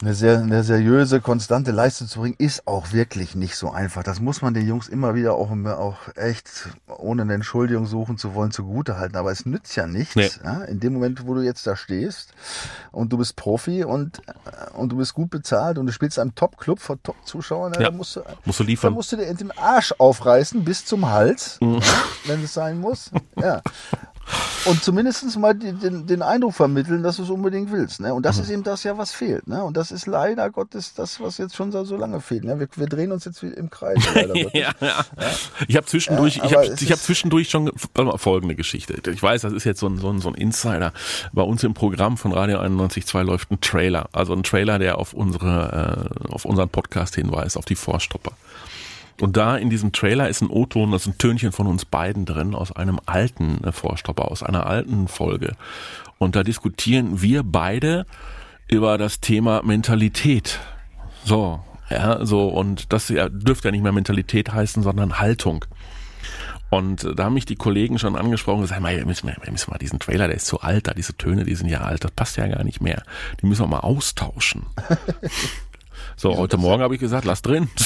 eine 0.00 0.14
sehr, 0.14 0.38
eine 0.40 0.64
seriöse, 0.64 1.20
konstante 1.20 1.70
Leistung 1.70 2.08
zu 2.08 2.18
bringen, 2.20 2.34
ist 2.36 2.66
auch 2.66 2.92
wirklich 2.92 3.36
nicht 3.36 3.54
so 3.54 3.70
einfach. 3.70 4.02
Das 4.02 4.18
muss 4.18 4.42
man 4.42 4.52
den 4.52 4.66
Jungs 4.66 4.88
immer 4.88 5.14
wieder 5.14 5.34
auch, 5.34 5.50
auch 5.52 5.96
echt, 6.16 6.68
ohne 6.88 7.22
eine 7.22 7.34
Entschuldigung 7.34 7.86
suchen 7.86 8.18
zu 8.18 8.34
wollen, 8.34 8.50
zugute 8.50 8.96
halten. 8.98 9.14
Aber 9.16 9.30
es 9.30 9.46
nützt 9.46 9.76
ja 9.76 9.86
nichts, 9.86 10.16
Nee. 10.16 10.28
ja, 10.42 10.62
in 10.64 10.80
dem 10.80 10.94
Moment, 10.94 11.24
wo 11.28 11.34
du 11.34 11.42
jetzt 11.42 11.64
da 11.68 11.76
stehst 11.76 12.34
und 12.90 13.12
du 13.12 13.18
bist 13.18 13.36
Profi 13.36 13.84
und, 13.84 14.20
und 14.74 14.90
du 14.90 14.96
bist 14.96 15.14
gut 15.14 15.30
bezahlt 15.30 15.78
und 15.78 15.86
du 15.86 15.92
spielst 15.92 16.18
einem 16.18 16.34
Top-Club 16.34 16.80
vor 16.80 17.00
Top-Zuschauern, 17.00 17.72
ja, 17.74 17.82
da 17.82 17.90
musst 17.92 18.16
du, 18.16 18.22
Musst 18.44 18.58
du 18.58 18.64
da 18.64 18.66
liefern. 18.66 18.92
musst 18.94 19.12
du 19.12 19.16
dir 19.18 19.32
den 19.32 19.52
Arsch 19.56 19.94
aufreißen 19.98 20.64
bis 20.64 20.84
zum 20.84 21.08
Hals, 21.10 21.58
Mhm. 21.60 21.80
wenn 22.26 22.42
es 22.42 22.52
sein 22.54 22.80
muss. 22.80 23.12
Ja. 23.40 23.62
Und 24.64 24.82
zumindest 24.82 25.36
mal 25.38 25.54
den, 25.54 26.06
den 26.06 26.22
Eindruck 26.22 26.54
vermitteln, 26.54 27.02
dass 27.02 27.16
du 27.16 27.22
es 27.24 27.30
unbedingt 27.30 27.72
willst. 27.72 28.00
Ne? 28.00 28.14
Und 28.14 28.24
das 28.24 28.36
Mhm. 28.36 28.42
ist 28.42 28.50
eben 28.50 28.62
das 28.62 28.84
ja, 28.84 28.96
was 28.98 29.12
fehlt. 29.12 29.46
Ne? 29.46 29.62
Und 29.64 29.76
das 29.76 29.90
ist 29.90 30.06
leider 30.06 30.50
Gottes 30.50 30.94
das, 30.94 31.20
was 31.20 31.38
jetzt 31.38 31.56
schon 31.56 31.72
so, 31.72 31.96
lange 31.96 32.20
fehlt. 32.20 32.44
Ne? 32.44 32.58
Wir, 32.60 32.68
wir 32.76 32.86
drehen 32.86 33.12
uns 33.12 33.24
jetzt 33.24 33.42
wie 33.42 33.48
im 33.48 33.70
Kreis. 33.70 33.98
Gottes. 34.14 34.52
Ja, 34.52 34.70
ja. 34.80 35.04
Ich 35.68 35.76
habe 35.76 35.86
zwischendurch, 35.86 36.36
Ja, 36.36 36.44
ich 36.44 36.54
habe 36.54 36.66
hab 36.76 36.98
zwischendurch 36.98 37.50
schon 37.50 37.70
folgende 38.16 38.54
Geschichte. 38.54 38.94
Ich 39.10 39.22
weiß, 39.22 39.42
das 39.42 39.52
ist 39.52 39.64
jetzt 39.64 39.80
so 39.80 39.88
ein, 39.88 39.98
so 39.98 40.10
ein, 40.10 40.20
so 40.20 40.28
ein 40.28 40.34
Insider. 40.34 40.92
Bei 41.32 41.42
uns 41.42 41.62
im 41.64 41.74
Programm 41.74 42.16
von 42.16 42.32
Radio 42.32 42.58
91.2 42.60 43.22
läuft 43.22 43.50
ein 43.50 43.60
Trailer. 43.60 44.08
Also 44.12 44.32
ein 44.32 44.42
Trailer, 44.42 44.78
der 44.78 44.98
auf 44.98 45.12
unsere, 45.14 46.08
äh, 46.28 46.32
auf 46.32 46.44
unseren 46.44 46.68
Podcast 46.68 47.14
hinweist, 47.14 47.56
auf 47.56 47.64
die 47.64 47.76
Vorstopper. 47.76 48.32
Und 49.20 49.36
da 49.36 49.56
in 49.56 49.70
diesem 49.70 49.92
Trailer 49.92 50.28
ist 50.28 50.40
ein 50.40 50.50
O-Ton, 50.50 50.90
das 50.90 51.02
ist 51.02 51.14
ein 51.14 51.18
Tönchen 51.18 51.52
von 51.52 51.66
uns 51.66 51.84
beiden 51.84 52.24
drin, 52.24 52.54
aus 52.54 52.72
einem 52.72 52.98
alten 53.06 53.62
äh, 53.64 53.72
Vorstopper, 53.72 54.30
aus 54.30 54.42
einer 54.42 54.66
alten 54.66 55.08
Folge. 55.08 55.54
Und 56.18 56.36
da 56.36 56.42
diskutieren 56.42 57.22
wir 57.22 57.42
beide 57.42 58.06
über 58.68 58.98
das 58.98 59.20
Thema 59.20 59.62
Mentalität. 59.62 60.60
So, 61.24 61.60
ja, 61.90 62.24
so, 62.24 62.48
und 62.48 62.92
das 62.92 63.08
dürfte 63.08 63.68
ja 63.68 63.72
nicht 63.72 63.82
mehr 63.82 63.92
Mentalität 63.92 64.52
heißen, 64.52 64.82
sondern 64.82 65.18
Haltung. 65.18 65.64
Und 66.70 67.04
äh, 67.04 67.14
da 67.14 67.24
haben 67.24 67.34
mich 67.34 67.44
die 67.44 67.56
Kollegen 67.56 67.98
schon 67.98 68.16
angesprochen 68.16 68.62
gesagt, 68.62 68.80
"Mei, 68.80 68.96
wir 68.96 69.04
müssen, 69.04 69.28
wir 69.28 69.52
müssen 69.52 69.70
mal 69.70 69.78
diesen 69.78 69.98
Trailer, 69.98 70.26
der 70.26 70.36
ist 70.36 70.46
zu 70.46 70.62
alt, 70.62 70.88
da 70.88 70.94
diese 70.94 71.14
Töne, 71.14 71.44
die 71.44 71.54
sind 71.54 71.68
ja 71.68 71.82
alt, 71.82 72.02
das 72.02 72.12
passt 72.12 72.38
ja 72.38 72.46
gar 72.46 72.64
nicht 72.64 72.80
mehr. 72.80 73.02
Die 73.40 73.46
müssen 73.46 73.62
wir 73.62 73.68
mal 73.68 73.80
austauschen. 73.80 74.64
So, 76.16 76.36
heute 76.36 76.56
Morgen 76.56 76.82
habe 76.82 76.94
ich 76.94 77.00
gesagt, 77.00 77.24
lass 77.24 77.42
drin. 77.42 77.68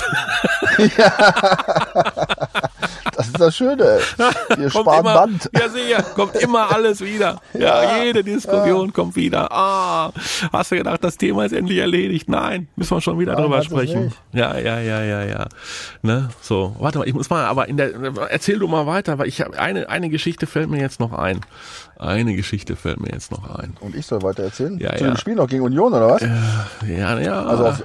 Das 3.17 3.29
ist 3.29 3.41
das 3.41 3.57
Schöne. 3.57 3.99
Wir 4.57 4.71
sparen 4.71 5.01
immer, 5.01 5.15
Band. 5.15 5.51
Ja, 5.55 5.69
sicher, 5.71 6.03
kommt 6.15 6.37
immer 6.37 6.71
alles 6.71 7.01
wieder. 7.01 7.41
Ja, 7.55 8.03
jede 8.05 8.23
Diskussion 8.23 8.93
kommt 8.93 9.17
wieder. 9.17 9.51
Ah, 9.51 10.13
hast 10.53 10.73
du 10.73 10.77
gedacht, 10.77 11.03
das 11.03 11.17
Thema 11.17 11.47
ist 11.47 11.53
endlich 11.53 11.79
erledigt? 11.79 12.29
Nein, 12.29 12.69
müssen 12.77 12.95
wir 12.95 13.01
schon 13.01 13.19
wieder 13.19 13.33
Nein, 13.33 13.43
drüber 13.43 13.63
sprechen. 13.63 14.13
Ja, 14.33 14.59
ja, 14.59 14.81
ja, 14.81 15.03
ja, 15.03 15.25
ja. 15.25 15.47
Ne, 16.03 16.29
so, 16.43 16.77
warte 16.79 16.99
mal, 16.99 17.09
ich 17.09 17.15
muss 17.15 17.31
mal, 17.31 17.47
aber 17.47 17.69
in 17.69 17.79
der, 17.79 17.93
erzähl 18.29 18.59
du 18.59 18.69
mal 18.69 18.87
weiter, 18.87 19.19
weil 19.19 19.29
ich 19.29 19.41
habe 19.41 19.59
eine, 19.59 19.89
eine 19.89 20.11
Geschichte 20.11 20.47
fällt 20.47 20.69
mir 20.69 20.81
jetzt 20.81 21.01
noch 21.01 21.13
ein. 21.13 21.41
Eine 21.99 22.35
Geschichte 22.37 22.77
fällt 22.77 23.01
mir 23.01 23.11
jetzt 23.11 23.33
noch 23.33 23.59
ein. 23.59 23.75
Und 23.81 23.97
ich 23.97 24.05
soll 24.05 24.23
weiter 24.23 24.43
erzählen? 24.43 24.79
Ja, 24.79 24.95
Zu 24.95 25.05
ja. 25.05 25.11
dem 25.11 25.17
Spiel 25.17 25.37
noch 25.37 25.49
gegen 25.49 25.63
Union, 25.63 25.95
oder 25.95 26.11
was? 26.11 26.23
Ja, 26.87 27.19
ja. 27.19 27.43
Also 27.45 27.67
auf, 27.67 27.83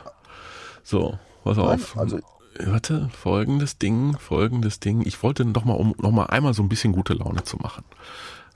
so, 0.92 1.18
pass 1.44 1.58
Nein, 1.58 1.66
auf. 1.68 1.98
also- 1.98 2.20
Warte, 2.64 3.10
folgendes 3.18 3.78
Ding, 3.78 4.18
folgendes 4.20 4.80
Ding. 4.82 5.02
Ich 5.08 5.24
wollte 5.24 5.46
noch 5.46 5.64
mal, 5.66 5.74
um 5.74 5.96
noch 5.98 6.12
mal 6.12 6.26
einmal 6.26 6.54
so 6.54 6.62
ein 6.62 6.70
bisschen 6.70 6.92
gute 6.92 7.14
Laune 7.14 7.44
zu 7.44 7.56
machen. 7.58 7.86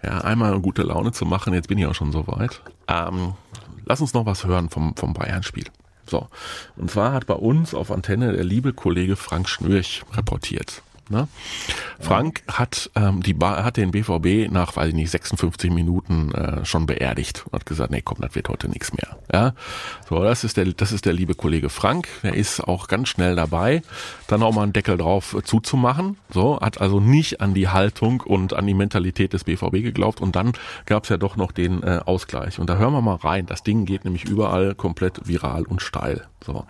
Ja, 0.03 0.19
einmal 0.19 0.59
gute 0.59 0.83
Laune 0.83 1.13
zu 1.13 1.25
machen. 1.25 1.53
Jetzt 1.53 1.69
bin 1.69 1.77
ich 1.77 1.85
auch 1.87 1.95
schon 1.95 2.11
so 2.11 2.27
weit. 2.27 2.61
Ähm, 2.89 3.33
lass 3.85 4.01
uns 4.01 4.13
noch 4.13 4.25
was 4.25 4.43
hören 4.45 4.69
vom, 4.69 4.95
vom 4.97 5.13
Bayern-Spiel. 5.13 5.65
So. 6.05 6.27
Und 6.75 6.91
zwar 6.91 7.13
hat 7.13 7.25
bei 7.25 7.33
uns 7.35 7.73
auf 7.73 7.89
Antenne 7.89 8.33
der 8.33 8.43
liebe 8.43 8.73
Kollege 8.73 9.15
Frank 9.15 9.47
Schnürch 9.47 10.03
reportiert. 10.13 10.83
Ne? 11.09 11.27
Frank 11.99 12.41
hat 12.47 12.89
ähm, 12.95 13.21
die 13.21 13.33
ba 13.33 13.63
hat 13.63 13.77
den 13.77 13.91
BVB 13.91 14.51
nach, 14.51 14.75
weiß 14.75 14.89
ich 14.89 14.95
nicht, 14.95 15.11
56 15.11 15.71
Minuten 15.71 16.31
äh, 16.31 16.65
schon 16.65 16.87
beerdigt 16.87 17.43
und 17.45 17.53
hat 17.53 17.65
gesagt, 17.67 17.91
nee, 17.91 18.01
komm, 18.03 18.17
das 18.21 18.33
wird 18.33 18.49
heute 18.49 18.67
nichts 18.69 18.91
mehr. 18.91 19.17
Ja, 19.31 19.53
so 20.09 20.23
das 20.23 20.43
ist 20.43 20.57
der, 20.57 20.65
das 20.65 20.91
ist 20.91 21.05
der 21.05 21.13
liebe 21.13 21.35
Kollege 21.35 21.69
Frank. 21.69 22.07
Der 22.23 22.33
ist 22.33 22.59
auch 22.59 22.87
ganz 22.87 23.09
schnell 23.09 23.35
dabei, 23.35 23.83
dann 24.27 24.41
auch 24.41 24.53
mal 24.53 24.63
einen 24.63 24.73
Deckel 24.73 24.97
drauf 24.97 25.35
äh, 25.35 25.43
zuzumachen. 25.43 26.17
So 26.31 26.59
hat 26.59 26.81
also 26.81 26.99
nicht 26.99 27.39
an 27.39 27.53
die 27.53 27.69
Haltung 27.69 28.21
und 28.21 28.53
an 28.53 28.65
die 28.65 28.73
Mentalität 28.73 29.33
des 29.33 29.43
BVB 29.43 29.83
geglaubt 29.83 30.21
und 30.21 30.35
dann 30.35 30.53
gab 30.87 31.03
es 31.03 31.09
ja 31.09 31.17
doch 31.17 31.35
noch 31.35 31.51
den 31.51 31.83
äh, 31.83 32.01
Ausgleich. 32.03 32.59
Und 32.59 32.69
da 32.69 32.77
hören 32.77 32.93
wir 32.93 33.01
mal 33.01 33.15
rein. 33.15 33.45
Das 33.45 33.61
Ding 33.61 33.85
geht 33.85 34.05
nämlich 34.05 34.25
überall 34.25 34.73
komplett 34.73 35.27
viral 35.27 35.63
und 35.63 35.81
steil. 35.81 36.25
So, 36.43 36.65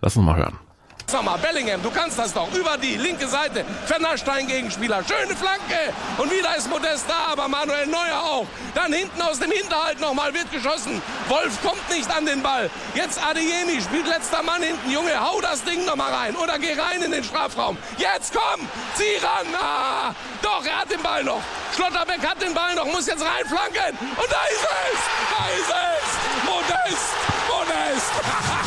lass 0.00 0.16
uns 0.16 0.26
mal 0.26 0.36
hören. 0.36 0.58
Sag 1.06 1.24
mal, 1.24 1.36
Bellingham, 1.38 1.82
du 1.82 1.90
kannst 1.90 2.18
das 2.18 2.32
doch. 2.32 2.52
Über 2.54 2.76
die 2.78 2.96
linke 2.96 3.28
Seite. 3.28 3.64
Fennerstein 3.86 4.46
Gegenspieler. 4.46 5.02
Schöne 5.06 5.36
Flanke. 5.36 5.92
Und 6.18 6.30
wieder 6.30 6.56
ist 6.56 6.68
Modest 6.70 7.04
da, 7.08 7.32
aber 7.32 7.48
Manuel 7.48 7.86
Neuer 7.86 8.22
auch. 8.22 8.46
Dann 8.74 8.92
hinten 8.92 9.20
aus 9.20 9.38
dem 9.38 9.50
Hinterhalt 9.50 10.00
nochmal 10.00 10.32
wird 10.32 10.50
geschossen. 10.50 11.02
Wolf 11.28 11.62
kommt 11.62 11.88
nicht 11.90 12.10
an 12.10 12.24
den 12.24 12.42
Ball. 12.42 12.70
Jetzt 12.94 13.22
Adeyemi 13.22 13.80
spielt 13.82 14.06
letzter 14.06 14.42
Mann 14.42 14.62
hinten. 14.62 14.90
Junge, 14.90 15.18
hau 15.20 15.40
das 15.40 15.62
Ding 15.64 15.84
nochmal 15.84 16.12
rein. 16.12 16.36
Oder 16.36 16.58
geh 16.58 16.72
rein 16.72 17.02
in 17.02 17.10
den 17.10 17.24
Strafraum. 17.24 17.76
Jetzt 17.98 18.32
komm, 18.32 18.66
zieh 18.94 19.24
ran. 19.24 19.46
Ah, 19.60 20.14
doch, 20.40 20.64
er 20.64 20.80
hat 20.80 20.90
den 20.90 21.02
Ball 21.02 21.24
noch. 21.24 21.42
Schlotterbeck 21.74 22.26
hat 22.26 22.40
den 22.40 22.54
Ball 22.54 22.74
noch, 22.74 22.86
muss 22.86 23.06
jetzt 23.06 23.22
reinflanken. 23.22 23.98
Und 24.16 24.30
da 24.30 24.42
ist 24.50 24.64
es. 24.64 25.00
Da 25.36 25.44
ist 25.58 25.70
es. 25.70 26.46
Modest. 26.46 27.12
Modest. 27.48 28.52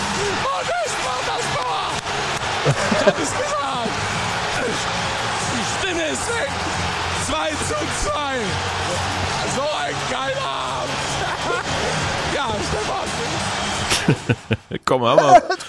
Ich 2.65 3.05
hab 3.05 3.13
es 3.19 3.31
gesagt. 3.31 3.89
Die 5.53 5.65
Stimme 5.77 6.03
ist 6.03 6.27
weg. 6.27 6.49
2 7.27 7.49
zu 7.49 7.75
2. 8.09 8.11
So 9.55 9.61
ein 9.61 9.95
geiler 10.09 10.41
Abend. 10.41 10.89
Ja, 12.35 12.47
Stefan. 12.67 13.07
Komm, 14.85 15.05
haben 15.05 15.19
wir, 15.19 15.41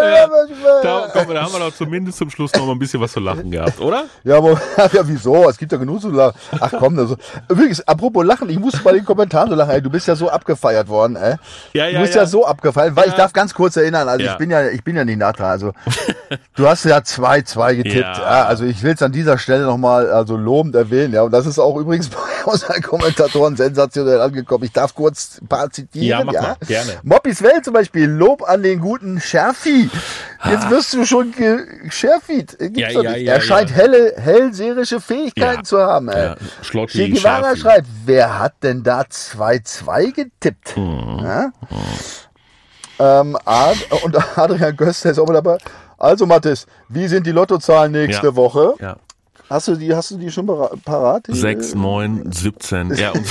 kann 0.00 0.30
doch 0.30 0.48
nicht 0.48 0.62
mal. 0.62 0.80
da, 0.82 1.08
da 1.34 1.42
haben 1.42 1.52
wir 1.52 1.58
doch 1.60 1.74
zumindest 1.74 2.18
zum 2.18 2.30
Schluss 2.30 2.52
noch 2.54 2.66
mal 2.66 2.72
ein 2.72 2.78
bisschen 2.78 3.00
was 3.00 3.12
zu 3.12 3.20
lachen 3.20 3.50
gehabt, 3.50 3.80
oder? 3.80 4.04
Ja, 4.24 4.36
aber, 4.38 4.50
ja, 4.76 5.00
wieso? 5.06 5.48
Es 5.48 5.56
gibt 5.58 5.72
ja 5.72 5.78
genug 5.78 6.00
zu 6.00 6.10
lachen. 6.10 6.38
Ach 6.60 6.72
komm, 6.78 6.98
also, 6.98 7.16
übrigens, 7.48 7.80
apropos 7.86 8.24
Lachen, 8.24 8.48
ich 8.50 8.58
muss 8.58 8.78
bei 8.82 8.92
den 8.92 9.04
Kommentaren 9.04 9.48
so 9.50 9.54
lachen, 9.54 9.70
ey, 9.70 9.82
du 9.82 9.90
bist 9.90 10.06
ja 10.06 10.16
so 10.16 10.28
abgefeiert 10.28 10.88
worden, 10.88 11.16
ey. 11.16 11.36
Ja, 11.72 11.86
ja, 11.86 11.98
du 11.98 12.04
bist 12.04 12.14
ja, 12.14 12.22
ja. 12.22 12.26
so 12.26 12.46
abgefeiert, 12.46 12.96
weil 12.96 13.08
ich 13.08 13.14
darf 13.14 13.32
ganz 13.32 13.54
kurz 13.54 13.76
erinnern, 13.76 14.08
also 14.08 14.24
Ja. 14.24 14.32
ich 14.32 14.38
bin 14.38 14.50
ja, 14.50 14.68
ich 14.68 14.82
bin 14.84 14.96
ja 14.96 15.04
nicht 15.04 15.18
nachher, 15.18 15.46
also, 15.46 15.72
du 16.56 16.66
hast 16.68 16.84
ja 16.84 16.98
2-2 16.98 17.74
getippt, 17.76 17.96
Ja. 17.96 18.12
ja. 18.18 18.44
also 18.46 18.64
ich 18.64 18.82
will 18.82 18.94
es 18.94 19.02
an 19.02 19.12
dieser 19.12 19.38
Stelle 19.38 19.64
nochmal, 19.64 20.10
also 20.10 20.36
lobend 20.36 20.74
erwähnen, 20.74 21.14
ja, 21.14 21.22
und 21.22 21.32
das 21.32 21.46
ist 21.46 21.58
auch 21.58 21.76
übrigens 21.76 22.08
bei 22.10 22.18
unseren 22.44 22.82
Kommentatoren 22.82 23.56
sensationell 23.56 24.20
angekommen. 24.20 24.64
Ich 24.64 24.72
darf 24.72 24.94
kurz 24.94 25.38
ein 25.42 25.48
paar 25.48 25.70
zitieren, 25.70 26.06
Ja, 26.08 26.18
ja. 26.18 26.24
mach 26.24 26.32
mal, 26.32 26.56
gerne. 26.66 26.92
Moppis 27.02 27.42
Welt 27.42 27.64
zum 27.64 27.74
Beispiel, 27.74 28.06
Lob 28.08 28.42
an 28.48 28.62
den 28.62 28.80
guten 28.80 29.20
Scherfi. 29.20 29.87
Jetzt 30.44 30.70
wirst 30.70 30.94
du 30.94 31.04
schon 31.04 31.32
gescherfiet. 31.32 32.56
Gibt's 32.58 32.78
Ja, 32.78 32.88
ja, 32.90 33.16
ja, 33.16 33.32
er 33.34 33.40
scheint 33.40 33.74
helle, 33.74 34.14
hellseherische 34.16 35.00
Fähigkeiten 35.00 35.64
zu 35.64 35.78
haben. 35.78 36.08
Ey. 36.08 36.24
Ja, 36.24 36.86
Che 36.86 37.08
Guevara 37.10 37.56
schreibt, 37.56 37.88
wer 38.04 38.38
hat 38.38 38.54
denn 38.62 38.82
da 38.82 39.00
2-2 39.02 40.12
getippt? 40.12 40.76
Ja? 40.76 41.50
Ähm, 43.00 43.36
Ad 43.44 43.78
und 44.02 44.16
Adrian 44.38 44.76
Göster 44.76 45.10
ist 45.10 45.18
auch 45.18 45.26
mal 45.26 45.34
dabei. 45.34 45.58
Also 45.98 46.26
Mathis, 46.26 46.66
wie 46.88 47.08
sind 47.08 47.26
die 47.26 47.32
Lottozahlen 47.32 47.92
nächste. 47.92 48.36
Woche? 48.36 48.74
Ja. 48.80 48.96
Hast 49.50 49.68
du 49.68 49.74
die, 49.76 49.94
hast 49.94 50.10
du 50.10 50.16
die 50.18 50.30
schon 50.30 50.46
para- 50.46 50.72
parat? 50.84 51.26
Die, 51.28 51.34
6, 51.34 51.74
9, 51.74 52.30
17. 52.32 52.94
Ja, 52.94 53.12
und 53.12 53.24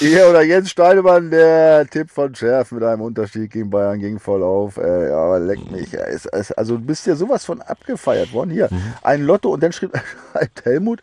Ihr 0.00 0.28
oder 0.28 0.42
Jens 0.42 0.70
Steinemann, 0.70 1.30
der 1.30 1.86
Tipp 1.88 2.10
von 2.10 2.34
Schärf 2.34 2.72
mit 2.72 2.82
einem 2.82 3.00
Unterschied 3.00 3.50
gegen 3.50 3.70
Bayern 3.70 3.98
ging 3.98 4.18
voll 4.18 4.42
auf. 4.42 4.76
Äh, 4.76 5.08
ja, 5.08 5.16
aber 5.16 5.38
leck 5.40 5.70
mich. 5.70 5.94
Es, 5.94 6.26
es, 6.26 6.52
also 6.52 6.76
du 6.76 6.82
bist 6.84 7.06
ja 7.06 7.16
sowas 7.16 7.44
von 7.46 7.62
abgefeiert 7.62 8.32
worden. 8.34 8.50
Hier, 8.50 8.68
Mhm. 8.70 8.82
ein 9.02 9.22
Lotto 9.22 9.50
und 9.54 9.62
dann 9.62 9.72
schrieb 9.72 9.92
schreibt 10.32 10.64
Helmut, 10.66 11.00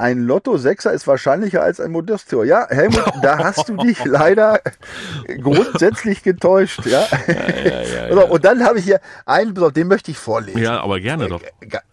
ein 0.00 0.20
Lotto-Sechser 0.20 0.92
ist 0.92 1.06
wahrscheinlicher 1.06 1.62
als 1.62 1.78
ein 1.78 1.92
Modestor. 1.92 2.44
Ja, 2.44 2.66
Helmut, 2.70 3.04
da 3.22 3.38
hast 3.38 3.68
du 3.68 3.76
dich 3.76 4.02
leider 4.04 4.60
grundsätzlich 5.42 6.22
getäuscht. 6.22 6.86
Ja? 6.86 7.06
ja, 7.26 7.82
ja, 7.82 8.02
Also, 8.04 8.26
Und 8.30 8.44
dann 8.44 8.64
habe 8.64 8.78
ich 8.78 8.86
hier 8.86 9.00
einen, 9.26 9.54
den 9.74 9.88
möchte 9.88 10.10
ich 10.10 10.18
vorlesen. 10.18 10.58
Ja, 10.58 10.80
aber 10.80 11.00
gerne 11.00 11.28
doch. 11.28 11.42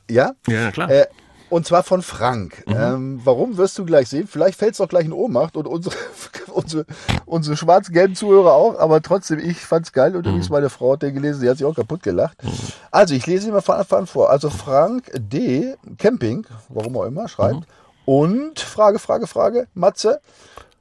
Ja? 0.10 0.32
Ja, 0.48 0.72
klar. 0.72 0.90
Äh, 0.90 1.06
und 1.50 1.66
zwar 1.66 1.84
von 1.84 2.02
Frank. 2.02 2.64
Ähm, 2.68 3.22
warum 3.24 3.58
wirst 3.58 3.78
du 3.78 3.86
gleich 3.86 4.10
sehen? 4.10 4.28
Vielleicht 4.28 4.58
fällt 4.60 4.72
es 4.72 4.78
doch 4.78 4.90
gleich 4.90 5.06
in 5.06 5.14
Ohnmacht 5.14 5.56
und 5.56 5.66
unsere, 5.66 5.96
unsere, 6.48 6.86
unsere 7.26 7.58
schwarz-gelben 7.58 8.16
Zuhörer 8.16 8.54
auch, 8.54 8.80
aber 8.80 9.02
trotzdem, 9.02 9.40
ich 9.40 9.58
fand's 9.60 9.94
geil 9.94 10.16
und 10.16 10.26
übrigens 10.26 10.50
meine 10.50 10.70
Frau 10.70 10.94
hat 10.94 11.04
den 11.04 11.14
gelesen, 11.14 11.42
sie 11.42 11.50
hat 11.50 11.58
sich 11.58 11.66
auch 11.66 11.76
kaputt 11.76 12.04
gelacht. 12.04 12.38
Also, 12.92 13.16
ich 13.16 13.26
lese 13.28 13.48
ihn 13.48 13.54
mal 13.54 13.62
von 13.62 13.76
Anfang 13.76 14.00
an 14.00 14.08
vor. 14.08 14.30
Also 14.30 14.50
Frank 14.50 15.12
D. 15.14 15.76
Camping, 15.98 16.46
warum 16.70 16.98
auch 16.98 17.06
immer, 17.06 17.28
schreibt. 17.28 17.66
Und 18.08 18.62
Frage, 18.62 19.00
Frage, 19.00 19.28
Frage, 19.28 19.68
Matze, 19.74 20.22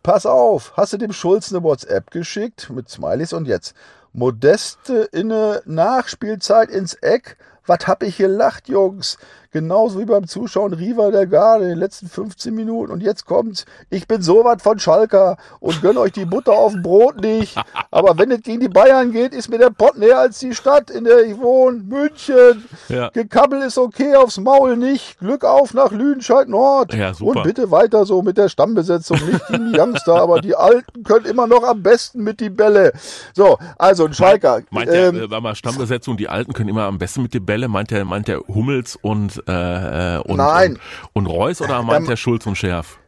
pass 0.05 0.27
auf, 0.27 0.75
hast 0.77 0.93
du 0.93 0.97
dem 0.97 1.13
Schulz 1.13 1.53
eine 1.53 1.65
WhatsApp 1.65 2.13
geschickt 2.13 2.71
mit 2.71 2.89
Smileys 2.89 3.33
und 3.33 3.49
jetzt 3.49 3.75
modeste 4.13 5.09
inne 5.11 5.61
Nachspielzeit 5.65 6.71
ins 6.71 6.95
Eck. 6.95 7.37
Was 7.67 7.89
hab 7.89 8.05
ich 8.05 8.19
gelacht, 8.19 8.69
Jungs? 8.69 9.19
Genauso 9.53 10.01
wie 10.01 10.05
beim 10.05 10.27
Zuschauen 10.27 10.73
Riva 10.73 11.11
der 11.11 11.27
Garde 11.27 11.65
in 11.65 11.71
den 11.71 11.79
letzten 11.79 12.09
15 12.09 12.55
Minuten. 12.55 12.93
Und 12.93 13.03
jetzt 13.03 13.27
kommt's. 13.27 13.65
Ich 13.91 14.07
bin 14.07 14.23
so 14.23 14.45
was 14.45 14.63
von 14.63 14.79
Schalker 14.79 15.37
und 15.61 15.81
gönn 15.83 15.97
euch 15.97 16.13
die 16.13 16.25
Butter 16.25 16.53
auf 16.53 16.73
dem 16.73 16.83
Brot 16.83 17.21
nicht. 17.21 17.57
Aber 17.91 18.19
wenn 18.19 18.31
es 18.31 18.43
gegen 18.43 18.61
die 18.61 18.69
Bayern 18.69 19.13
geht, 19.13 19.35
ist 19.35 19.49
mir 19.49 19.59
der 19.59 19.71
Pott 19.71 19.97
näher 19.99 20.19
als 20.19 20.39
die 20.39 20.55
Stadt, 20.55 20.91
in 20.91 21.05
der 21.05 21.25
ich 21.25 21.39
wohne. 21.39 21.79
München. 21.79 22.65
Ja. 22.89 23.11
Gekabbel 23.11 23.63
ist 23.63 23.79
okay, 23.79 24.15
aufs 24.15 24.39
Maul 24.39 24.77
nicht. 24.77 25.19
Glück 25.19 25.45
auf 25.45 25.75
nach 25.75 25.93
Lüdenscheid 25.93 26.49
Nord. 26.49 26.95
Ja, 26.95 27.15
super. 27.15 27.41
Und 27.41 27.43
bitte 27.45 27.71
weiter 27.71 28.07
so 28.07 28.23
mit 28.23 28.37
der 28.39 28.49
Stammbesetzung. 28.49 29.19
Nicht 29.27 29.49
die 29.49 29.79
Youngster, 29.79 30.17
aber 30.17 30.41
die 30.41 30.55
Alten 30.55 31.03
können 31.03 31.27
immer 31.27 31.47
noch 31.47 31.65
am 31.65 31.83
besten 31.83 32.23
mit 32.23 32.41
die 32.41 32.51
Bälle. 32.51 32.93
So, 33.35 33.59
also 33.79 34.07
ein 34.07 34.15
Schalker. 34.15 34.63
Meint 34.71 34.89
der, 34.89 35.09
ähm, 35.09 35.17
äh, 35.17 35.31
warte 35.31 35.43
mal, 35.43 35.55
Stammbesetzung, 35.55 36.17
die 36.17 36.29
Alten 36.29 36.53
können 36.53 36.69
immer 36.69 36.85
am 36.85 36.99
besten 36.99 37.23
mit 37.23 37.35
den 37.35 37.45
Bälle, 37.45 37.69
meint 37.69 37.91
der, 37.91 38.05
meint 38.05 38.29
der 38.29 38.41
Hummels 38.49 38.97
und, 39.01 39.36
äh, 39.39 40.19
und, 40.25 40.37
Nein. 40.37 40.79
und, 41.13 41.27
und 41.27 41.27
Reus 41.27 41.61
oder 41.61 41.83
meint 41.83 42.03
Ähm, 42.03 42.07
der 42.09 42.17
Schulz 42.17 42.47
und 42.47 42.57
Schärf? 42.57 42.99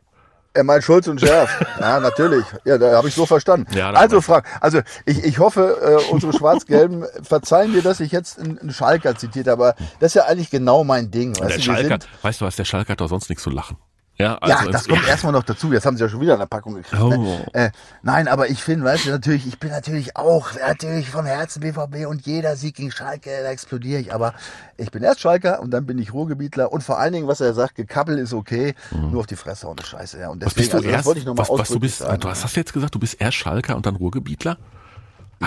Er 0.54 0.64
meint 0.64 0.82
Schulz 0.82 1.06
und 1.06 1.20
Schärf. 1.20 1.50
Ja, 1.80 2.00
natürlich. 2.00 2.44
Ja, 2.64 2.76
da 2.78 2.96
habe 2.96 3.06
ich 3.08 3.14
so 3.14 3.24
verstanden. 3.26 3.72
Ja, 3.72 3.90
also, 3.90 4.20
Frank, 4.20 4.44
also 4.60 4.80
ich, 5.06 5.22
ich 5.22 5.38
hoffe, 5.38 6.00
äh, 6.08 6.12
unsere 6.12 6.32
Schwarz-Gelben 6.32 7.04
verzeihen 7.22 7.72
mir, 7.72 7.82
dass 7.82 8.00
ich 8.00 8.10
jetzt 8.10 8.40
einen, 8.40 8.58
einen 8.58 8.72
Schalker 8.72 9.14
zitiert 9.16 9.46
habe. 9.46 9.62
Aber 9.68 9.74
das 10.00 10.10
ist 10.10 10.14
ja 10.14 10.24
eigentlich 10.24 10.50
genau 10.50 10.82
mein 10.82 11.10
Ding. 11.12 11.38
Weißt 11.38 11.50
Der 11.50 11.56
du, 11.58 11.62
Schalker, 11.62 11.88
sind, 11.88 12.08
weißt 12.22 12.40
du 12.40 12.44
was, 12.46 12.56
der 12.56 12.64
Schalker 12.64 12.92
hat 12.92 13.00
doch 13.00 13.08
sonst 13.08 13.28
nichts 13.28 13.44
zu 13.44 13.50
lachen. 13.50 13.76
Ja, 14.20 14.36
ja, 14.46 14.56
also 14.56 14.70
das 14.72 14.82
es- 14.82 14.88
kommt 14.88 15.06
erstmal 15.06 15.32
noch 15.32 15.44
dazu. 15.44 15.72
Jetzt 15.72 15.86
haben 15.86 15.96
sie 15.96 16.02
ja 16.02 16.08
schon 16.08 16.20
wieder 16.20 16.34
eine 16.34 16.48
Packung 16.48 16.74
gekriegt. 16.74 17.00
Oh. 17.00 17.08
Ne? 17.08 17.46
Äh, 17.52 17.70
nein, 18.02 18.26
aber 18.26 18.50
ich 18.50 18.62
finde, 18.64 18.84
weißt 18.84 19.06
du, 19.06 19.10
natürlich, 19.10 19.46
ich 19.46 19.60
bin 19.60 19.70
natürlich 19.70 20.16
auch 20.16 20.48
natürlich 20.54 21.08
vom 21.10 21.24
Herzen 21.24 21.60
BVB 21.60 22.06
und 22.08 22.26
jeder 22.26 22.56
Sieg 22.56 22.74
gegen 22.74 22.90
Schalke, 22.90 23.30
da 23.42 23.50
explodiere 23.50 24.00
ich. 24.00 24.12
Aber 24.12 24.34
ich 24.76 24.90
bin 24.90 25.04
erst 25.04 25.20
Schalker 25.20 25.60
und 25.60 25.70
dann 25.70 25.86
bin 25.86 25.98
ich 25.98 26.12
Ruhrgebietler. 26.12 26.72
Und 26.72 26.82
vor 26.82 26.98
allen 26.98 27.12
Dingen, 27.12 27.28
was 27.28 27.40
er 27.40 27.54
sagt, 27.54 27.76
Gekappel 27.76 28.18
ist 28.18 28.32
okay, 28.32 28.74
nur 28.90 29.20
auf 29.20 29.26
die 29.26 29.36
Fresse 29.36 29.68
und 29.68 29.80
Scheiße. 29.86 30.18
Ja. 30.18 30.30
Und 30.30 30.38
Mhm. 30.42 30.46
Was 30.46 30.54
deswegen, 30.54 30.62
bist 30.62 30.72
du 30.72 30.76
also, 30.78 30.86
das 30.88 30.94
erst? 30.96 31.06
wollte 31.06 31.20
ich 31.20 31.26
nochmal 31.26 31.48
Was, 31.48 31.58
was 31.60 31.68
du 31.68 31.78
bist? 31.78 31.98
sagen. 31.98 32.20
Du 32.20 32.28
hast 32.28 32.42
hast 32.44 32.56
du 32.56 32.60
jetzt 32.60 32.72
gesagt, 32.72 32.94
du 32.94 32.98
bist 32.98 33.20
erst 33.20 33.36
Schalker 33.36 33.76
und 33.76 33.86
dann 33.86 33.94
Ruhrgebietler? 33.96 34.58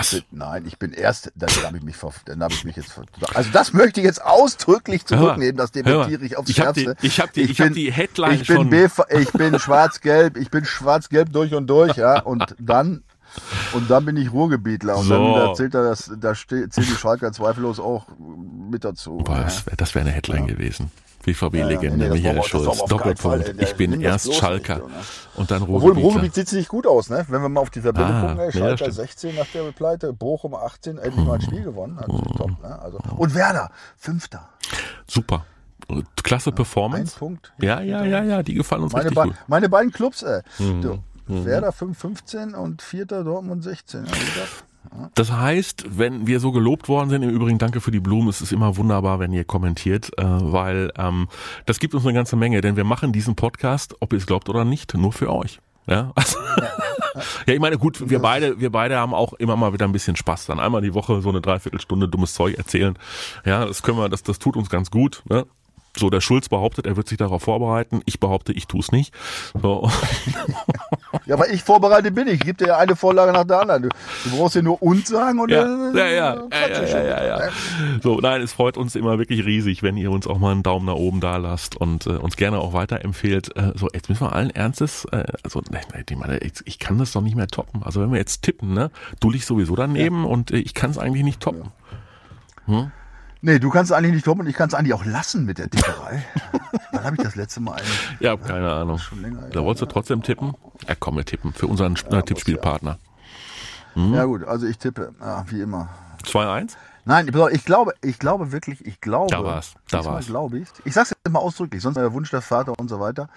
Ich 0.00 0.10
bin, 0.10 0.22
nein, 0.38 0.64
ich 0.66 0.78
bin 0.78 0.92
erst, 0.92 1.32
dann 1.34 1.50
habe 1.64 1.76
ich 1.76 1.82
mich, 1.82 1.96
dann 2.24 2.42
habe 2.42 2.54
ich 2.54 2.64
mich 2.64 2.76
jetzt, 2.76 2.92
also 3.34 3.50
das 3.52 3.72
möchte 3.74 4.00
ich 4.00 4.06
jetzt 4.06 4.24
ausdrücklich 4.24 5.04
zurücknehmen, 5.04 5.56
das 5.56 5.70
dementiere 5.72 6.24
ich 6.24 6.36
aufs 6.38 6.48
Ich 6.48 6.60
hab 6.60 6.74
die- 6.74 6.84
Schärfste. 6.84 7.06
ich 7.06 7.20
hab 7.20 7.32
die- 7.34 7.42
ich 7.42 7.60
hab 7.60 7.72
die 7.72 7.92
Headline 7.92 8.34
ich 8.40 8.46
bin 8.46 8.56
schon. 8.56 8.72
Ich 9.20 9.32
bin 9.32 9.58
schwarz-gelb, 9.58 10.36
ich 10.38 10.50
bin 10.50 10.64
schwarz-gelb 10.64 11.32
durch 11.32 11.52
und 11.54 11.66
durch, 11.66 11.96
ja, 11.96 12.20
und 12.20 12.54
dann, 12.58 13.02
und 13.74 13.90
dann 13.90 14.04
bin 14.06 14.16
ich 14.16 14.32
Ruhrgebietler 14.32 14.96
und 14.96 15.04
So. 15.04 15.34
dann 15.34 15.48
erzählt 15.48 15.74
er, 15.74 15.82
dass, 15.84 16.10
da 16.18 16.34
zählt 16.34 16.74
die 16.76 16.82
Schalker 16.84 17.32
zweifellos 17.32 17.78
auch 17.78 18.06
mit 18.70 18.84
dazu. 18.84 19.18
Boah, 19.18 19.36
ja. 19.36 19.42
das 19.44 19.66
wäre 19.66 19.76
das 19.76 19.94
wär 19.94 20.02
eine 20.02 20.10
Headline 20.12 20.46
gewesen. 20.46 20.90
Ja, 21.26 21.48
BVB-Legende 21.48 21.96
nee, 21.96 22.08
das 22.08 22.14
Michael 22.18 22.42
Schulz. 22.42 22.84
Doppelpunkt. 22.86 23.54
Ich 23.62 23.74
bin 23.76 24.00
erst 24.00 24.34
Schalker 24.34 24.74
nicht, 24.76 24.82
Jonas. 24.88 25.06
und 25.36 25.50
dann 25.50 25.62
Obwohl 25.62 25.74
im 25.76 25.80
Ruhrgebietler. 25.82 26.04
Ruhrgebiet 26.10 26.34
sieht 26.34 26.46
es 26.48 26.52
nicht 26.52 26.68
gut 26.68 26.86
aus, 26.86 27.10
ne? 27.10 27.24
Wenn 27.28 27.42
wir 27.42 27.48
mal 27.48 27.60
auf 27.60 27.70
die 27.70 27.80
Tabelle 27.80 28.06
Ah, 28.06 28.20
gucken, 28.22 28.38
ey, 28.40 28.46
nee, 28.46 28.52
Schalker 28.52 28.76
stimmt. 28.76 28.94
16 28.94 29.34
nach 29.36 29.46
der 29.46 29.72
Pleite, 29.72 30.12
Bochum 30.12 30.54
18, 30.54 30.98
endlich 30.98 31.24
mal 31.24 31.34
ein 31.34 31.40
Spiel 31.40 31.62
gewonnen. 31.62 31.98
Also, 31.98 32.18
top, 32.36 32.62
ne? 32.62 32.78
also, 32.80 32.98
und 33.16 33.34
Werder, 33.34 33.70
Fünfter. 33.96 34.48
Super. 35.06 35.44
Klasse 36.22 36.50
Ein 36.50 36.54
Performance. 36.54 37.18
Punkt. 37.18 37.52
Ja, 37.60 37.80
ja, 37.80 38.04
ja, 38.04 38.22
ja, 38.22 38.42
die 38.42 38.54
gefallen 38.54 38.84
uns 38.84 38.92
Meine, 38.92 39.10
richtig 39.10 39.24
gut. 39.24 39.34
meine 39.46 39.68
beiden 39.68 39.92
Clubs, 39.92 40.22
ey. 40.22 40.40
Mhm. 40.58 40.80
Du, 40.82 40.98
Werder 41.26 41.72
5, 41.72 41.98
15 41.98 42.54
und 42.54 42.82
Vierter 42.82 43.24
Dortmund 43.24 43.62
16. 43.62 44.04
Ja, 44.06 44.12
wie 44.12 44.18
gesagt. 44.18 44.64
Das 45.14 45.32
heißt, 45.32 45.98
wenn 45.98 46.26
wir 46.26 46.40
so 46.40 46.52
gelobt 46.52 46.88
worden 46.88 47.10
sind, 47.10 47.22
im 47.22 47.30
Übrigen 47.30 47.58
danke 47.58 47.80
für 47.80 47.90
die 47.90 48.00
Blumen, 48.00 48.28
es 48.28 48.40
ist 48.40 48.52
immer 48.52 48.76
wunderbar, 48.76 49.18
wenn 49.20 49.32
ihr 49.32 49.44
kommentiert, 49.44 50.10
äh, 50.18 50.24
weil 50.24 50.92
ähm, 50.96 51.28
das 51.66 51.78
gibt 51.78 51.94
uns 51.94 52.04
eine 52.04 52.14
ganze 52.14 52.36
Menge, 52.36 52.60
denn 52.60 52.76
wir 52.76 52.84
machen 52.84 53.12
diesen 53.12 53.34
Podcast, 53.34 53.94
ob 54.00 54.12
ihr 54.12 54.18
es 54.18 54.26
glaubt 54.26 54.48
oder 54.48 54.64
nicht, 54.64 54.94
nur 54.94 55.12
für 55.12 55.32
euch. 55.32 55.60
Ja, 55.86 56.12
also, 56.14 56.38
ja, 57.46 57.54
ich 57.54 57.60
meine, 57.60 57.78
gut, 57.78 58.08
wir 58.08 58.20
beide, 58.20 58.60
wir 58.60 58.70
beide 58.70 58.96
haben 58.96 59.14
auch 59.14 59.32
immer 59.34 59.56
mal 59.56 59.72
wieder 59.72 59.86
ein 59.86 59.92
bisschen 59.92 60.16
Spaß. 60.16 60.46
Dann 60.46 60.60
einmal 60.60 60.80
die 60.80 60.94
Woche 60.94 61.20
so 61.20 61.28
eine 61.28 61.40
Dreiviertelstunde 61.40 62.08
dummes 62.08 62.34
Zeug 62.34 62.56
erzählen. 62.56 62.96
Ja, 63.44 63.64
das 63.64 63.82
können 63.82 63.98
wir, 63.98 64.08
das, 64.08 64.22
das 64.22 64.38
tut 64.38 64.56
uns 64.56 64.70
ganz 64.70 64.90
gut. 64.90 65.22
Ne? 65.28 65.46
So, 65.96 66.08
der 66.08 66.20
Schulz 66.20 66.48
behauptet, 66.48 66.86
er 66.86 66.96
wird 66.96 67.08
sich 67.08 67.18
darauf 67.18 67.42
vorbereiten. 67.42 68.00
Ich 68.06 68.18
behaupte, 68.18 68.52
ich 68.52 68.66
tue 68.66 68.80
es 68.80 68.92
nicht. 68.92 69.14
So. 69.60 69.90
Ja, 71.26 71.34
aber 71.34 71.50
ich 71.50 71.62
vorbereitet 71.62 72.14
bin 72.14 72.26
ich. 72.26 72.40
Gebe 72.40 72.54
dir 72.54 72.68
ja 72.68 72.78
eine 72.78 72.96
Vorlage 72.96 73.32
nach 73.32 73.44
der 73.44 73.60
anderen. 73.60 73.82
Du, 73.82 73.88
du 74.24 74.36
brauchst 74.36 74.56
ja 74.56 74.62
nur 74.62 74.82
und 74.82 75.06
sagen 75.06 75.38
und 75.40 75.50
Ja, 75.50 75.62
dann 75.62 75.94
ja, 75.94 76.06
ja, 76.06 76.34
ja, 76.50 76.84
ja, 76.84 77.04
ja, 77.04 77.38
ja. 77.38 77.50
So, 78.02 78.18
nein, 78.18 78.40
es 78.40 78.52
freut 78.52 78.76
uns 78.76 78.96
immer 78.96 79.18
wirklich 79.18 79.44
riesig, 79.44 79.82
wenn 79.82 79.96
ihr 79.96 80.10
uns 80.10 80.26
auch 80.26 80.38
mal 80.38 80.52
einen 80.52 80.62
Daumen 80.62 80.86
nach 80.86 80.94
oben 80.94 81.20
da 81.20 81.36
lasst 81.36 81.76
und 81.76 82.06
äh, 82.06 82.10
uns 82.10 82.36
gerne 82.36 82.58
auch 82.58 82.72
weiterempfehlt. 82.72 83.54
Äh, 83.56 83.72
so, 83.74 83.88
jetzt 83.92 84.08
müssen 84.08 84.22
wir 84.22 84.32
allen 84.32 84.50
Ernstes, 84.50 85.04
äh, 85.12 85.24
also, 85.42 85.60
ich 85.60 86.16
meine, 86.16 86.38
ich, 86.38 86.78
kann 86.78 86.98
das 86.98 87.12
doch 87.12 87.20
nicht 87.20 87.36
mehr 87.36 87.46
toppen. 87.46 87.82
Also, 87.82 88.00
wenn 88.00 88.10
wir 88.10 88.18
jetzt 88.18 88.42
tippen, 88.42 88.72
ne, 88.72 88.90
du 89.20 89.30
liegst 89.30 89.48
sowieso 89.48 89.76
daneben 89.76 90.24
und 90.24 90.50
äh, 90.50 90.56
ich 90.56 90.74
kann 90.74 90.90
es 90.90 90.98
eigentlich 90.98 91.24
nicht 91.24 91.40
toppen. 91.40 91.70
Nee, 93.44 93.58
du 93.58 93.70
kannst 93.70 93.92
eigentlich 93.92 94.12
nicht 94.14 94.24
toppen 94.24 94.42
und 94.42 94.46
ich 94.46 94.54
kann 94.54 94.68
es 94.68 94.74
eigentlich 94.74 94.94
auch 94.94 95.04
lassen 95.04 95.44
mit 95.44 95.58
der 95.58 95.68
Tipperei. 95.68 96.24
Wann 96.92 97.04
habe 97.04 97.16
ich 97.16 97.22
das 97.22 97.34
letzte 97.34 97.60
Mal 97.60 97.72
eigentlich? 97.72 98.16
Ja, 98.20 98.36
keine 98.36 98.70
Ahnung. 98.70 99.00
länger, 99.20 99.48
Da 99.50 99.64
wolltest 99.64 99.82
du 99.82 99.86
trotzdem 99.86 100.22
tippen? 100.22 100.54
Ja, 100.88 100.94
komm, 100.98 101.16
wir 101.16 101.24
tippen 101.24 101.52
für 101.52 101.66
unseren 101.66 101.96
äh, 102.10 102.22
Tippspielpartner. 102.22 102.98
Mhm. 103.96 104.14
Ja 104.14 104.24
gut, 104.24 104.44
also 104.44 104.66
ich 104.66 104.78
tippe, 104.78 105.12
ja, 105.20 105.44
wie 105.48 105.60
immer. 105.60 105.88
2-1? 106.24 106.76
Nein, 107.04 107.28
ich 107.50 107.64
glaube, 107.64 107.94
ich 108.00 108.20
glaube 108.20 108.52
wirklich, 108.52 108.86
ich 108.86 109.00
glaube. 109.00 109.28
Da 109.32 109.42
war's, 109.42 109.74
da 109.90 110.04
war's. 110.04 110.26
glaube 110.26 110.60
ich. 110.60 110.68
Ich 110.84 110.94
sag's 110.94 111.10
jetzt 111.10 111.32
mal 111.32 111.40
ausdrücklich, 111.40 111.82
sonst 111.82 111.96
der 111.96 112.12
Wunsch 112.12 112.30
der 112.30 112.42
Vater 112.42 112.74
und 112.78 112.88
so 112.88 113.00
weiter. 113.00 113.28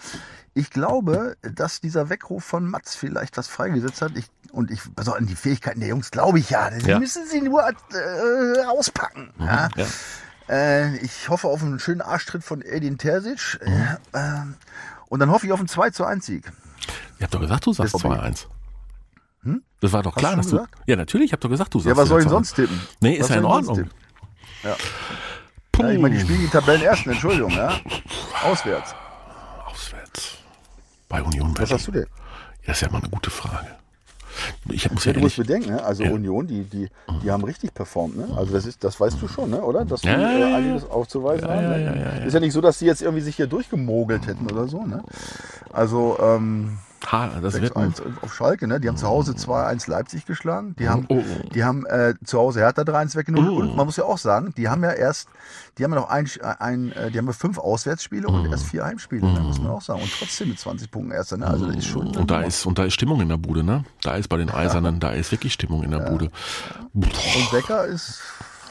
Ich 0.57 0.69
glaube, 0.69 1.35
dass 1.41 1.81
dieser 1.81 2.09
Weckruf 2.09 2.43
von 2.43 2.65
Mats 2.65 2.95
vielleicht 2.95 3.35
was 3.35 3.49
freigesetzt 3.49 4.01
hat. 4.01 4.13
Ich, 4.15 4.25
und 4.53 4.71
ich, 4.71 4.79
also 4.95 5.11
an 5.13 5.27
die 5.27 5.35
Fähigkeiten 5.35 5.81
der 5.81 5.89
Jungs 5.89 6.11
glaube 6.11 6.39
ich 6.39 6.49
ja. 6.49 6.69
Die 6.69 6.85
Ja. 6.87 6.95
Mhm, 6.95 7.01
müssen 7.01 7.27
sie 7.27 7.41
nur 7.41 7.61
äh, 7.67 8.63
auspacken. 8.65 9.33
Ja. 9.37 9.67
Ja. 9.75 9.85
Äh, 10.47 10.95
ich 10.99 11.27
hoffe 11.27 11.49
auf 11.49 11.61
einen 11.61 11.77
schönen 11.79 12.01
Arschtritt 12.01 12.41
von 12.43 12.61
Edin 12.61 12.97
Terzic. 12.97 13.59
Äh, 13.61 13.97
ähm, 14.13 14.55
und 15.09 15.19
dann 15.19 15.29
hoffe 15.29 15.45
ich 15.45 15.51
auf 15.51 15.59
einen 15.59 15.67
2 15.67 15.89
zu 15.89 16.05
1 16.05 16.25
Sieg. 16.25 16.49
Ich 17.17 17.23
hab 17.23 17.31
doch 17.31 17.41
gesagt, 17.41 17.65
du 17.65 17.73
sagst 17.73 17.93
BVB. 17.93 18.05
2-1. 18.05 18.45
Das 19.81 19.91
war 19.91 20.03
doch 20.03 20.15
klar, 20.15 20.37
dass 20.37 20.47
du. 20.47 20.53
gesagt? 20.53 20.75
Ja, 20.87 20.95
natürlich, 20.95 21.27
ich 21.27 21.31
habe 21.33 21.41
doch 21.41 21.49
gesagt, 21.49 21.73
du 21.73 21.79
sagst. 21.79 21.95
Ja, 21.95 22.01
was 22.01 22.07
soll 22.09 22.21
ich 22.21 22.29
sonst 22.29 22.55
tippen? 22.55 22.81
Nee, 23.01 23.15
ist 23.15 23.23
Was 23.23 23.29
ja 23.29 23.35
in 23.35 23.45
Ordnung. 23.45 23.89
Puh. 25.71 25.83
Ja, 25.83 25.89
ich 25.91 25.99
meine, 25.99 26.15
die 26.15 26.21
spielen 26.21 26.39
die 26.39 26.47
Tabellenersten, 26.47 27.11
Entschuldigung, 27.11 27.51
ja. 27.51 27.77
Auswärts. 28.43 28.95
Bei 31.15 31.23
Union 31.23 31.47
Was 31.51 31.55
Berlin. 31.55 31.73
hast 31.75 31.87
du 31.87 31.91
denn? 31.93 32.05
Das 32.65 32.75
ist 32.77 32.81
ja 32.81 32.89
mal 32.91 32.97
eine 32.99 33.09
gute 33.09 33.29
Frage. 33.29 33.67
Ich 34.69 34.91
muss 34.91 35.05
Ja, 35.05 35.11
ja 35.11 35.13
du 35.13 35.19
musst 35.21 35.37
bedenken, 35.37 35.69
ne? 35.75 35.81
also 35.83 36.03
Ja. 36.03 36.11
Union, 36.11 36.45
die, 36.45 36.63
die, 36.63 36.89
die 37.23 37.31
haben 37.31 37.43
richtig 37.45 37.73
performt. 37.73 38.17
Ne? 38.17 38.27
Also 38.35 38.51
das 38.51 38.65
ist, 38.65 38.83
das 38.83 38.99
weißt 38.99 39.21
du 39.21 39.29
schon, 39.29 39.49
ne? 39.51 39.61
oder? 39.61 39.85
Dass 39.85 40.01
die 40.01 40.07
Ja, 40.09 40.19
ja, 40.19 40.29
äh, 40.31 40.39
ja, 40.41 40.55
einiges 40.57 40.83
aufzuweisen 40.89 41.47
Ja, 41.47 41.53
haben. 41.55 41.63
ja, 41.63 41.69
ne? 41.69 41.83
ja, 41.85 41.95
ja, 41.95 42.19
ja. 42.19 42.25
Ist 42.25 42.33
ja 42.33 42.41
nicht 42.41 42.51
so, 42.51 42.59
dass 42.59 42.79
die 42.79 42.85
jetzt 42.85 43.01
irgendwie 43.01 43.21
sich 43.21 43.37
hier 43.37 43.47
durchgemogelt 43.47 44.27
hätten 44.27 44.45
oder 44.51 44.67
so. 44.67 44.83
Ne? 44.83 45.03
Also 45.71 46.17
ähm, 46.19 46.79
ha, 47.11 47.29
das 47.41 47.59
wird 47.61 47.75
ein, 47.75 47.91
6-1 47.93 48.01
auf 48.21 48.33
Schalke, 48.33 48.67
ne? 48.67 48.79
Die 48.79 48.87
haben 48.87 48.97
zu 48.97 49.07
Hause 49.07 49.33
2-1 49.33 49.89
Leipzig 49.89 50.25
geschlagen. 50.25 50.75
Die 50.79 50.89
haben, 50.89 51.05
Oh, 51.09 51.15
oh. 51.17 51.49
die 51.53 51.63
haben 51.63 51.85
äh, 51.85 52.13
zu 52.23 52.39
Hause 52.39 52.59
Hertha 52.59 52.81
3-1 52.83 53.15
weggenommen. 53.15 53.49
Und 53.51 53.75
man 53.75 53.85
muss 53.85 53.97
ja 53.97 54.05
auch 54.05 54.17
sagen, 54.17 54.53
die 54.57 54.67
haben 54.69 54.83
ja 54.83 54.91
erst, 54.91 55.29
die 55.77 55.83
haben 55.83 55.93
ja 55.93 55.99
noch 55.99 56.09
ein, 56.09 56.27
ein 56.59 56.91
äh, 56.91 57.11
die 57.11 57.17
haben 57.17 57.27
ja 57.27 57.33
fünf 57.33 57.57
Auswärtsspiele 57.57 58.27
und 58.27 58.51
erst 58.51 58.65
vier 58.65 58.85
Heimspiele, 58.85 59.25
ne? 59.25 59.39
muss 59.41 59.59
man 59.59 59.71
auch 59.71 59.81
sagen. 59.81 60.01
Und 60.01 60.11
trotzdem 60.17 60.49
mit 60.49 60.59
20 60.59 60.91
Punkten 60.91 61.11
Erster. 61.11 61.37
Ne? 61.37 61.47
Also 61.47 61.67
das 61.67 61.77
ist 61.77 61.87
schon. 61.87 62.15
und 62.15 62.31
da 62.31 62.41
ist 62.41 62.65
und 62.65 62.77
da 62.77 62.85
ist 62.85 62.93
Stimmung 62.93 63.21
in 63.21 63.29
der 63.29 63.37
Bude, 63.37 63.63
ne? 63.63 63.83
Da 64.01 64.15
ist 64.15 64.27
bei 64.27 64.37
den 64.37 64.49
Eisernen, 64.49 64.99
da 65.01 65.11
ist 65.11 65.31
wirklich 65.31 65.53
Stimmung 65.53 65.83
in 65.83 65.91
der 65.91 65.99
Bude. 65.99 66.31
und 66.93 67.51
Becker 67.51 67.85
ist 67.85 68.21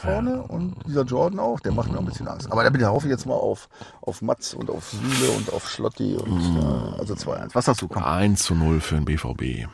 vorne 0.05 0.43
und 0.43 0.75
dieser 0.87 1.03
Jordan 1.03 1.39
auch, 1.39 1.59
der 1.59 1.71
macht 1.71 1.91
mir 1.91 1.97
ein 1.99 2.05
bisschen 2.05 2.27
Angst. 2.27 2.51
Aber 2.51 2.69
da 2.69 2.89
hoffe 2.89 3.07
ich 3.07 3.11
jetzt 3.11 3.25
mal 3.25 3.33
auf, 3.33 3.67
auf 4.01 4.21
Matz 4.21 4.53
und 4.53 4.69
auf 4.69 4.89
Süle 4.89 5.31
und 5.31 5.51
auf 5.53 5.69
Schlotti 5.69 6.15
und 6.15 6.57
äh, 6.57 6.99
also 6.99 7.13
2-1. 7.15 7.49
Was 7.53 7.67
hast 7.67 7.81
du? 7.81 7.87
Komm. 7.87 8.03
1 8.03 8.43
zu 8.43 8.55
0 8.55 8.79
für 8.79 8.95
den 8.95 9.05
BVB. 9.05 9.67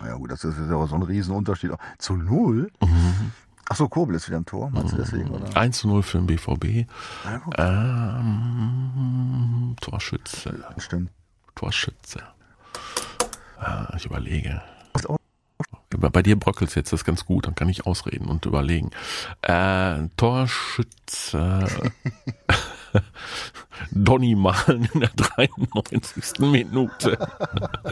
Naja 0.00 0.14
gut, 0.14 0.30
das 0.30 0.42
ist 0.44 0.56
ja 0.58 0.74
auch 0.74 0.86
so 0.88 0.94
ein 0.96 1.02
Riesenunterschied. 1.02 1.72
Zu 1.98 2.16
null? 2.16 2.70
Ach 3.68 3.76
so, 3.76 3.88
Kobel 3.88 4.16
ist 4.16 4.26
wieder 4.28 4.38
im 4.38 4.46
Tor, 4.46 4.70
meinst 4.70 4.92
du 4.92 4.96
deswegen, 4.96 5.30
oder? 5.30 5.56
1 5.56 5.78
zu 5.78 5.88
0 5.88 6.02
für 6.02 6.18
den 6.18 6.26
BVB. 6.26 6.86
Ja, 7.24 7.40
Ähm, 8.18 9.76
Torschütze. 9.80 10.64
Stimmt. 10.78 11.10
Torschütze. 11.54 12.22
Ah, 13.58 13.92
ich 13.96 14.04
überlege. 14.06 14.60
Bei 15.98 16.08
bei 16.08 16.22
dir 16.22 16.38
bröckelt 16.38 16.74
jetzt 16.74 16.92
das 16.92 17.00
ist 17.00 17.04
ganz 17.04 17.24
gut, 17.24 17.46
dann 17.46 17.54
kann 17.54 17.68
ich 17.68 17.86
ausreden 17.86 18.26
und 18.28 18.46
überlegen. 18.46 18.90
Äh, 19.42 20.08
Torschütze. 20.16 21.66
Donny 23.90 24.34
Malen 24.34 24.88
in 24.92 25.00
der 25.00 25.10
93. 25.10 26.40
Minute. 26.40 27.18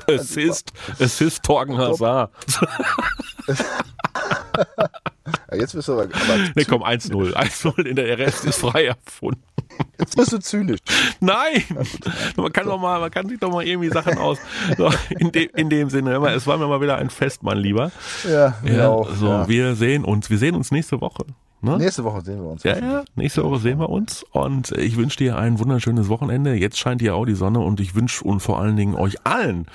Assist, 0.09 0.73
Assist 0.99 1.43
Torgen 1.43 1.79
Hazard. 1.79 2.33
Jetzt 5.53 5.75
bist 5.75 5.89
du 5.89 5.93
aber, 5.93 6.03
aber 6.03 6.39
Ne, 6.55 6.65
komm, 6.69 6.83
1-0. 6.83 7.33
1-0 7.35 7.85
in 7.87 7.97
der 7.97 8.19
Rest 8.19 8.45
ist 8.45 8.61
frei 8.61 8.87
erfunden. 8.87 9.43
jetzt 9.99 10.17
bist 10.17 10.33
du 10.33 10.39
zynisch. 10.39 10.81
Nein! 11.21 11.63
Man 12.37 12.53
kann 12.53 12.67
doch 12.67 12.81
mal, 12.81 13.01
man 13.01 13.11
kann 13.11 13.29
sich 13.29 13.39
doch 13.39 13.53
mal 13.53 13.65
irgendwie 13.67 13.91
Sachen 13.91 14.19
aus. 14.19 14.39
So, 14.77 14.91
in, 15.11 15.31
de, 15.33 15.49
in 15.57 15.69
dem 15.71 15.91
Sinne, 15.91 16.15
immer, 16.15 16.33
es 16.33 16.47
war 16.47 16.59
mir 16.59 16.67
mal 16.67 16.81
wieder 16.81 16.97
ein 16.97 17.11
Fest, 17.11 17.43
mein 17.43 17.59
Lieber. 17.59 17.93
Ja, 18.29 18.57
Ja, 18.65 18.89
auch. 18.89 19.15
so, 19.15 19.27
ja. 19.27 19.49
wir 19.49 19.75
sehen 19.75 20.05
uns, 20.05 20.31
wir 20.31 20.39
sehen 20.39 20.55
uns 20.55 20.71
nächste 20.71 21.01
Woche. 21.01 21.25
Ne? 21.63 21.77
Nächste 21.77 22.05
Woche 22.05 22.23
sehen 22.23 22.41
wir 22.41 22.49
uns. 22.49 22.63
Ja, 22.63 22.79
ja, 22.79 23.05
nächste 23.17 23.45
Woche 23.45 23.59
sehen 23.59 23.79
wir 23.79 23.91
uns 23.91 24.25
und 24.33 24.73
ich 24.73 24.97
wünsche 24.97 25.19
dir 25.19 25.37
ein 25.37 25.59
wunderschönes 25.59 26.09
Wochenende. 26.09 26.55
Jetzt 26.55 26.79
scheint 26.79 27.03
hier 27.03 27.15
auch 27.15 27.27
die 27.27 27.35
Sonne 27.35 27.61
und 27.61 27.81
ich 27.81 27.95
wünsche 27.95 28.25
und 28.25 28.41
vor 28.41 28.59
allen 28.61 28.77
Dingen 28.77 28.95
euch 28.95 29.27
allen 29.27 29.67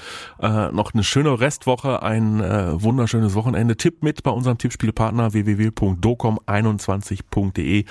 äh, 0.41 0.71
noch 0.71 0.95
eine 0.95 1.03
schöne 1.03 1.39
Restwoche, 1.39 2.01
ein 2.01 2.41
äh, 2.41 2.81
wunderschönes 2.81 3.36
Wochenende. 3.36 3.77
Tipp 3.77 4.01
mit 4.01 4.23
bei 4.23 4.31
unserem 4.31 4.57
Tippspielpartner 4.57 5.33
www.docom21.de. 5.33 7.86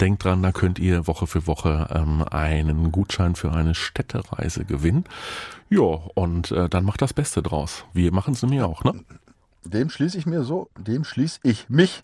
Denkt 0.00 0.24
dran, 0.24 0.42
da 0.42 0.50
könnt 0.50 0.80
ihr 0.80 1.06
Woche 1.06 1.28
für 1.28 1.46
Woche 1.46 1.86
ähm, 1.94 2.24
einen 2.28 2.90
Gutschein 2.90 3.36
für 3.36 3.52
eine 3.52 3.76
Städtereise 3.76 4.64
gewinnen. 4.64 5.04
Ja, 5.70 6.00
und 6.14 6.50
äh, 6.50 6.68
dann 6.68 6.84
macht 6.84 7.00
das 7.00 7.12
Beste 7.12 7.42
draus. 7.42 7.84
Wir 7.92 8.12
machen 8.12 8.34
es 8.34 8.42
nämlich 8.42 8.62
auch, 8.62 8.82
ne? 8.82 9.04
Dem 9.64 9.90
schließe 9.90 10.18
ich 10.18 10.26
mir 10.26 10.42
so, 10.42 10.68
dem 10.78 11.04
schließe 11.04 11.40
ich 11.42 11.68
mich 11.68 12.02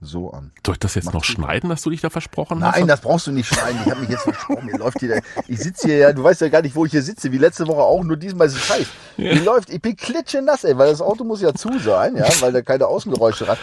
so 0.00 0.30
an. 0.30 0.52
Soll 0.64 0.74
ich 0.74 0.78
das 0.78 0.94
jetzt 0.94 1.04
Macht's 1.06 1.14
noch 1.14 1.24
schneiden, 1.24 1.70
dass 1.70 1.82
du 1.82 1.90
dich 1.90 2.00
da 2.02 2.10
versprochen 2.10 2.62
hast? 2.64 2.76
Nein, 2.76 2.86
das 2.86 3.00
brauchst 3.00 3.26
du 3.26 3.32
nicht 3.32 3.48
schneiden. 3.48 3.78
Ich 3.84 3.90
habe 3.90 4.00
mich 4.00 4.10
jetzt 4.10 4.22
versprochen. 4.24 4.66
Mir 4.66 4.76
läuft 4.78 5.00
hier, 5.00 5.08
der- 5.08 5.22
ich 5.48 5.58
sitze 5.58 5.88
hier 5.88 5.96
ja, 5.98 6.12
du 6.12 6.22
weißt 6.22 6.42
ja 6.42 6.48
gar 6.48 6.62
nicht, 6.62 6.76
wo 6.76 6.84
ich 6.84 6.90
hier 6.92 7.02
sitze, 7.02 7.32
wie 7.32 7.38
letzte 7.38 7.66
Woche 7.66 7.80
auch, 7.82 8.04
nur 8.04 8.16
diesmal 8.16 8.46
ist 8.46 8.56
es 8.56 8.68
heiß. 8.70 8.86
Mir 9.16 9.42
läuft, 9.42 9.70
ich 9.70 9.80
bin 9.80 9.96
klitschenass, 9.96 10.64
ey, 10.64 10.76
weil 10.76 10.90
das 10.90 11.00
Auto 11.00 11.24
muss 11.24 11.40
ja 11.40 11.54
zu 11.54 11.78
sein, 11.78 12.14
ja, 12.16 12.26
weil 12.40 12.52
da 12.52 12.60
keine 12.62 12.86
Außengeräusche 12.86 13.48
ran. 13.48 13.56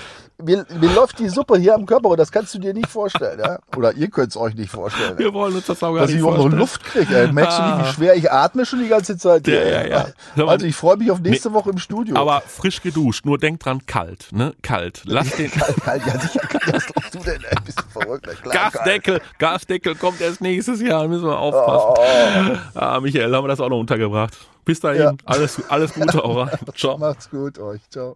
Mir, 0.43 0.65
mir 0.79 0.93
läuft 0.93 1.19
die 1.19 1.29
Suppe 1.29 1.57
hier 1.57 1.75
am 1.75 1.85
Körper 1.85 2.09
und 2.09 2.19
das 2.19 2.31
kannst 2.31 2.53
du 2.53 2.59
dir 2.59 2.73
nicht 2.73 2.87
vorstellen, 2.87 3.39
ja. 3.39 3.59
Oder 3.75 3.93
ihr 3.93 4.09
könnt 4.09 4.29
es 4.29 4.37
euch 4.37 4.55
nicht 4.55 4.71
vorstellen. 4.71 5.17
Wir 5.17 5.33
wollen 5.33 5.55
uns 5.55 5.65
das 5.67 5.81
auch 5.83 5.91
gar 5.93 6.01
dass 6.01 6.09
nicht 6.11 6.19
ich 6.19 6.25
auch 6.25 6.37
noch. 6.37 6.51
Luft 6.57 6.83
kriege. 6.83 7.15
Ey. 7.17 7.31
Merkst 7.31 7.57
du 7.59 7.63
nicht, 7.63 7.73
Ah. 7.73 7.85
wie 7.87 7.93
schwer 7.93 8.15
ich 8.15 8.31
atme 8.31 8.65
schon 8.65 8.79
die 8.81 8.87
ganze 8.89 9.17
Zeit? 9.17 9.47
Ja, 9.47 9.53
ja, 9.63 9.87
ja. 10.35 10.45
Also 10.47 10.65
ich 10.65 10.75
freue 10.75 10.97
mich 10.97 11.09
auf 11.11 11.19
nächste 11.19 11.53
Woche 11.53 11.69
im 11.71 11.77
Studio. 11.77 12.15
Aber 12.17 12.41
frisch 12.45 12.81
geduscht, 12.81 13.25
nur 13.25 13.37
denk 13.37 13.59
dran, 13.59 13.85
kalt, 13.85 14.27
ne? 14.31 14.53
Kalt. 14.61 15.01
Lass 15.05 15.29
den 15.35 15.49
kalt, 15.51 15.75
kalt, 15.83 16.01
ja 16.05 16.19
sicher, 16.19 16.41
was 16.71 16.85
glaubst 16.85 17.15
du 17.15 17.19
denn? 17.19 17.41
Bist 17.65 17.79
du 17.79 17.99
verrückt? 17.99 18.23
Klar, 18.41 18.53
kalt. 18.53 18.73
Gasdeckel, 18.73 19.21
Gasdeckel 19.39 19.95
kommt 19.95 20.21
erst 20.21 20.41
nächstes 20.41 20.81
Jahr, 20.81 21.07
müssen 21.07 21.25
wir 21.25 21.37
aufpassen. 21.39 22.57
Oh, 22.75 22.79
Ah, 22.79 22.99
Michael, 22.99 23.33
haben 23.35 23.43
wir 23.43 23.47
das 23.49 23.59
auch 23.59 23.69
noch 23.69 23.79
untergebracht. 23.79 24.35
Bis 24.65 24.79
dahin, 24.79 25.01
Ja. 25.01 25.13
alles, 25.25 25.61
alles 25.69 25.93
Gute, 25.93 26.23
auch 26.23 26.37
rein. 26.47 26.57
Ciao. 26.75 26.97
macht's 26.97 27.29
gut 27.29 27.59
euch. 27.59 27.81
Ciao. 27.89 28.15